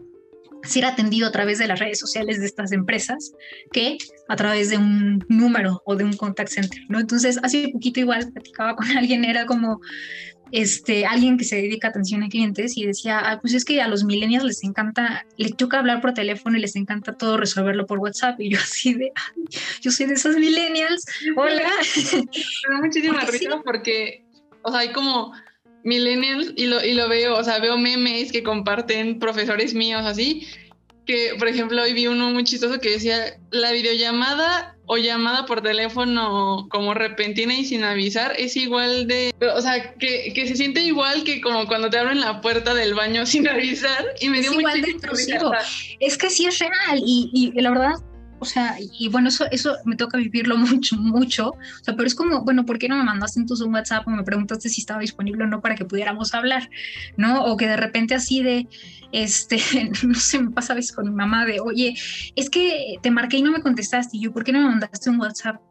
ser 0.64 0.84
atendido 0.84 1.26
a 1.26 1.32
través 1.32 1.58
de 1.58 1.68
las 1.68 1.80
redes 1.80 1.98
sociales 1.98 2.42
de 2.42 2.46
estas 2.46 2.74
empresas 2.74 3.32
que 3.72 3.98
a 4.28 4.36
través 4.36 4.70
de 4.70 4.78
un 4.78 5.24
número 5.30 5.82
o 5.86 5.96
de 5.96 6.04
un 6.04 6.18
contact 6.18 6.50
center, 6.50 6.82
¿no? 6.90 7.00
Entonces, 7.00 7.40
hace 7.42 7.70
poquito 7.72 8.02
igual 8.02 8.34
platicaba 8.34 8.76
con 8.76 8.86
alguien, 8.98 9.24
era 9.24 9.46
como, 9.46 9.80
este, 10.52 11.06
alguien 11.06 11.38
que 11.38 11.43
se 11.43 11.58
dedica 11.58 11.88
a 11.88 11.91
atención 11.91 12.24
a 12.24 12.30
clientes 12.30 12.78
y 12.78 12.86
decía, 12.86 13.20
ah, 13.20 13.39
pues 13.41 13.54
es 13.54 13.66
que 13.66 13.82
a 13.82 13.88
los 13.88 14.04
millennials 14.04 14.45
les 14.45 14.64
encanta, 14.64 15.26
les 15.38 15.56
toca 15.56 15.80
hablar 15.80 16.02
por 16.02 16.14
teléfono 16.14 16.58
y 16.58 16.62
les 16.62 16.76
encanta 16.76 17.14
todo 17.14 17.38
resolverlo 17.38 17.86
por 17.86 18.00
WhatsApp. 18.00 18.39
Y 18.39 18.52
yo 18.52 18.60
así 18.60 18.93
de, 18.93 19.12
yo 19.82 19.91
soy 19.91 20.06
de 20.06 20.14
esos 20.14 20.36
millennials, 20.36 21.06
hola. 21.36 21.72
Me 22.14 22.76
da 22.76 22.82
muchísima 22.82 23.22
risa 23.26 23.62
porque, 23.64 24.24
o 24.64 24.72
sea, 24.72 24.82
hay 24.82 24.91
como 24.91 25.34
millennials 25.84 26.54
y 26.56 26.68
lo, 26.68 26.84
y 26.84 26.93
lo 26.93 27.08
veo, 27.08 27.38
o 27.38 27.43
sea, 27.43 27.60
veo 27.60 27.78
memes 27.78 28.32
que 28.32 28.43
comparten 28.43 29.20
profesores 29.20 29.74
míos 29.74 30.04
así, 30.06 30.48
que 31.06 31.34
por 31.39 31.48
ejemplo 31.48 31.82
hoy 31.82 31.93
vi 31.93 32.08
uno 32.08 32.30
muy 32.32 32.43
chistoso 32.43 32.80
que 32.80 32.91
decía, 32.91 33.39
la 33.52 33.72
videollamada 33.72 34.77
o 34.88 34.98
llamada 34.98 35.46
por 35.46 35.62
teléfono 35.62 36.68
como 36.70 36.94
repentina 36.94 37.54
y 37.54 37.66
sin 37.66 37.84
avisar 37.84 38.34
es 38.38 38.56
igual 38.56 39.06
de, 39.08 39.34
o 39.54 39.62
sea, 39.62 39.94
que, 39.96 40.32
que 40.34 40.48
se 40.48 40.56
siente 40.56 40.82
igual 40.82 41.24
que 41.24 41.42
como 41.42 41.68
cuando 41.68 41.90
te 41.90 42.00
abren 42.00 42.22
la 42.22 42.42
puerta 42.42 42.74
del 42.74 42.94
baño 42.94 43.26
sin 43.26 43.48
avisar 43.48 44.06
y 44.22 44.30
me 44.30 44.42
dio 44.42 44.52
es 44.52 44.58
igual 44.58 44.82
de 44.82 44.92
intrusivo. 44.92 45.52
Es 46.00 46.18
que 46.18 46.30
sí 46.30 46.46
es 46.46 46.60
real 46.60 47.02
y, 47.06 47.30
y 47.34 47.62
la 47.62 47.70
verdad 47.70 47.94
o 48.40 48.46
sea, 48.46 48.78
y, 48.80 49.10
bueno, 49.10 49.30
eso, 49.30 49.46
eso 49.52 49.76
me 49.86 49.96
toca 49.96 50.18
vivirlo 50.18 50.58
mucho, 50.58 50.96
mucho, 50.98 51.50
o 51.50 51.84
sea, 51.84 51.96
pero 51.96 52.08
es 52.08 52.16
como, 52.16 52.44
bueno, 52.44 52.66
¿por 52.66 52.80
qué 52.80 52.88
no 52.88 52.98
me 52.98 53.04
mandaste 53.04 53.40
entonces 53.40 53.66
un 53.66 53.74
WhatsApp 53.74 54.08
o 54.08 54.12
me 54.12 54.24
preguntaste 54.24 54.70
si 54.70 54.82
estaba 54.82 55.02
disponible 55.02 55.44
o 55.44 55.48
no 55.48 55.62
para 55.62 55.76
que 55.76 55.86
pudiéramos 55.86 56.34
hablar, 56.34 56.70
¿no? 57.18 57.44
O 57.46 57.58
que 57.58 57.68
de 57.68 57.78
repente 57.78 58.16
así 58.16 58.44
de, 58.44 58.68
este, 59.12 59.58
no 60.08 60.16
sé, 60.16 60.42
me 60.42 60.52
pasa 60.52 60.74
a 60.74 60.76
veces 60.76 60.92
con 60.92 61.06
mi 61.06 61.16
mamá 61.16 61.46
de, 61.46 61.60
oye, 61.60 61.96
es 62.36 62.50
que 62.50 62.96
te 63.02 63.12
marqué 63.12 63.38
y 63.38 63.42
no 63.42 63.52
me 63.52 63.62
contestaste, 63.62 64.18
y 64.18 64.22
yo, 64.22 64.34
¿por 64.34 64.44
qué 64.44 64.52
no 64.52 64.60
me 64.60 64.70
mandaste 64.70 65.10
un 65.10 65.20
WhatsApp? 65.20 65.62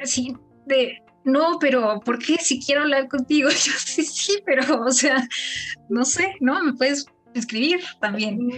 Así 0.00 0.34
de, 0.66 1.02
no, 1.24 1.58
pero 1.60 2.00
¿por 2.04 2.18
qué 2.18 2.36
si 2.38 2.60
quiero 2.60 2.82
hablar 2.82 3.08
contigo? 3.08 3.48
Yo 3.64 3.72
sí, 3.76 4.02
sí, 4.02 4.38
pero, 4.44 4.84
o 4.84 4.90
sea, 4.90 5.26
no 5.88 6.04
sé, 6.04 6.34
¿no? 6.40 6.62
Me 6.62 6.72
puedes 6.72 7.06
escribir 7.34 7.80
también. 8.00 8.48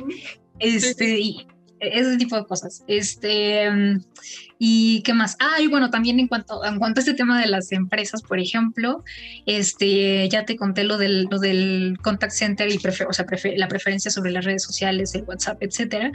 Este, 0.59 1.19
y, 1.19 1.47
ese 1.81 2.17
tipo 2.17 2.37
de 2.37 2.45
cosas. 2.45 2.85
Este, 2.87 3.69
¿Y 4.63 5.01
qué 5.03 5.15
más? 5.15 5.37
Ah, 5.41 5.59
y 5.59 5.69
bueno, 5.69 5.89
también 5.89 6.21
en 6.21 6.29
cuanto, 6.29 6.63
en 6.67 6.79
cuanto 6.79 7.01
a 7.01 7.03
este 7.03 7.15
tema 7.15 7.41
de 7.41 7.49
las 7.49 7.73
empresas, 7.73 8.21
por 8.21 8.39
ejemplo, 8.39 9.03
este, 9.47 10.29
ya 10.29 10.45
te 10.45 10.57
conté 10.57 10.85
lo 10.85 10.99
del, 10.99 11.29
lo 11.31 11.39
del 11.39 11.97
contact 12.03 12.33
center 12.33 12.69
y 12.71 12.77
o 12.77 13.13
sea, 13.15 13.25
la 13.57 13.69
preferencia 13.69 14.11
sobre 14.11 14.33
las 14.33 14.45
redes 14.45 14.63
sociales, 14.63 15.15
el 15.15 15.23
WhatsApp, 15.23 15.63
etcétera. 15.63 16.13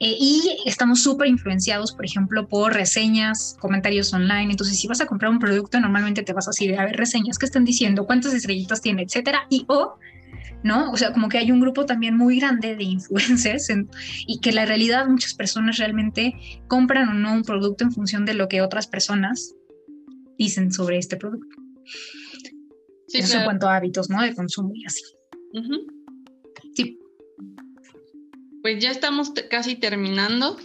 Eh, 0.00 0.16
y 0.18 0.56
estamos 0.66 1.04
súper 1.04 1.28
influenciados, 1.28 1.92
por 1.92 2.04
ejemplo, 2.04 2.48
por 2.48 2.74
reseñas, 2.74 3.56
comentarios 3.60 4.12
online. 4.12 4.50
Entonces, 4.50 4.76
si 4.80 4.88
vas 4.88 5.00
a 5.00 5.06
comprar 5.06 5.30
un 5.30 5.38
producto, 5.38 5.78
normalmente 5.78 6.24
te 6.24 6.32
vas 6.32 6.48
así 6.48 6.66
de 6.66 6.76
a 6.76 6.84
ver 6.86 6.96
reseñas 6.96 7.38
que 7.38 7.46
están 7.46 7.64
diciendo, 7.64 8.06
cuántas 8.06 8.34
estrellitas 8.34 8.80
tiene, 8.80 9.02
etcétera. 9.02 9.46
Y 9.50 9.66
o 9.68 9.98
¿no? 10.64 10.90
O 10.90 10.96
sea, 10.96 11.12
como 11.12 11.28
que 11.28 11.36
hay 11.36 11.52
un 11.52 11.60
grupo 11.60 11.84
también 11.84 12.16
muy 12.16 12.40
grande 12.40 12.74
de 12.74 12.84
influencers 12.84 13.68
y 14.26 14.40
que 14.40 14.50
la 14.50 14.64
realidad 14.64 15.06
muchas 15.06 15.34
personas 15.34 15.76
realmente 15.76 16.34
compran 16.66 17.08
o 17.10 17.14
no 17.14 17.34
un 17.34 17.42
producto 17.42 17.84
en 17.84 17.92
función 17.92 18.24
de 18.24 18.32
lo 18.32 18.48
que 18.48 18.62
otras 18.62 18.86
personas 18.86 19.54
dicen 20.38 20.72
sobre 20.72 20.96
este 20.96 21.18
producto. 21.18 21.54
Sí, 23.06 23.18
Eso 23.18 23.38
en 23.38 23.44
cuanto 23.44 23.68
a 23.68 23.76
hábitos, 23.76 24.08
¿no? 24.08 24.22
De 24.22 24.34
consumo 24.34 24.72
y 24.74 24.86
así. 24.86 25.04
Sí. 26.74 26.98
Pues 28.62 28.82
ya 28.82 28.90
estamos 28.90 29.32
casi 29.50 29.76
terminando. 29.76 30.56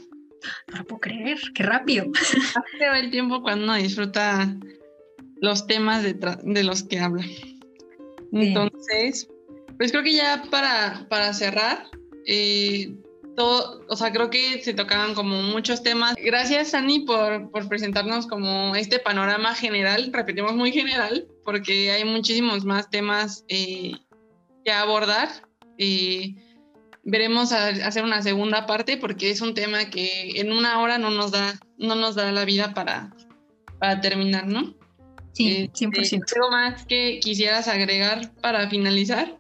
No 0.72 0.78
lo 0.78 0.86
puedo 0.86 1.02
creer, 1.02 1.38
qué 1.54 1.64
rápido. 1.64 2.06
Se 2.80 2.88
va 2.88 3.00
el 3.00 3.12
tiempo 3.12 3.42
cuando 3.42 3.66
uno 3.66 3.76
disfruta 3.76 4.56
los 5.42 5.68
temas 5.68 6.04
de, 6.04 6.64
los 6.64 6.84
que 6.84 7.00
habla. 7.00 7.26
Entonces, 8.32 9.28
pues 9.80 9.92
creo 9.92 10.04
que 10.04 10.14
ya 10.14 10.44
para, 10.52 11.08
para 11.08 11.34
cerrar, 11.34 11.88
eh, 12.28 12.94
todo, 13.38 13.86
o 13.88 13.96
sea, 13.96 14.12
creo 14.12 14.30
que 14.30 14.62
se 14.62 14.74
tocaban 14.74 15.14
como 15.16 15.42
muchos 15.42 15.82
temas. 15.82 16.16
Gracias, 16.18 16.72
Sani, 16.72 17.06
por, 17.06 17.50
por 17.50 17.70
presentarnos 17.70 18.28
como 18.28 18.76
este 18.76 19.00
panorama 19.00 19.56
general, 19.56 20.12
repetimos 20.12 20.54
muy 20.54 20.74
general, 20.74 21.26
porque 21.46 21.92
hay 21.92 22.04
muchísimos 22.04 22.66
más 22.66 22.90
temas 22.90 23.46
eh, 23.48 23.94
que 24.66 24.72
abordar. 24.74 25.30
y 25.78 26.36
veremos 27.06 27.54
a, 27.54 27.68
hacer 27.68 28.04
una 28.04 28.22
segunda 28.22 28.66
parte 28.66 28.98
porque 28.98 29.32
es 29.32 29.40
un 29.40 29.54
tema 29.54 29.90
que 29.90 30.42
en 30.42 30.52
una 30.52 30.82
hora 30.82 30.98
no 30.98 31.10
nos 31.10 31.32
da, 31.32 31.58
no 31.78 31.96
nos 31.96 32.16
da 32.16 32.34
la 32.34 32.44
vida 32.44 32.74
para, 32.74 33.16
para 33.80 34.02
terminar, 34.02 34.46
¿no? 34.46 34.76
Sí, 35.32 35.70
100%. 35.74 36.14
Eh, 36.14 36.20
¿Algo 36.36 36.52
más 36.52 36.86
que 36.86 37.22
quisieras 37.22 37.70
agregar 37.70 38.30
para 38.42 38.70
finalizar? 38.70 39.39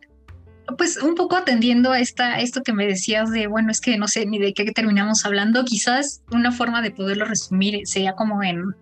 Pues 0.77 0.97
un 0.97 1.15
poco 1.15 1.35
atendiendo 1.35 1.91
a 1.91 1.99
esta, 1.99 2.39
esto 2.39 2.61
que 2.63 2.73
me 2.73 2.85
decías 2.85 3.31
de, 3.31 3.47
bueno, 3.47 3.71
es 3.71 3.81
que 3.81 3.97
no 3.97 4.07
sé 4.07 4.25
ni 4.25 4.39
de 4.39 4.53
qué 4.53 4.65
terminamos 4.71 5.25
hablando, 5.25 5.65
quizás 5.65 6.21
una 6.31 6.51
forma 6.51 6.81
de 6.81 6.91
poderlo 6.91 7.25
resumir 7.25 7.81
sería 7.85 8.13
como 8.13 8.43
en 8.43 8.75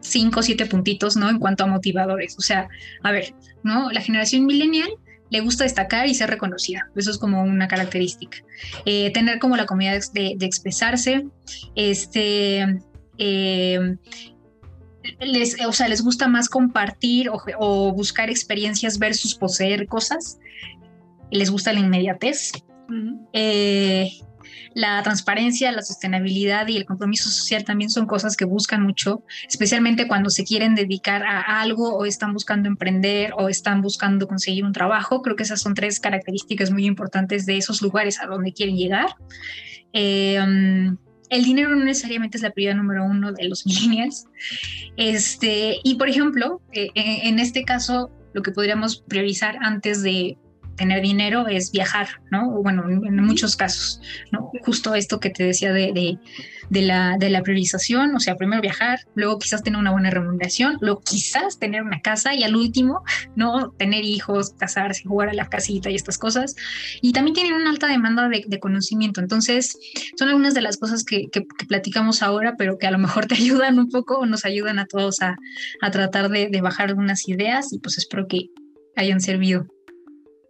cinco 0.00 0.40
o 0.40 0.42
siete 0.42 0.66
puntitos, 0.66 1.16
¿no? 1.16 1.30
En 1.30 1.38
cuanto 1.38 1.64
a 1.64 1.66
motivadores. 1.66 2.36
O 2.38 2.42
sea, 2.42 2.68
a 3.02 3.12
ver, 3.12 3.34
¿no? 3.62 3.90
La 3.90 4.00
generación 4.00 4.46
millennial 4.46 4.88
le 5.30 5.40
gusta 5.40 5.64
destacar 5.64 6.06
y 6.06 6.14
ser 6.14 6.30
reconocida. 6.30 6.88
Eso 6.94 7.10
es 7.10 7.18
como 7.18 7.42
una 7.42 7.66
característica. 7.66 8.38
Eh, 8.84 9.10
tener 9.12 9.38
como 9.38 9.56
la 9.56 9.66
comodidad 9.66 10.00
de, 10.12 10.36
expresarse, 10.40 11.26
este, 11.74 12.78
eh, 13.18 13.96
les, 15.20 15.56
o 15.66 15.72
sea, 15.72 15.88
les 15.88 16.02
gusta 16.02 16.28
más 16.28 16.48
compartir 16.48 17.30
o, 17.30 17.42
o, 17.58 17.92
buscar 17.92 18.30
experiencias 18.30 18.98
versus 18.98 19.34
poseer 19.34 19.86
cosas 19.86 20.38
les 21.34 21.50
gusta 21.50 21.72
la 21.72 21.80
inmediatez. 21.80 22.52
Eh, 23.32 24.10
la 24.74 25.02
transparencia, 25.02 25.72
la 25.72 25.82
sostenibilidad 25.82 26.66
y 26.68 26.76
el 26.76 26.84
compromiso 26.84 27.28
social 27.30 27.64
también 27.64 27.90
son 27.90 28.06
cosas 28.06 28.36
que 28.36 28.44
buscan 28.44 28.82
mucho, 28.82 29.24
especialmente 29.48 30.06
cuando 30.08 30.30
se 30.30 30.44
quieren 30.44 30.74
dedicar 30.74 31.22
a 31.24 31.60
algo 31.60 31.94
o 31.96 32.04
están 32.06 32.32
buscando 32.32 32.68
emprender 32.68 33.32
o 33.36 33.48
están 33.48 33.82
buscando 33.82 34.26
conseguir 34.26 34.64
un 34.64 34.72
trabajo. 34.72 35.22
Creo 35.22 35.36
que 35.36 35.44
esas 35.44 35.60
son 35.60 35.74
tres 35.74 36.00
características 36.00 36.70
muy 36.70 36.86
importantes 36.86 37.46
de 37.46 37.56
esos 37.56 37.82
lugares 37.82 38.20
a 38.20 38.26
donde 38.26 38.52
quieren 38.52 38.76
llegar. 38.76 39.08
Eh, 39.92 40.40
um, 40.40 40.96
el 41.30 41.44
dinero 41.44 41.70
no 41.70 41.84
necesariamente 41.84 42.36
es 42.36 42.42
la 42.42 42.50
prioridad 42.50 42.76
número 42.76 43.04
uno 43.04 43.32
de 43.32 43.48
los 43.48 43.66
millennials. 43.66 44.26
Este, 44.96 45.78
y 45.82 45.96
por 45.96 46.08
ejemplo, 46.08 46.60
eh, 46.72 46.90
en 46.94 47.38
este 47.38 47.64
caso, 47.64 48.10
lo 48.34 48.42
que 48.42 48.50
podríamos 48.50 49.02
priorizar 49.08 49.56
antes 49.62 50.02
de 50.02 50.36
tener 50.76 51.02
dinero 51.02 51.46
es 51.48 51.70
viajar, 51.70 52.08
¿no? 52.30 52.50
Bueno, 52.50 52.88
en, 52.88 53.16
muchos 53.24 53.56
casos, 53.56 54.00
¿no? 54.30 54.50
Justo 54.62 54.94
esto 54.94 55.20
que 55.20 55.30
te 55.30 55.44
decía 55.44 55.72
de, 55.72 56.18
de, 56.70 56.82
la, 56.82 57.16
de 57.18 57.30
la 57.30 57.42
priorización, 57.42 58.14
o 58.14 58.20
sea, 58.20 58.36
primero 58.36 58.60
viajar, 58.60 59.00
luego 59.14 59.38
quizás 59.38 59.62
tener 59.62 59.78
una 59.78 59.92
buena 59.92 60.10
remuneración, 60.10 60.76
luego 60.80 61.00
quizás 61.00 61.58
tener 61.58 61.82
una 61.82 62.00
casa 62.00 62.34
y 62.34 62.44
al 62.44 62.56
último, 62.56 63.02
¿no? 63.36 63.70
Tener 63.70 64.04
hijos, 64.04 64.54
casarse, 64.58 65.04
jugar 65.04 65.30
a 65.30 65.34
la 65.34 65.48
casita 65.48 65.90
y 65.90 65.94
estas 65.94 66.18
cosas. 66.18 66.54
Y 67.00 67.12
también 67.12 67.34
tienen 67.34 67.54
una 67.54 67.70
alta 67.70 67.86
demanda 67.86 68.28
de, 68.28 68.60
conocimiento. 68.60 69.20
Entonces, 69.20 69.76
son 70.16 70.28
algunas 70.28 70.54
de 70.54 70.62
las 70.62 70.78
cosas 70.78 71.04
que, 71.04 71.28
que, 71.30 71.42
platicamos 71.68 72.22
ahora, 72.22 72.54
pero 72.56 72.78
que 72.78 72.86
a 72.86 72.90
lo 72.90 72.98
mejor 72.98 73.26
te 73.26 73.34
ayudan 73.42 73.78
un 73.78 73.90
poco 73.90 74.18
o 74.18 74.26
nos 74.26 74.44
ayudan 74.44 74.78
a 74.78 74.86
todos 74.86 75.22
a, 75.22 75.36
a 75.80 75.90
tratar 75.90 76.30
de, 76.30 76.48
de 76.48 76.60
bajar 76.60 76.88
algunas 76.88 77.28
ideas 77.28 77.72
y 77.72 77.78
pues 77.78 77.98
espero 77.98 78.26
que 78.28 78.48
hayan 78.96 79.20
servido. 79.20 79.66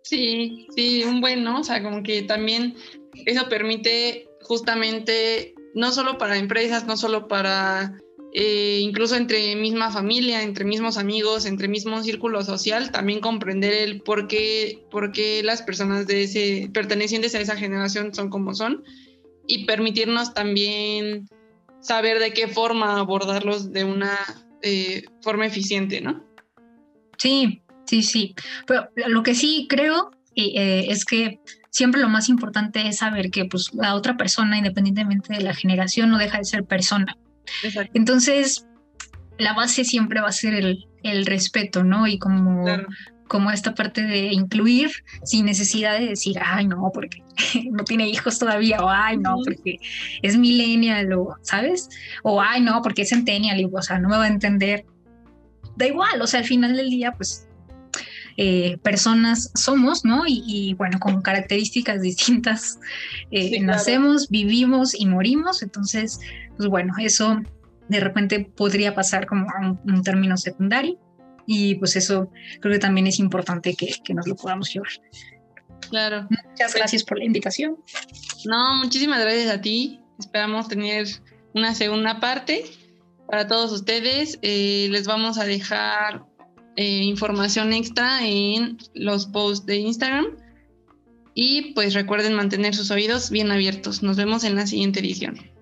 Sí, 0.05 0.67
sí, 0.77 1.03
un 1.03 1.23
buen, 1.23 1.43
¿no? 1.43 1.61
O 1.61 1.65
sea, 1.65 1.83
como 1.83 2.03
que 2.03 2.23
también 2.23 2.77
eso 3.25 3.49
permite 3.49 4.29
justamente, 4.43 5.55
no 5.75 5.93
solo 5.93 6.19
para 6.19 6.37
empresas, 6.37 6.85
no 6.85 6.99
solo 6.99 7.27
para, 7.27 7.99
eh, 8.35 8.81
incluso 8.83 9.17
entre 9.17 9.57
misma 9.57 9.91
familia, 9.91 10.43
entre 10.43 10.67
mismos 10.67 10.99
amigos, 10.99 11.47
entre 11.47 11.69
mismo 11.69 12.03
círculo 12.03 12.45
social, 12.45 12.93
también 12.93 13.21
comprender 13.21 13.73
el 13.73 14.03
por 14.03 14.29
qué, 14.29 14.85
por 14.91 15.11
qué 15.11 15.43
las 15.43 15.63
personas 15.63 16.07
de 16.07 16.25
ese, 16.25 16.71
pertenecientes 16.75 17.35
a 17.35 17.41
esa 17.41 17.57
generación 17.57 18.15
son 18.15 18.29
como 18.29 18.55
son 18.55 18.85
y 19.47 19.65
permitirnos 19.65 20.35
también 20.35 21.27
saber 21.81 22.19
de 22.19 22.35
qué 22.35 22.47
forma 22.47 22.99
abordarlos 22.99 23.73
de 23.73 23.85
una 23.85 24.19
eh, 24.61 25.05
forma 25.23 25.47
eficiente, 25.47 26.03
¿no? 26.03 26.23
Sí, 27.17 27.63
Sí, 27.87 28.03
sí, 28.03 28.35
pero 28.66 28.89
lo 29.09 29.22
que 29.22 29.35
sí 29.35 29.66
creo 29.68 30.11
eh, 30.37 30.87
es 30.89 31.05
que 31.05 31.41
siempre 31.70 32.01
lo 32.01 32.09
más 32.09 32.28
importante 32.28 32.87
es 32.87 32.99
saber 32.99 33.30
que 33.30 33.45
pues, 33.47 33.74
la 33.74 33.95
otra 33.95 34.16
persona, 34.16 34.57
independientemente 34.57 35.35
de 35.35 35.43
la 35.43 35.55
generación, 35.55 36.11
no 36.11 36.18
deja 36.18 36.39
de 36.39 36.45
ser 36.45 36.64
persona. 36.64 37.16
Entonces, 37.93 38.66
la 39.39 39.55
base 39.55 39.85
siempre 39.85 40.20
va 40.20 40.28
a 40.28 40.32
ser 40.32 40.55
el, 40.55 40.87
el 41.03 41.26
respeto, 41.26 41.82
¿no? 41.82 42.07
Y 42.07 42.18
como, 42.18 42.64
como 43.26 43.51
esta 43.51 43.74
parte 43.74 44.03
de 44.03 44.32
incluir 44.32 44.91
sin 45.24 45.47
necesidad 45.47 45.99
de 45.99 46.07
decir, 46.07 46.37
ay, 46.41 46.68
no, 46.68 46.91
porque 46.95 47.22
no 47.72 47.82
tiene 47.82 48.09
hijos 48.09 48.39
todavía, 48.39 48.78
o 48.78 48.89
ay, 48.89 49.16
no, 49.18 49.37
porque 49.45 49.78
es 50.22 50.37
millennial, 50.37 51.12
o, 51.12 51.37
¿sabes? 51.43 51.89
O 52.22 52.41
ay, 52.41 52.61
no, 52.61 52.82
porque 52.82 53.03
es 53.03 53.09
centennial, 53.09 53.61
y, 53.61 53.64
o 53.64 53.82
sea, 53.82 53.99
no 53.99 54.09
me 54.09 54.16
va 54.16 54.24
a 54.24 54.28
entender. 54.28 54.85
Da 55.76 55.89
igual, 55.89 56.22
o 56.22 56.26
sea, 56.28 56.41
al 56.41 56.47
final 56.47 56.76
del 56.76 56.89
día, 56.89 57.12
pues 57.12 57.49
eh, 58.37 58.78
personas 58.82 59.51
somos, 59.55 60.05
¿no? 60.05 60.24
Y, 60.26 60.74
bueno, 60.74 60.99
con 60.99 61.22
características 61.22 62.01
distintas 62.03 62.78
eh, 63.30 63.61
nacemos, 63.61 64.28
vivimos 64.28 64.99
y 64.99 65.07
morimos. 65.07 65.62
Entonces, 65.62 66.18
pues 66.57 66.68
bueno, 66.68 66.95
eso 66.99 67.41
de 67.89 68.01
repente 68.01 68.41
podría 68.41 68.95
pasar 68.95 69.26
como 69.26 69.47
un, 69.85 70.03
término 70.03 70.37
secundario 70.37 70.99
y 71.47 71.74
pues 71.74 71.97
eso 71.97 72.30
creo 72.61 72.72
que 72.72 72.78
también 72.78 73.07
es 73.07 73.18
importante 73.18 73.74
que, 73.74 73.95
que 74.03 74.14
nos 74.14 74.26
lo 74.26 74.35
podamos 74.35 74.72
llevar. 74.72 74.89
Claro. 75.91 76.26
Muchas 76.30 76.74
gracias 76.74 77.05
por 77.05 77.18
la 77.18 77.24
invitación. 77.24 77.76
No, 78.47 78.76
muchísimas 78.76 79.20
gracias 79.20 79.51
a 79.53 79.61
ti. 79.61 80.01
Esperamos 80.18 80.68
tener 80.68 81.07
una 81.55 81.74
segunda 81.74 82.20
parte 82.20 82.64
para 83.28 83.47
todos 83.47 83.72
ustedes. 83.72 84.39
Eh, 84.43 84.89
les 84.91 85.07
vamos 85.07 85.39
a 85.39 85.45
dejar 85.45 86.24
eh, 86.77 87.03
información 87.05 87.72
extra 87.72 88.27
en 88.27 88.79
los 88.95 89.27
posts 89.27 89.66
de 89.66 89.77
Instagram. 89.77 90.27
Y 91.35 91.72
pues 91.72 91.95
recuerden 91.95 92.35
mantener 92.35 92.75
sus 92.75 92.91
oídos 92.91 93.31
bien 93.31 93.51
abiertos. 93.51 94.03
Nos 94.03 94.16
vemos 94.16 94.45
en 94.45 94.55
la 94.55 94.66
siguiente 94.66 95.01
edición. 95.01 95.54